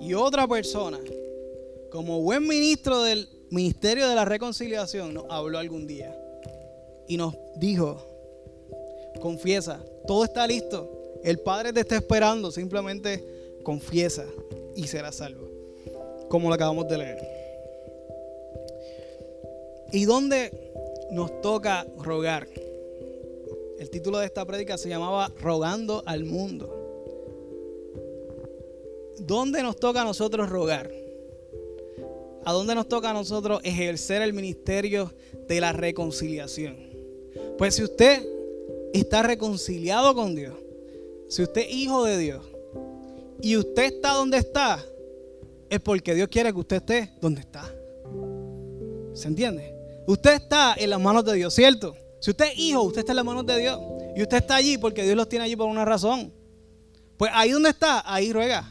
Y 0.00 0.14
otra 0.14 0.46
persona, 0.46 0.98
como 1.90 2.20
buen 2.20 2.46
ministro 2.46 3.02
del 3.02 3.28
ministerio 3.50 4.08
de 4.08 4.14
la 4.14 4.24
reconciliación 4.24 5.14
nos 5.14 5.24
habló 5.28 5.58
algún 5.58 5.86
día 5.86 6.14
y 7.06 7.16
nos 7.16 7.34
dijo, 7.56 8.06
confiesa, 9.20 9.80
todo 10.06 10.24
está 10.24 10.46
listo, 10.46 10.90
el 11.24 11.38
Padre 11.40 11.72
te 11.72 11.80
está 11.80 11.96
esperando, 11.96 12.50
simplemente 12.50 13.24
confiesa 13.62 14.24
y 14.76 14.86
serás 14.86 15.16
salvo, 15.16 15.48
como 16.28 16.48
lo 16.48 16.54
acabamos 16.54 16.88
de 16.88 16.98
leer. 16.98 17.28
¿Y 19.90 20.04
dónde 20.04 20.72
nos 21.10 21.40
toca 21.40 21.86
rogar? 21.96 22.46
El 23.78 23.90
título 23.90 24.18
de 24.18 24.26
esta 24.26 24.44
prédica 24.44 24.76
se 24.76 24.88
llamaba 24.88 25.32
Rogando 25.40 26.02
al 26.04 26.24
mundo. 26.24 26.74
¿Dónde 29.20 29.62
nos 29.62 29.76
toca 29.76 30.02
a 30.02 30.04
nosotros 30.04 30.48
rogar? 30.48 30.90
¿A 32.44 32.52
dónde 32.52 32.74
nos 32.74 32.88
toca 32.88 33.10
a 33.10 33.12
nosotros 33.12 33.60
ejercer 33.62 34.22
el 34.22 34.32
ministerio 34.32 35.12
de 35.46 35.60
la 35.60 35.72
reconciliación? 35.72 36.76
Pues 37.56 37.76
si 37.76 37.84
usted 37.84 38.26
está 38.92 39.22
reconciliado 39.22 40.12
con 40.12 40.34
Dios, 40.34 40.56
si 41.28 41.42
usted 41.42 41.60
es 41.60 41.72
hijo 41.72 42.04
de 42.04 42.18
Dios 42.18 42.44
y 43.40 43.56
usted 43.56 43.84
está 43.84 44.14
donde 44.14 44.38
está, 44.38 44.84
es 45.70 45.78
porque 45.80 46.16
Dios 46.16 46.28
quiere 46.28 46.52
que 46.52 46.58
usted 46.58 46.76
esté 46.78 47.12
donde 47.20 47.42
está. 47.42 47.72
¿Se 49.14 49.28
entiende? 49.28 49.72
Usted 50.06 50.32
está 50.32 50.74
en 50.76 50.90
las 50.90 51.00
manos 51.00 51.24
de 51.24 51.34
Dios, 51.34 51.54
¿cierto? 51.54 51.94
Si 52.20 52.30
usted 52.30 52.46
es 52.46 52.58
hijo, 52.58 52.82
usted 52.82 53.00
está 53.00 53.12
en 53.12 53.16
las 53.16 53.24
manos 53.24 53.46
de 53.46 53.58
Dios. 53.58 53.78
Y 54.16 54.22
usted 54.22 54.38
está 54.38 54.56
allí 54.56 54.78
porque 54.78 55.04
Dios 55.04 55.16
los 55.16 55.28
tiene 55.28 55.44
allí 55.44 55.56
por 55.56 55.68
una 55.68 55.84
razón. 55.84 56.32
Pues 57.16 57.30
ahí 57.34 57.50
donde 57.50 57.70
está, 57.70 58.02
ahí 58.12 58.32
ruega. 58.32 58.68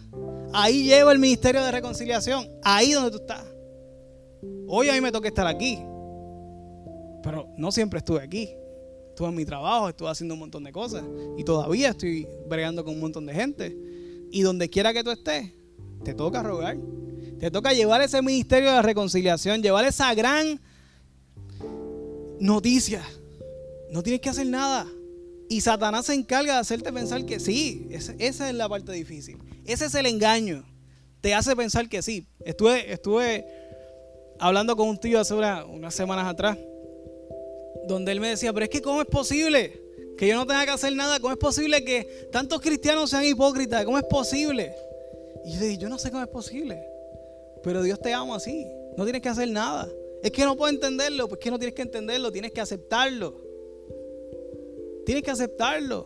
Ahí 0.54 0.84
lleva 0.84 1.12
el 1.12 1.20
ministerio 1.20 1.64
de 1.64 1.72
reconciliación. 1.72 2.48
Ahí 2.64 2.92
donde 2.94 3.12
tú 3.12 3.18
estás. 3.18 3.46
Hoy 4.68 4.90
a 4.90 4.94
mí 4.94 5.02
me 5.02 5.12
toca 5.12 5.28
estar 5.28 5.48
aquí. 5.48 5.80
Pero 7.24 7.48
no 7.58 7.72
siempre 7.72 8.00
estuve 8.00 8.22
aquí. 8.22 8.50
Estuve 9.10 9.30
en 9.30 9.36
mi 9.36 9.46
trabajo, 9.46 9.90
estuve 9.90 10.10
haciendo 10.10 10.36
un 10.36 10.42
montón 10.42 10.64
de 10.64 10.72
cosas. 10.72 11.04
Y 11.38 11.44
todavía 11.44 11.90
estoy 11.90 12.28
bregando 12.48 12.84
con 12.84 12.94
un 12.94 13.02
montón 13.02 13.26
de 13.26 13.34
gente. 13.34 13.76
Y 14.32 14.42
donde 14.42 14.70
quiera 14.70 14.94
que 14.94 15.04
tú 15.04 15.12
estés, 15.12 15.52
te 16.04 16.14
toca 16.14 16.44
rogar. 16.44 16.78
Te 17.40 17.52
toca 17.52 17.74
llevar 17.74 18.02
ese 18.02 18.22
ministerio 18.22 18.72
de 18.72 18.82
reconciliación, 18.82 19.62
llevar 19.62 19.86
esa 19.86 20.14
gran 20.14 20.60
noticia. 22.40 23.04
No 23.92 24.04
tienes 24.04 24.22
que 24.22 24.30
hacer 24.30 24.48
nada. 24.48 24.88
Y 25.50 25.62
Satanás 25.62 26.08
se 26.08 26.14
encarga 26.14 26.54
de 26.54 26.60
hacerte 26.60 26.92
pensar 26.92 27.26
que 27.26 27.40
sí. 27.40 27.88
Esa, 27.90 28.50
es 28.50 28.56
la 28.56 28.68
parte 28.68 28.92
difícil. 28.92 29.38
Ese 29.66 29.86
es 29.86 29.96
el 29.96 30.06
engaño. 30.06 30.66
Te 31.22 31.34
hace 31.34 31.56
pensar 31.56 31.88
que 31.88 32.02
sí. 32.02 32.28
Estuve, 32.46 32.92
estuve 32.92 33.46
hablando 34.40 34.76
con 34.76 34.90
un 34.90 35.00
tío 35.00 35.20
hace 35.20 35.34
unas 35.34 35.94
semanas 35.94 36.28
atrás, 36.28 36.58
donde 37.88 38.12
él 38.12 38.20
me 38.20 38.30
decía, 38.30 38.54
pero 38.54 38.66
es 38.66 38.70
que 38.70 38.82
¿cómo 38.82 39.02
es 39.02 39.08
posible 39.08 39.82
que 40.18 40.28
yo 40.28 40.36
no 40.36 40.46
tenga 40.46 40.66
que 40.66 40.72
hacer 40.72 40.94
nada? 40.96 41.20
¿Cómo 41.20 41.32
es 41.32 41.40
posible 41.40 41.84
que 41.84 42.30
tantos 42.32 42.60
cristianos 42.62 43.10
sean 43.10 43.26
hipócritas? 43.26 43.86
¿Cómo 43.86 43.98
es 43.98 44.04
posible? 44.06 44.74
Y 45.46 45.54
yo 45.54 45.60
le 45.60 45.66
dije, 45.68 45.82
yo 45.82 45.90
no 45.90 45.98
sé 45.98 46.12
cómo 46.12 46.24
es 46.24 46.30
posible, 46.30 46.84
pero 47.64 47.82
Dios 47.82 48.00
te 48.02 48.14
ama 48.14 48.36
así. 48.36 48.68
No 48.98 49.04
tienes 49.06 49.22
que 49.22 49.30
hacer 49.30 49.50
nada. 49.50 49.88
Es 50.24 50.32
que 50.32 50.44
no 50.44 50.58
puedo 50.58 50.74
entenderlo, 50.74 51.28
pues 51.28 51.40
que 51.40 51.52
no 51.52 51.58
tienes 51.58 51.76
que 51.76 51.84
entenderlo, 51.84 52.32
tienes 52.32 52.52
que 52.52 52.60
aceptarlo. 52.60 53.47
Tienes 55.08 55.24
que 55.24 55.32
aceptarlo. 55.32 56.06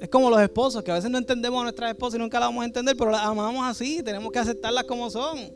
Es 0.00 0.08
como 0.08 0.30
los 0.30 0.40
esposos, 0.40 0.84
que 0.84 0.92
a 0.92 0.94
veces 0.94 1.10
no 1.10 1.18
entendemos 1.18 1.58
a 1.58 1.64
nuestras 1.64 1.90
esposas 1.90 2.20
y 2.20 2.22
nunca 2.22 2.38
las 2.38 2.50
vamos 2.50 2.62
a 2.62 2.66
entender, 2.66 2.96
pero 2.96 3.10
las 3.10 3.22
amamos 3.22 3.66
así, 3.66 4.00
tenemos 4.00 4.30
que 4.30 4.38
aceptarlas 4.38 4.84
como 4.84 5.10
son. 5.10 5.52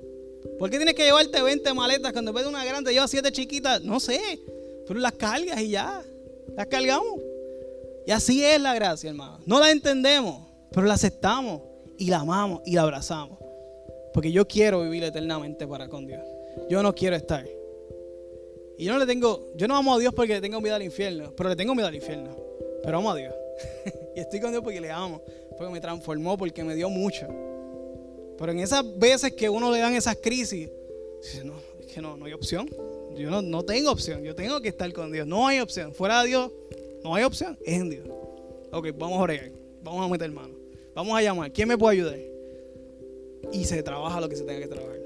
¿Por 0.58 0.68
qué 0.68 0.78
tienes 0.78 0.96
que 0.96 1.04
llevarte 1.04 1.40
20 1.40 1.72
maletas 1.74 2.12
cuando 2.12 2.32
ves 2.32 2.44
una 2.44 2.64
grande 2.64 2.92
llevas 2.92 3.08
7 3.08 3.30
chiquitas? 3.30 3.84
No 3.84 4.00
sé, 4.00 4.40
pero 4.84 4.98
las 4.98 5.12
cargas 5.12 5.60
y 5.60 5.68
ya, 5.68 6.02
las 6.56 6.66
cargamos. 6.66 7.20
Y 8.04 8.10
así 8.10 8.44
es 8.44 8.60
la 8.60 8.74
gracia, 8.74 9.10
hermano. 9.10 9.38
No 9.46 9.60
la 9.60 9.70
entendemos, 9.70 10.40
pero 10.72 10.88
la 10.88 10.94
aceptamos 10.94 11.62
y 11.98 12.06
la 12.06 12.18
amamos 12.18 12.62
y 12.66 12.72
la 12.72 12.82
abrazamos. 12.82 13.38
Porque 14.12 14.32
yo 14.32 14.48
quiero 14.48 14.82
vivir 14.82 15.04
eternamente 15.04 15.68
para 15.68 15.88
con 15.88 16.08
Dios. 16.08 16.22
Yo 16.68 16.82
no 16.82 16.92
quiero 16.96 17.14
estar 17.14 17.46
y 18.80 18.84
yo 18.84 18.94
no 18.94 18.98
le 18.98 19.04
tengo, 19.04 19.52
yo 19.56 19.68
no 19.68 19.76
amo 19.76 19.94
a 19.94 19.98
Dios 19.98 20.14
porque 20.14 20.32
le 20.32 20.40
tengo 20.40 20.58
miedo 20.58 20.74
al 20.74 20.82
infierno, 20.82 21.34
pero 21.36 21.50
le 21.50 21.56
tengo 21.56 21.74
miedo 21.74 21.86
al 21.86 21.94
infierno. 21.94 22.34
Pero 22.82 22.96
amo 22.96 23.10
a 23.10 23.14
Dios. 23.14 23.34
y 24.16 24.20
estoy 24.20 24.40
con 24.40 24.52
Dios 24.52 24.64
porque 24.64 24.80
le 24.80 24.90
amo, 24.90 25.20
porque 25.58 25.70
me 25.70 25.82
transformó, 25.82 26.38
porque 26.38 26.64
me 26.64 26.74
dio 26.74 26.88
mucho. 26.88 27.28
Pero 28.38 28.52
en 28.52 28.60
esas 28.60 28.82
veces 28.98 29.34
que 29.34 29.50
uno 29.50 29.70
le 29.70 29.80
dan 29.80 29.94
esas 29.94 30.16
crisis, 30.16 30.70
dice, 31.22 31.44
no, 31.44 31.52
es 31.78 31.92
que 31.92 32.00
no, 32.00 32.16
no 32.16 32.24
hay 32.24 32.32
opción. 32.32 32.70
Yo 33.18 33.28
no, 33.28 33.42
no 33.42 33.62
tengo 33.66 33.90
opción, 33.90 34.22
yo 34.22 34.34
tengo 34.34 34.62
que 34.62 34.70
estar 34.70 34.90
con 34.94 35.12
Dios. 35.12 35.26
No 35.26 35.46
hay 35.46 35.60
opción. 35.60 35.92
Fuera 35.92 36.22
de 36.22 36.28
Dios, 36.28 36.50
no 37.04 37.14
hay 37.14 37.24
opción, 37.24 37.58
es 37.66 37.78
en 37.78 37.90
Dios. 37.90 38.08
Ok, 38.72 38.92
vamos 38.96 39.18
a 39.18 39.22
orar, 39.24 39.50
vamos 39.82 40.06
a 40.06 40.08
meter 40.08 40.30
mano. 40.30 40.54
Vamos 40.94 41.14
a 41.18 41.20
llamar. 41.20 41.52
¿Quién 41.52 41.68
me 41.68 41.76
puede 41.76 41.98
ayudar? 41.98 42.18
Y 43.52 43.62
se 43.66 43.82
trabaja 43.82 44.22
lo 44.22 44.28
que 44.30 44.36
se 44.36 44.44
tenga 44.44 44.60
que 44.60 44.68
trabajar. 44.68 45.00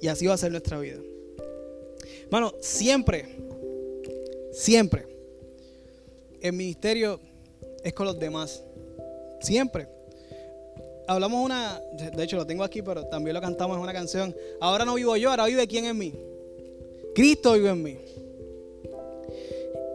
Y 0.00 0.08
así 0.08 0.26
va 0.26 0.32
a 0.32 0.38
ser 0.38 0.52
nuestra 0.52 0.78
vida. 0.80 1.00
Hermano, 2.32 2.54
siempre, 2.60 3.26
siempre, 4.54 5.04
el 6.40 6.54
ministerio 6.54 7.20
es 7.84 7.92
con 7.92 8.06
los 8.06 8.18
demás. 8.18 8.64
Siempre. 9.42 9.86
Hablamos 11.06 11.44
una, 11.44 11.78
de 11.92 12.24
hecho 12.24 12.36
lo 12.36 12.46
tengo 12.46 12.64
aquí, 12.64 12.80
pero 12.80 13.04
también 13.04 13.34
lo 13.34 13.42
cantamos 13.42 13.76
en 13.76 13.82
una 13.82 13.92
canción. 13.92 14.34
Ahora 14.62 14.86
no 14.86 14.94
vivo 14.94 15.14
yo, 15.18 15.28
ahora 15.28 15.44
vive 15.44 15.66
quién 15.66 15.84
en 15.84 15.98
mí. 15.98 16.14
Cristo 17.14 17.52
vive 17.52 17.68
en 17.68 17.82
mí. 17.82 17.98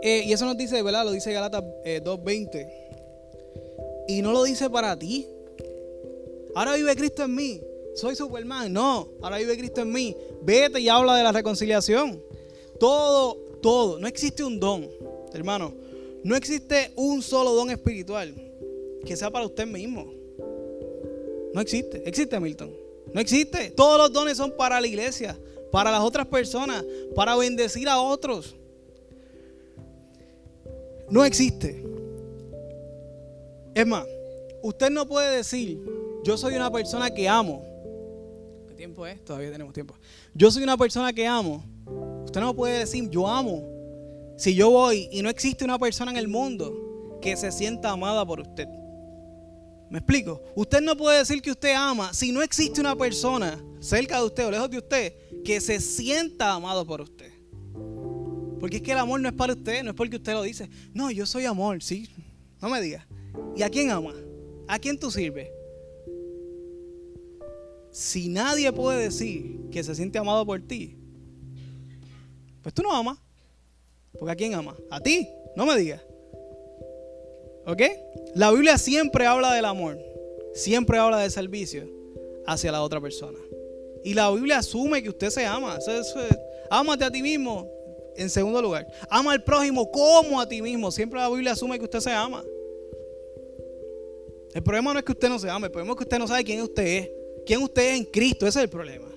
Eh, 0.04 0.26
y 0.28 0.32
eso 0.32 0.46
nos 0.46 0.56
dice, 0.56 0.84
¿verdad? 0.84 1.06
Lo 1.06 1.14
dice 1.14 1.34
Galata 1.34 1.64
2.20. 1.64 2.50
Eh, 2.54 4.06
y 4.10 4.22
no 4.22 4.32
lo 4.32 4.44
dice 4.44 4.70
para 4.70 4.96
ti. 4.96 5.26
Ahora 6.54 6.76
vive 6.76 6.96
Cristo 6.96 7.24
en 7.24 7.34
mí. 7.34 7.62
Soy 7.98 8.16
Superman. 8.16 8.72
No, 8.72 9.10
ahora 9.24 9.40
vive 9.40 9.58
Cristo 9.58 9.82
en 9.82 9.92
mí. 9.92 10.16
Vete 10.44 10.80
y 10.80 10.88
habla 10.88 11.16
de 11.16 11.24
la 11.24 11.32
reconciliación. 11.32 12.22
Todo, 12.80 13.36
todo. 13.60 13.98
No 13.98 14.08
existe 14.08 14.44
un 14.44 14.60
don, 14.60 14.88
hermano. 15.34 15.74
No 16.24 16.36
existe 16.36 16.92
un 16.96 17.24
solo 17.24 17.54
don 17.54 17.72
espiritual 17.72 18.36
que 19.04 19.18
sea 19.18 19.32
para 19.32 19.48
usted 19.48 19.66
mismo. 19.66 20.14
No 21.56 21.60
existe. 21.60 22.08
¿Existe, 22.08 22.40
Milton? 22.40 22.72
No 23.12 23.20
existe. 23.20 23.72
Todos 23.72 23.98
los 23.98 24.14
dones 24.14 24.38
son 24.38 24.52
para 24.52 24.80
la 24.80 24.86
iglesia, 24.86 25.36
para 25.72 25.90
las 25.90 26.02
otras 26.02 26.28
personas, 26.28 26.86
para 27.16 27.36
bendecir 27.36 27.90
a 27.90 28.00
otros. 28.00 28.56
No 31.10 31.26
existe. 31.26 31.84
Es 33.74 33.88
más, 33.88 34.06
usted 34.62 34.92
no 34.92 35.08
puede 35.08 35.38
decir, 35.38 35.82
yo 36.24 36.38
soy 36.38 36.56
una 36.56 36.72
persona 36.72 37.10
que 37.10 37.28
amo. 37.28 37.77
¿Qué 38.78 38.82
tiempo 38.82 39.08
es? 39.08 39.26
Todavía 39.26 39.52
tenemos 39.52 39.74
tiempo. 39.74 39.96
Yo 40.36 40.52
soy 40.52 40.62
una 40.62 40.78
persona 40.78 41.12
que 41.12 41.26
amo 41.26 41.66
Usted 42.26 42.40
no 42.40 42.56
puede 42.56 42.78
decir, 42.78 43.10
yo 43.10 43.28
amo. 43.28 43.68
Si 44.38 44.54
yo 44.54 44.70
voy 44.70 45.10
y 45.12 45.24
no 45.24 45.30
existe 45.30 45.66
una 45.66 45.80
persona 45.80 46.12
en 46.12 46.18
el 46.18 46.28
mundo 46.28 47.18
que 47.20 47.36
se 47.36 47.52
sienta 47.52 47.90
amada 47.90 48.24
por 48.24 48.40
usted. 48.40 48.68
¿Me 49.90 49.98
explico? 49.98 50.44
Usted 50.56 50.82
no 50.82 50.96
puede 50.96 51.18
decir 51.18 51.42
que 51.42 51.50
usted 51.50 51.74
ama 51.74 52.14
si 52.14 52.32
no 52.32 52.44
existe 52.44 52.80
una 52.80 52.96
persona 52.96 53.60
cerca 53.80 54.20
de 54.20 54.28
usted 54.28 54.46
o 54.46 54.52
lejos 54.52 54.70
de 54.70 54.78
usted 54.78 55.16
que 55.44 55.60
se 55.60 55.80
sienta 55.80 56.54
amado 56.54 56.86
por 56.86 57.02
usted. 57.02 57.32
Porque 58.60 58.76
es 58.76 58.84
que 58.84 58.92
el 58.92 59.00
amor 59.00 59.20
no 59.22 59.30
es 59.30 59.34
para 59.34 59.54
usted, 59.54 59.82
no 59.82 59.90
es 59.90 59.96
porque 59.96 60.18
usted 60.18 60.34
lo 60.34 60.44
dice. 60.44 60.70
No, 60.94 61.10
yo 61.10 61.26
soy 61.26 61.46
amor, 61.46 61.82
sí. 61.82 62.08
No 62.62 62.70
me 62.70 62.80
diga. 62.80 63.08
¿Y 63.56 63.64
a 63.64 63.72
quién 63.72 63.90
ama? 63.90 64.14
¿A 64.68 64.78
quién 64.78 65.00
tú 65.00 65.10
sirves? 65.10 65.50
Si 67.98 68.30
nadie 68.30 68.72
puede 68.72 69.06
decir 69.06 69.72
que 69.72 69.84
se 69.84 69.96
siente 69.96 70.20
amado 70.20 70.46
por 70.46 70.62
ti, 70.62 70.96
pues 72.62 72.72
tú 72.72 72.84
no 72.84 72.96
amas. 72.96 73.18
Porque 74.20 74.34
a 74.34 74.36
quién 74.36 74.54
ama? 74.54 74.78
A 74.92 75.00
ti. 75.00 75.28
No 75.56 75.66
me 75.66 75.76
digas. 75.76 76.00
¿Ok? 77.66 77.82
La 78.36 78.52
Biblia 78.52 78.78
siempre 78.78 79.26
habla 79.26 79.52
del 79.52 79.66
amor. 79.66 79.98
Siempre 80.54 81.00
habla 81.00 81.18
del 81.18 81.32
servicio 81.32 81.90
hacia 82.46 82.72
la 82.72 82.84
otra 82.84 83.02
persona. 83.02 83.40
Y 84.04 84.14
la 84.14 84.30
Biblia 84.30 84.60
asume 84.60 85.02
que 85.02 85.10
usted 85.10 85.32
se 85.32 85.44
ama. 85.48 85.80
Ámate 86.70 87.04
a 87.04 87.10
ti 87.10 87.24
mismo 87.24 87.68
en 88.16 88.30
segundo 88.30 88.62
lugar. 88.62 88.86
Ama 89.10 89.32
al 89.32 89.44
prójimo 89.44 89.90
como 89.90 90.40
a 90.40 90.48
ti 90.48 90.62
mismo. 90.62 90.92
Siempre 90.92 91.20
la 91.20 91.30
Biblia 91.30 91.54
asume 91.54 91.80
que 91.80 91.86
usted 91.86 92.02
se 92.02 92.12
ama. 92.12 92.44
El 94.54 94.62
problema 94.62 94.94
no 94.94 95.00
es 95.00 95.06
que 95.06 95.14
usted 95.14 95.30
no 95.30 95.40
se 95.40 95.50
ame, 95.50 95.66
el 95.66 95.72
problema 95.72 95.94
es 95.94 95.98
que 95.98 96.04
usted 96.04 96.20
no 96.20 96.28
sabe 96.28 96.44
quién 96.44 96.62
usted 96.62 96.86
es. 96.86 97.17
Quién 97.48 97.64
usted 97.64 97.94
es 97.94 97.98
en 98.00 98.04
Cristo, 98.04 98.46
ese 98.46 98.60
es 98.60 98.64
el 98.64 98.70
problema. 98.70 99.08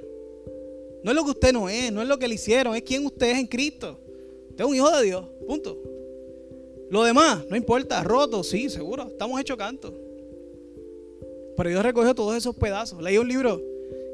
No 1.03 1.11
es 1.11 1.17
lo 1.17 1.25
que 1.25 1.31
usted 1.31 1.53
no 1.53 1.69
es, 1.69 1.91
no 1.91 2.01
es 2.01 2.07
lo 2.07 2.17
que 2.17 2.29
le 2.29 2.37
hicieron, 2.37 2.77
es 2.77 2.83
quién 2.83 3.05
usted 3.05 3.33
es 3.33 3.39
en 3.39 3.47
Cristo. 3.49 3.99
Usted 4.51 4.65
es 4.65 4.71
un 4.71 4.77
hijo 4.77 4.89
de 4.89 5.03
Dios, 5.03 5.27
punto. 5.49 5.77
Lo 6.91 7.03
demás, 7.03 7.45
no 7.49 7.57
importa, 7.57 8.05
roto, 8.05 8.45
sí, 8.45 8.71
seguro, 8.71 9.09
estamos 9.09 9.41
hechos 9.41 9.57
canto. 9.57 9.93
Pero 11.57 11.71
Dios 11.71 11.83
recogió 11.83 12.15
todos 12.15 12.37
esos 12.37 12.55
pedazos. 12.55 13.03
Leí 13.03 13.19
un 13.19 13.27
libro 13.27 13.61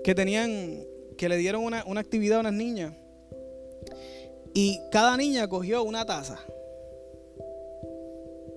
que 0.03 0.15
tenían, 0.15 0.83
que 1.19 1.29
le 1.29 1.37
dieron 1.37 1.63
una, 1.63 1.85
una 1.87 2.01
actividad 2.01 2.39
a 2.39 2.41
unas 2.41 2.55
niñas. 2.55 2.95
Y 4.55 4.81
cada 4.91 5.15
niña 5.19 5.47
cogió 5.47 5.83
una 5.83 6.07
taza. 6.07 6.41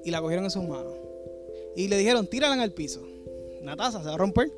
Y 0.05 0.11
la 0.11 0.21
cogieron 0.21 0.45
en 0.45 0.51
sus 0.51 0.63
manos. 0.63 0.93
Y 1.75 1.89
le 1.89 1.97
dijeron, 1.97 2.27
tírala 2.27 2.55
en 2.55 2.61
el 2.61 2.71
piso. 2.71 3.05
Una 3.61 3.75
taza, 3.75 3.99
se 3.99 4.07
va 4.07 4.13
a 4.13 4.17
romper. 4.17 4.49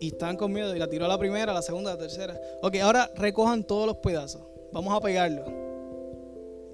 Y 0.00 0.08
estaban 0.08 0.36
con 0.36 0.52
miedo 0.52 0.74
y 0.74 0.78
la 0.78 0.88
tiró 0.88 1.04
a 1.04 1.08
la 1.08 1.18
primera, 1.18 1.52
a 1.52 1.54
la 1.54 1.62
segunda, 1.62 1.92
a 1.92 1.94
la 1.94 2.00
tercera. 2.00 2.38
Ok, 2.62 2.76
ahora 2.76 3.10
recojan 3.16 3.64
todos 3.64 3.86
los 3.86 3.96
pedazos. 3.98 4.42
Vamos 4.72 4.94
a 4.94 5.00
pegarlos. 5.00 5.48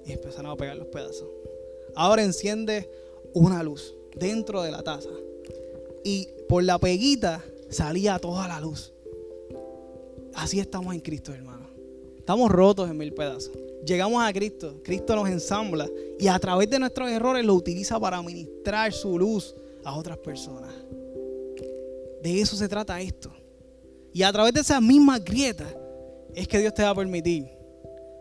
Y 0.05 0.13
empezaron 0.13 0.51
a 0.51 0.55
pegar 0.55 0.75
los 0.75 0.87
pedazos. 0.87 1.27
Ahora 1.95 2.23
enciende 2.23 2.89
una 3.33 3.61
luz 3.63 3.95
dentro 4.15 4.61
de 4.63 4.71
la 4.71 4.81
taza. 4.81 5.09
Y 6.03 6.27
por 6.49 6.63
la 6.63 6.79
peguita 6.79 7.43
salía 7.69 8.19
toda 8.19 8.47
la 8.47 8.59
luz. 8.59 8.91
Así 10.33 10.59
estamos 10.59 10.93
en 10.93 11.01
Cristo, 11.01 11.33
hermano. 11.33 11.69
Estamos 12.17 12.49
rotos 12.51 12.89
en 12.89 12.97
mil 12.97 13.13
pedazos. 13.13 13.51
Llegamos 13.85 14.23
a 14.23 14.31
Cristo. 14.31 14.81
Cristo 14.83 15.15
nos 15.15 15.29
ensambla. 15.29 15.87
Y 16.19 16.27
a 16.27 16.39
través 16.39 16.69
de 16.69 16.79
nuestros 16.79 17.09
errores 17.09 17.45
lo 17.45 17.55
utiliza 17.55 17.99
para 17.99 18.21
ministrar 18.21 18.91
su 18.93 19.17
luz 19.17 19.55
a 19.83 19.97
otras 19.97 20.17
personas. 20.17 20.73
De 22.21 22.41
eso 22.41 22.55
se 22.55 22.67
trata 22.67 23.01
esto. 23.01 23.31
Y 24.13 24.23
a 24.23 24.31
través 24.31 24.53
de 24.53 24.61
esas 24.61 24.81
mismas 24.81 25.23
grietas 25.23 25.73
es 26.35 26.47
que 26.47 26.59
Dios 26.59 26.73
te 26.73 26.83
va 26.83 26.89
a 26.89 26.95
permitir 26.95 27.49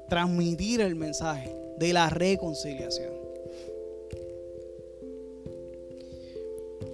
transmitir 0.08 0.80
el 0.80 0.96
mensaje 0.96 1.54
de 1.78 1.92
la 1.92 2.10
reconciliación. 2.10 3.12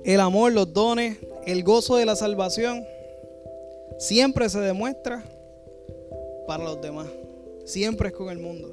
El 0.04 0.20
amor, 0.20 0.52
los 0.52 0.72
dones, 0.72 1.18
el 1.46 1.64
gozo 1.64 1.96
de 1.96 2.06
la 2.06 2.14
salvación 2.14 2.84
siempre 3.98 4.48
se 4.48 4.60
demuestra 4.60 5.24
para 6.46 6.62
los 6.62 6.80
demás. 6.80 7.08
Siempre 7.64 8.08
es 8.08 8.14
con 8.14 8.28
el 8.28 8.38
mundo. 8.38 8.70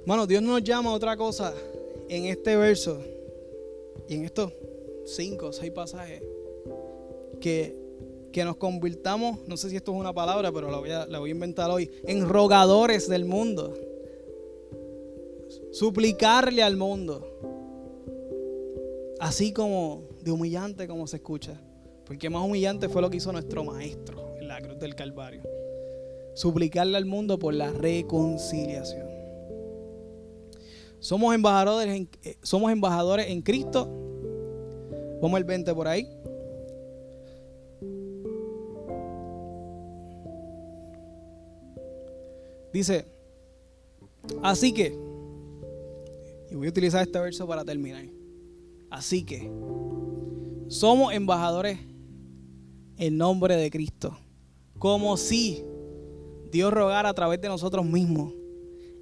Hermano, 0.00 0.26
Dios 0.26 0.42
nos 0.42 0.64
llama 0.64 0.90
a 0.90 0.94
otra 0.94 1.16
cosa 1.16 1.54
en 2.08 2.24
este 2.24 2.56
verso 2.56 2.98
y 4.08 4.14
en 4.14 4.24
estos 4.24 4.52
cinco 5.08 5.52
seis 5.52 5.72
pasajes 5.72 6.22
que, 7.40 7.76
que 8.32 8.44
nos 8.44 8.56
convirtamos, 8.56 9.40
no 9.46 9.56
sé 9.56 9.70
si 9.70 9.76
esto 9.76 9.92
es 9.92 9.98
una 9.98 10.12
palabra, 10.12 10.52
pero 10.52 10.70
la 10.70 10.78
voy 10.78 10.90
a, 10.90 11.06
la 11.06 11.18
voy 11.18 11.30
a 11.30 11.32
inventar 11.32 11.70
hoy, 11.70 11.90
en 12.04 12.28
rogadores 12.28 13.08
del 13.08 13.24
mundo. 13.24 13.74
Suplicarle 15.72 16.62
al 16.62 16.76
mundo. 16.76 17.26
Así 19.20 19.52
como 19.52 20.04
de 20.20 20.30
humillante 20.30 20.86
como 20.86 21.06
se 21.06 21.16
escucha. 21.16 21.60
Porque 22.04 22.30
más 22.30 22.44
humillante 22.44 22.88
fue 22.88 23.02
lo 23.02 23.10
que 23.10 23.18
hizo 23.18 23.32
nuestro 23.32 23.64
maestro 23.64 24.34
en 24.38 24.48
la 24.48 24.60
cruz 24.60 24.78
del 24.78 24.94
Calvario. 24.94 25.42
Suplicarle 26.34 26.96
al 26.96 27.04
mundo 27.04 27.38
por 27.38 27.54
la 27.54 27.70
reconciliación. 27.70 29.08
Somos 31.00 31.34
embajadores 31.34 31.94
en, 31.94 32.08
eh, 32.24 32.36
somos 32.42 32.72
embajadores 32.72 33.28
en 33.28 33.42
Cristo. 33.42 34.07
Vamos 35.20 35.36
al 35.36 35.44
20 35.44 35.74
por 35.74 35.88
ahí. 35.88 36.08
Dice, 42.72 43.06
así 44.42 44.72
que, 44.72 44.96
y 46.50 46.54
voy 46.54 46.66
a 46.66 46.70
utilizar 46.70 47.02
este 47.02 47.18
verso 47.18 47.46
para 47.46 47.64
terminar. 47.64 48.04
Así 48.90 49.24
que, 49.24 49.50
somos 50.68 51.12
embajadores 51.12 51.78
en 52.98 53.16
nombre 53.16 53.56
de 53.56 53.70
Cristo. 53.70 54.16
Como 54.78 55.16
si 55.16 55.64
Dios 56.52 56.72
rogara 56.72 57.08
a 57.08 57.14
través 57.14 57.40
de 57.40 57.48
nosotros 57.48 57.84
mismos 57.84 58.34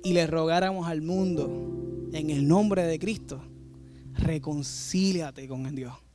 y 0.02 0.12
le 0.12 0.26
rogáramos 0.26 0.88
al 0.88 1.02
mundo 1.02 2.08
en 2.12 2.30
el 2.30 2.46
nombre 2.46 2.84
de 2.84 2.98
Cristo. 2.98 3.42
Reconcíliate 4.14 5.46
con 5.48 5.66
el 5.66 5.74
Dios. 5.74 6.05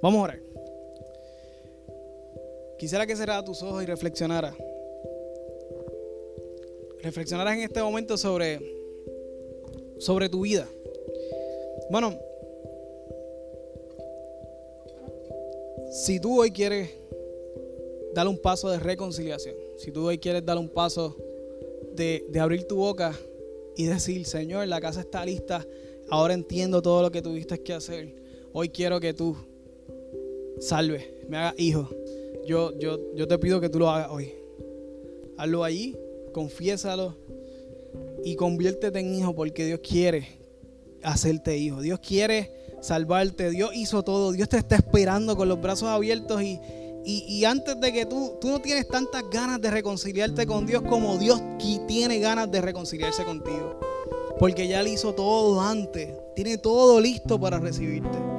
Vamos 0.00 0.20
a 0.20 0.22
orar. 0.22 0.40
Quisiera 2.78 3.06
que 3.06 3.16
cerrara 3.16 3.44
tus 3.44 3.60
ojos 3.62 3.82
y 3.82 3.86
reflexionara. 3.86 4.56
Reflexionaras 7.02 7.54
en 7.54 7.62
este 7.62 7.82
momento 7.82 8.16
sobre, 8.16 8.60
sobre 9.98 10.28
tu 10.28 10.42
vida. 10.42 10.68
Bueno, 11.90 12.16
si 15.90 16.20
tú 16.20 16.40
hoy 16.40 16.52
quieres 16.52 16.90
dar 18.14 18.28
un 18.28 18.38
paso 18.38 18.70
de 18.70 18.78
reconciliación, 18.78 19.56
si 19.78 19.90
tú 19.90 20.06
hoy 20.06 20.18
quieres 20.18 20.44
dar 20.44 20.58
un 20.58 20.68
paso 20.68 21.16
de, 21.94 22.24
de, 22.28 22.40
abrir 22.40 22.64
tu 22.68 22.76
boca 22.76 23.18
y 23.76 23.86
decir, 23.86 24.24
Señor, 24.26 24.68
la 24.68 24.80
casa 24.80 25.00
está 25.00 25.24
lista, 25.24 25.66
ahora 26.10 26.34
entiendo 26.34 26.82
todo 26.82 27.02
lo 27.02 27.10
que 27.10 27.22
tuviste 27.22 27.60
que 27.60 27.72
hacer, 27.72 28.14
hoy 28.52 28.68
quiero 28.68 29.00
que 29.00 29.14
tú 29.14 29.36
salves, 30.60 31.04
me 31.28 31.36
hagas 31.36 31.54
hijo, 31.58 31.88
yo, 32.46 32.76
yo, 32.78 32.98
yo 33.14 33.28
te 33.28 33.38
pido 33.38 33.60
que 33.60 33.68
tú 33.68 33.78
lo 33.78 33.90
hagas 33.90 34.08
hoy. 34.10 34.32
Hazlo 35.36 35.62
allí, 35.64 35.96
confiésalo 36.32 37.14
y 38.24 38.36
conviértete 38.36 38.98
en 38.98 39.14
hijo 39.14 39.34
porque 39.34 39.66
Dios 39.66 39.80
quiere 39.86 40.38
hacerte 41.02 41.56
hijo. 41.56 41.80
Dios 41.80 42.00
quiere 42.00 42.50
salvarte. 42.80 43.50
Dios 43.50 43.70
hizo 43.74 44.02
todo. 44.02 44.32
Dios 44.32 44.48
te 44.48 44.56
está 44.56 44.76
esperando 44.76 45.36
con 45.36 45.48
los 45.48 45.60
brazos 45.60 45.88
abiertos 45.88 46.42
y, 46.42 46.58
y, 47.04 47.44
antes 47.44 47.80
de 47.80 47.92
que 47.92 48.06
tú, 48.06 48.36
tú 48.40 48.48
no 48.48 48.60
tienes 48.60 48.88
tantas 48.88 49.24
ganas 49.30 49.60
de 49.60 49.70
reconciliarte 49.70 50.46
con 50.46 50.66
Dios 50.66 50.82
como 50.82 51.16
Dios 51.18 51.40
tiene 51.86 52.18
ganas 52.18 52.50
de 52.50 52.60
reconciliarse 52.60 53.24
contigo. 53.24 53.78
Porque 54.38 54.68
ya 54.68 54.82
le 54.82 54.90
hizo 54.90 55.14
todo 55.14 55.60
antes. 55.60 56.12
Tiene 56.34 56.58
todo 56.58 57.00
listo 57.00 57.40
para 57.40 57.58
recibirte. 57.58 58.37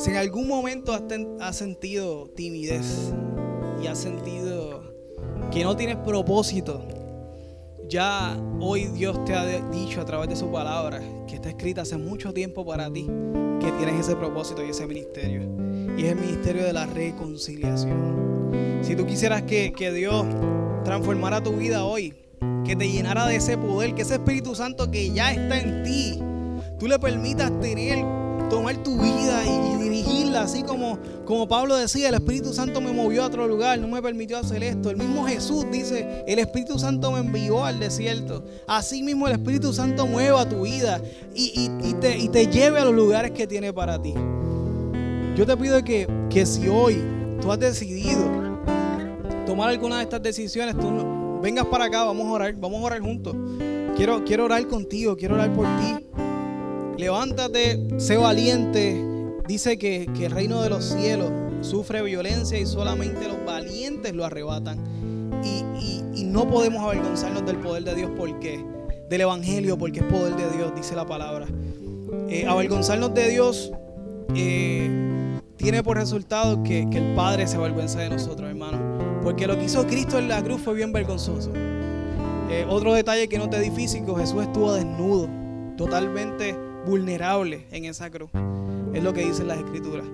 Si 0.00 0.08
en 0.08 0.16
algún 0.16 0.48
momento 0.48 0.94
has, 0.94 1.02
has 1.40 1.56
sentido 1.56 2.30
timidez 2.34 3.12
y 3.82 3.86
has 3.86 3.98
sentido 3.98 4.94
que 5.52 5.62
no 5.62 5.76
tienes 5.76 5.96
propósito, 5.96 6.82
ya 7.86 8.34
hoy 8.60 8.86
Dios 8.86 9.22
te 9.26 9.34
ha 9.34 9.44
dicho 9.68 10.00
a 10.00 10.06
través 10.06 10.30
de 10.30 10.36
su 10.36 10.50
palabra 10.50 11.02
que 11.28 11.34
está 11.34 11.50
escrita 11.50 11.82
hace 11.82 11.98
mucho 11.98 12.32
tiempo 12.32 12.64
para 12.64 12.90
ti 12.90 13.06
que 13.60 13.72
tienes 13.72 14.00
ese 14.00 14.16
propósito 14.16 14.64
y 14.64 14.70
ese 14.70 14.86
ministerio. 14.86 15.42
Y 15.98 16.04
es 16.04 16.12
el 16.12 16.16
ministerio 16.16 16.64
de 16.64 16.72
la 16.72 16.86
reconciliación. 16.86 18.80
Si 18.80 18.96
tú 18.96 19.04
quisieras 19.04 19.42
que, 19.42 19.74
que 19.74 19.92
Dios 19.92 20.24
transformara 20.82 21.42
tu 21.42 21.52
vida 21.52 21.84
hoy, 21.84 22.14
que 22.64 22.74
te 22.74 22.88
llenara 22.90 23.26
de 23.26 23.36
ese 23.36 23.58
poder, 23.58 23.94
que 23.94 24.00
ese 24.00 24.14
Espíritu 24.14 24.54
Santo 24.54 24.90
que 24.90 25.10
ya 25.10 25.30
está 25.30 25.60
en 25.60 25.82
ti, 25.82 26.18
tú 26.78 26.88
le 26.88 26.98
permitas 26.98 27.52
tener 27.60 28.19
tomar 28.50 28.76
tu 28.82 29.00
vida 29.00 29.42
y, 29.46 29.82
dirigirla, 29.82 30.42
así 30.42 30.62
como, 30.62 30.98
como 31.24 31.48
Pablo 31.48 31.76
decía, 31.76 32.08
el 32.08 32.14
Espíritu 32.16 32.52
Santo 32.52 32.80
me 32.82 32.92
movió 32.92 33.22
a 33.22 33.26
otro 33.26 33.48
lugar, 33.48 33.78
no 33.78 33.88
me 33.88 34.02
permitió 34.02 34.36
hacer 34.36 34.62
esto. 34.62 34.90
El 34.90 34.98
mismo 34.98 35.26
Jesús 35.26 35.64
dice, 35.70 36.24
el 36.26 36.38
Espíritu 36.38 36.78
Santo 36.78 37.10
me 37.12 37.20
envió 37.20 37.64
al 37.64 37.80
desierto. 37.80 38.44
Así 38.66 39.02
mismo 39.02 39.26
el 39.26 39.34
Espíritu 39.34 39.72
Santo 39.72 40.06
mueva 40.06 40.46
tu 40.46 40.62
vida 40.62 41.00
y, 41.34 41.70
te, 42.00 42.18
y 42.18 42.28
te 42.28 42.46
lleve 42.48 42.80
a 42.80 42.84
los 42.84 42.94
lugares 42.94 43.30
que 43.30 43.46
tiene 43.46 43.72
para 43.72 44.00
ti. 44.02 44.12
Yo 45.36 45.46
te 45.46 45.56
pido 45.56 45.82
que, 45.82 46.06
que 46.28 46.44
si 46.44 46.68
hoy 46.68 47.02
tú 47.40 47.50
has 47.50 47.58
decidido 47.58 48.28
tomar 49.46 49.70
alguna 49.70 49.96
de 49.98 50.02
estas 50.02 50.22
decisiones, 50.22 50.76
tú 50.76 51.40
vengas 51.40 51.64
para 51.66 51.86
acá, 51.86 52.04
vamos 52.04 52.26
a 52.26 52.30
orar, 52.32 52.54
vamos 52.56 52.82
a 52.82 52.84
orar 52.84 53.00
juntos. 53.00 53.34
Quiero, 53.96 54.24
quiero 54.24 54.44
orar 54.44 54.66
contigo, 54.66 55.16
quiero 55.16 55.36
orar 55.36 55.52
por 55.52 55.66
ti 55.78 56.06
levántate, 57.00 57.80
sé 57.98 58.16
valiente. 58.16 59.04
Dice 59.48 59.78
que, 59.78 60.04
el 60.04 60.30
reino 60.30 60.62
de 60.62 60.70
los 60.70 60.84
cielos 60.84 61.32
sufre 61.62 62.02
violencia 62.02 62.58
y 62.58 62.66
solamente 62.66 63.26
los 63.26 63.44
valientes 63.44 64.14
lo 64.14 64.24
arrebatan. 64.24 64.78
Y, 65.44 65.64
no 66.24 66.46
podemos 66.46 66.80
avergonzarnos 66.84 67.44
del 67.44 67.56
poder 67.56 67.82
de 67.82 67.94
Dios 67.96 68.10
porque, 68.16 68.64
del 69.08 69.22
Evangelio, 69.22 69.76
porque 69.76 69.98
es 69.98 70.04
poder 70.04 70.36
de 70.36 70.56
Dios, 70.56 70.72
dice 70.76 70.94
la 70.94 71.04
palabra. 71.04 71.46
Eh, 72.28 72.46
avergonzarnos 72.46 73.12
de 73.14 73.28
Dios 73.30 73.72
eh, 74.36 74.88
tiene 75.56 75.82
por 75.82 75.96
resultado 75.96 76.62
que, 76.62 76.82
el 76.82 77.14
Padre 77.16 77.48
se 77.48 77.56
avergüenza 77.56 77.98
de 77.98 78.10
nosotros, 78.10 78.48
hermano. 78.48 78.78
Porque 79.24 79.48
lo 79.48 79.58
que 79.58 79.64
hizo 79.64 79.84
Cristo 79.88 80.20
en 80.20 80.28
la 80.28 80.40
cruz 80.40 80.60
fue 80.60 80.74
bien 80.74 80.92
vergonzoso. 80.92 81.50
Eh, 82.48 82.64
otro 82.68 82.94
detalle 82.94 83.28
que 83.28 83.38
no 83.38 83.50
te 83.50 83.58
di 83.58 83.70
físico, 83.70 84.14
Jesús 84.14 84.42
estuvo 84.42 84.72
desnudo, 84.72 85.28
totalmente 85.76 86.54
vulnerable 86.86 87.66
en 87.70 87.84
esa 87.84 88.10
cruz. 88.10 88.30
Es 88.94 89.02
lo 89.02 89.12
que 89.12 89.24
dicen 89.24 89.48
las 89.48 89.58
escrituras. 89.58 90.06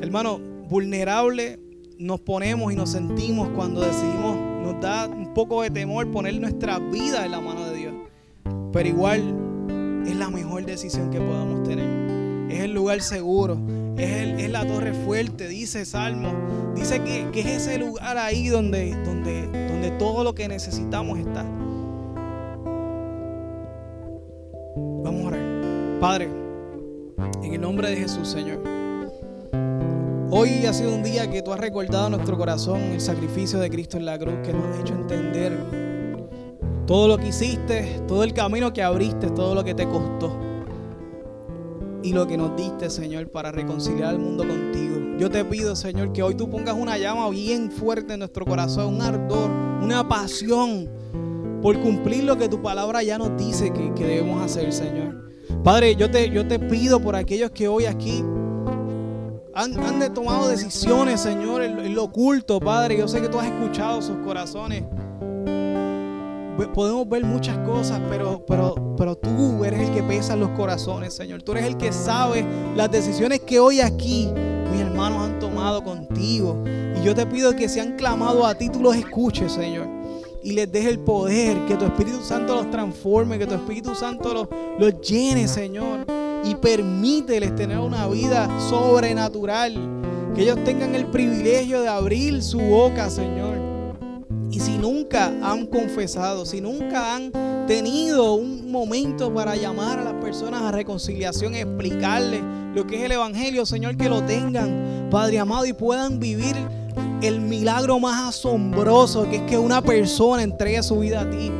Hermano, 0.00 0.38
vulnerable 0.68 1.58
nos 1.98 2.20
ponemos 2.20 2.72
y 2.72 2.76
nos 2.76 2.90
sentimos 2.90 3.48
cuando 3.54 3.80
decidimos, 3.80 4.36
nos 4.62 4.80
da 4.80 5.08
un 5.08 5.34
poco 5.34 5.62
de 5.62 5.70
temor 5.70 6.10
poner 6.10 6.40
nuestra 6.40 6.78
vida 6.78 7.24
en 7.24 7.32
la 7.32 7.40
mano 7.40 7.66
de 7.66 7.76
Dios. 7.76 7.94
Pero 8.72 8.88
igual 8.88 9.34
es 10.06 10.16
la 10.16 10.30
mejor 10.30 10.64
decisión 10.64 11.10
que 11.10 11.20
podamos 11.20 11.62
tener. 11.64 12.50
Es 12.50 12.60
el 12.60 12.72
lugar 12.72 13.02
seguro, 13.02 13.58
es, 13.96 14.40
es 14.40 14.50
la 14.50 14.66
torre 14.66 14.94
fuerte, 14.94 15.48
dice 15.48 15.84
Salmo. 15.84 16.32
Dice 16.74 17.02
que, 17.02 17.28
que, 17.32 17.40
es 17.40 17.66
ese 17.66 17.78
lugar 17.78 18.16
ahí 18.16 18.48
donde, 18.48 18.94
donde, 19.04 19.46
donde 19.46 19.90
todo 19.98 20.22
lo 20.22 20.34
que 20.34 20.48
necesitamos 20.48 21.18
está. 21.18 21.44
Vamos 25.02 25.24
a 25.24 25.26
orar. 25.26 25.47
Padre, 26.00 26.28
en 27.42 27.54
el 27.54 27.60
nombre 27.60 27.90
de 27.90 27.96
Jesús, 27.96 28.28
Señor. 28.28 28.62
Hoy 30.30 30.64
ha 30.64 30.72
sido 30.72 30.94
un 30.94 31.02
día 31.02 31.28
que 31.28 31.42
tú 31.42 31.52
has 31.52 31.58
recordado 31.58 32.06
a 32.06 32.10
nuestro 32.10 32.38
corazón 32.38 32.80
el 32.80 33.00
sacrificio 33.00 33.58
de 33.58 33.68
Cristo 33.68 33.96
en 33.96 34.04
la 34.04 34.16
cruz, 34.16 34.34
que 34.44 34.52
nos 34.52 34.64
ha 34.64 34.80
hecho 34.80 34.94
entender 34.94 35.58
todo 36.86 37.08
lo 37.08 37.18
que 37.18 37.28
hiciste, 37.28 38.00
todo 38.06 38.22
el 38.22 38.32
camino 38.32 38.72
que 38.72 38.80
abriste, 38.80 39.30
todo 39.30 39.56
lo 39.56 39.64
que 39.64 39.74
te 39.74 39.88
costó 39.88 40.38
y 42.04 42.12
lo 42.12 42.28
que 42.28 42.36
nos 42.36 42.56
diste, 42.56 42.90
Señor, 42.90 43.32
para 43.32 43.50
reconciliar 43.50 44.10
al 44.10 44.20
mundo 44.20 44.46
contigo. 44.46 45.18
Yo 45.18 45.28
te 45.28 45.44
pido, 45.44 45.74
Señor, 45.74 46.12
que 46.12 46.22
hoy 46.22 46.36
tú 46.36 46.48
pongas 46.48 46.76
una 46.76 46.96
llama 46.96 47.28
bien 47.30 47.72
fuerte 47.72 48.12
en 48.12 48.20
nuestro 48.20 48.44
corazón, 48.46 48.94
un 48.94 49.02
ardor, 49.02 49.50
una 49.82 50.06
pasión 50.06 50.88
por 51.60 51.80
cumplir 51.80 52.22
lo 52.22 52.38
que 52.38 52.48
tu 52.48 52.62
palabra 52.62 53.02
ya 53.02 53.18
nos 53.18 53.36
dice 53.36 53.72
que, 53.72 53.92
que 53.94 54.06
debemos 54.06 54.40
hacer, 54.44 54.72
Señor. 54.72 55.27
Padre, 55.64 55.96
yo 55.96 56.10
te, 56.10 56.30
yo 56.30 56.46
te 56.46 56.58
pido 56.58 57.00
por 57.00 57.16
aquellos 57.16 57.50
que 57.50 57.68
hoy 57.68 57.86
aquí 57.86 58.24
han, 59.54 59.76
han 59.78 60.14
tomado 60.14 60.48
decisiones, 60.48 61.20
Señor, 61.20 61.62
en, 61.62 61.94
lo 61.94 62.04
oculto, 62.04 62.60
Padre. 62.60 62.96
Yo 62.96 63.08
sé 63.08 63.20
que 63.20 63.28
tú 63.28 63.38
has 63.38 63.46
escuchado 63.46 64.00
sus 64.00 64.16
corazones. 64.18 64.84
Podemos 66.74 67.08
ver 67.08 67.24
muchas 67.24 67.58
cosas, 67.58 68.00
pero, 68.08 68.44
pero, 68.46 68.94
pero 68.96 69.16
tú 69.16 69.64
eres 69.64 69.88
el 69.88 69.94
que 69.94 70.02
pesa 70.02 70.36
los 70.36 70.50
corazones, 70.50 71.14
Señor. 71.14 71.42
Tú 71.42 71.52
eres 71.52 71.64
el 71.64 71.76
que 71.76 71.92
sabe 71.92 72.44
las 72.76 72.90
decisiones 72.90 73.40
que 73.40 73.58
hoy 73.58 73.80
aquí 73.80 74.28
mis 74.70 74.80
hermanos 74.80 75.22
han 75.22 75.38
tomado 75.40 75.82
contigo. 75.82 76.62
Y 77.00 77.04
yo 77.04 77.14
te 77.14 77.26
pido 77.26 77.54
que 77.56 77.68
se 77.68 77.80
han 77.80 77.96
clamado 77.96 78.46
a 78.46 78.54
ti, 78.54 78.68
tú 78.68 78.80
los 78.80 78.94
escuches, 78.94 79.52
Señor 79.52 79.97
y 80.42 80.52
les 80.52 80.70
deje 80.70 80.88
el 80.88 80.98
poder, 81.00 81.64
que 81.66 81.74
tu 81.76 81.84
Espíritu 81.84 82.22
Santo 82.22 82.54
los 82.54 82.70
transforme, 82.70 83.38
que 83.38 83.46
tu 83.46 83.54
Espíritu 83.54 83.94
Santo 83.94 84.32
los, 84.32 84.48
los 84.78 85.00
llene, 85.00 85.48
Señor. 85.48 86.06
y 86.44 86.54
permíteles 86.54 87.54
tener 87.56 87.78
una 87.78 88.06
vida 88.06 88.48
sobrenatural. 88.68 89.74
Que 90.34 90.42
ellos 90.42 90.62
tengan 90.64 90.94
el 90.94 91.06
privilegio 91.06 91.80
de 91.82 91.88
abrir 91.88 92.42
su 92.42 92.60
boca, 92.60 93.10
Señor. 93.10 93.56
Y 94.50 94.60
si 94.60 94.78
nunca 94.78 95.26
han 95.42 95.66
confesado, 95.66 96.46
si 96.46 96.60
nunca 96.60 97.14
han 97.14 97.32
tenido 97.66 98.34
un 98.34 98.70
momento 98.70 99.32
para 99.34 99.56
llamar 99.56 99.98
a 99.98 100.04
las 100.04 100.14
personas 100.14 100.62
a 100.62 100.70
reconciliación, 100.70 101.54
explicarles 101.54 102.40
lo 102.74 102.86
que 102.86 102.96
es 102.96 103.02
el 103.02 103.12
Evangelio, 103.12 103.66
Señor, 103.66 103.96
que 103.96 104.08
lo 104.08 104.22
tengan, 104.22 105.08
Padre 105.10 105.38
amado, 105.38 105.66
y 105.66 105.72
puedan 105.72 106.18
vivir 106.18 106.54
el 107.22 107.40
milagro 107.40 107.98
más 107.98 108.28
asombroso, 108.28 109.28
que 109.28 109.36
es 109.36 109.42
que 109.42 109.58
una 109.58 109.82
persona 109.82 110.42
entregue 110.42 110.82
su 110.82 111.00
vida 111.00 111.22
a 111.22 111.30
ti 111.30 111.50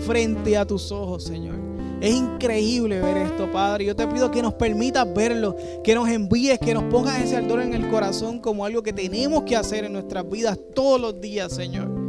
frente 0.00 0.56
a 0.56 0.66
tus 0.66 0.90
ojos, 0.90 1.24
Señor. 1.24 1.54
Es 2.00 2.14
increíble 2.14 3.00
ver 3.00 3.16
esto, 3.16 3.50
Padre. 3.50 3.86
Yo 3.86 3.96
te 3.96 4.06
pido 4.06 4.30
que 4.30 4.42
nos 4.42 4.54
permitas 4.54 5.06
verlo, 5.14 5.56
que 5.82 5.94
nos 5.94 6.08
envíes, 6.08 6.58
que 6.58 6.74
nos 6.74 6.84
pongas 6.84 7.22
ese 7.22 7.36
ardor 7.36 7.62
en 7.62 7.72
el 7.72 7.88
corazón 7.88 8.40
como 8.40 8.64
algo 8.64 8.82
que 8.82 8.92
tenemos 8.92 9.44
que 9.44 9.56
hacer 9.56 9.84
en 9.84 9.94
nuestras 9.94 10.28
vidas 10.28 10.58
todos 10.74 11.00
los 11.00 11.20
días, 11.20 11.52
Señor. 11.52 12.03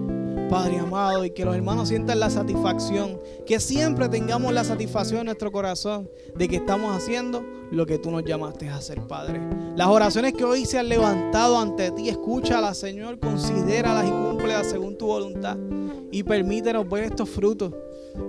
Padre 0.50 0.80
amado, 0.80 1.26
y 1.26 1.32
que 1.32 1.46
los 1.46 1.56
hermanos 1.56 1.90
sientan 1.90 2.20
la 2.20 2.30
satisfacción, 2.30 3.20
que 3.46 3.60
siempre 3.60 4.10
tengamos 4.10 4.54
la 4.54 4.64
satisfacción 4.64 5.22
en 5.22 5.26
nuestro 5.28 5.52
corazón 5.52 6.10
de 6.36 6.48
que 6.48 6.58
estamos 6.58 6.96
haciendo 6.96 7.44
lo 7.72 7.86
que 7.86 7.98
tú 7.98 8.12
nos 8.12 8.24
llamaste 8.24 8.70
a 8.70 8.78
hacer, 8.78 9.02
Padre. 9.02 9.42
Las 9.76 9.88
oraciones 9.88 10.34
que 10.34 10.44
hoy 10.44 10.66
se 10.66 10.80
han 10.80 10.90
levantado 10.90 11.60
ante 11.60 11.92
ti, 11.92 12.10
escúchalas, 12.10 12.78
Señor, 12.78 13.20
considéralas 13.20 14.08
y 14.08 14.12
cúmplelas 14.12 14.68
según 14.68 14.98
tu 14.98 15.08
voluntad. 15.08 15.58
Y 16.12 16.24
permítenos 16.24 16.88
ver 16.88 17.06
estos 17.06 17.30
frutos, 17.30 17.74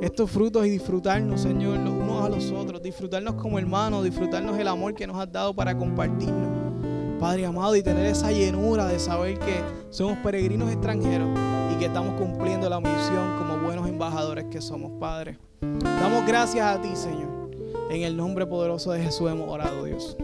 estos 0.01 0.31
frutos 0.31 0.67
y 0.67 0.71
disfrutarnos, 0.71 1.43
Señor, 1.43 1.79
los 1.79 1.93
unos 1.93 2.25
a 2.25 2.29
los 2.29 2.51
otros, 2.51 2.83
disfrutarnos 2.83 3.35
como 3.35 3.59
hermanos, 3.59 4.03
disfrutarnos 4.03 4.59
el 4.59 4.69
amor 4.69 4.95
que 4.95 5.07
nos 5.07 5.19
has 5.19 5.31
dado 5.31 5.55
para 5.55 5.77
compartirnos. 5.77 6.56
Padre 7.19 7.47
amado, 7.47 7.75
y 7.77 7.83
tener 7.83 8.07
esa 8.07 8.31
llenura 8.31 8.87
de 8.87 8.99
saber 8.99 9.39
que 9.39 9.63
somos 9.91 10.19
peregrinos 10.19 10.71
extranjeros 10.71 11.29
y 11.73 11.79
que 11.79 11.87
estamos 11.87 12.21
cumpliendo 12.21 12.69
la 12.69 12.81
misión 12.81 13.37
como 13.39 13.59
buenos 13.59 13.89
embajadores 13.89 14.45
que 14.51 14.61
somos, 14.61 14.93
Padre. 15.01 15.39
Damos 15.61 16.27
gracias 16.27 16.67
a 16.67 16.81
ti, 16.81 16.95
Señor. 16.95 17.51
En 17.91 18.03
el 18.03 18.17
nombre 18.17 18.47
poderoso 18.47 18.93
de 18.93 19.03
Jesús 19.03 19.31
hemos 19.31 19.49
orado, 19.49 19.85
Dios. 19.85 20.17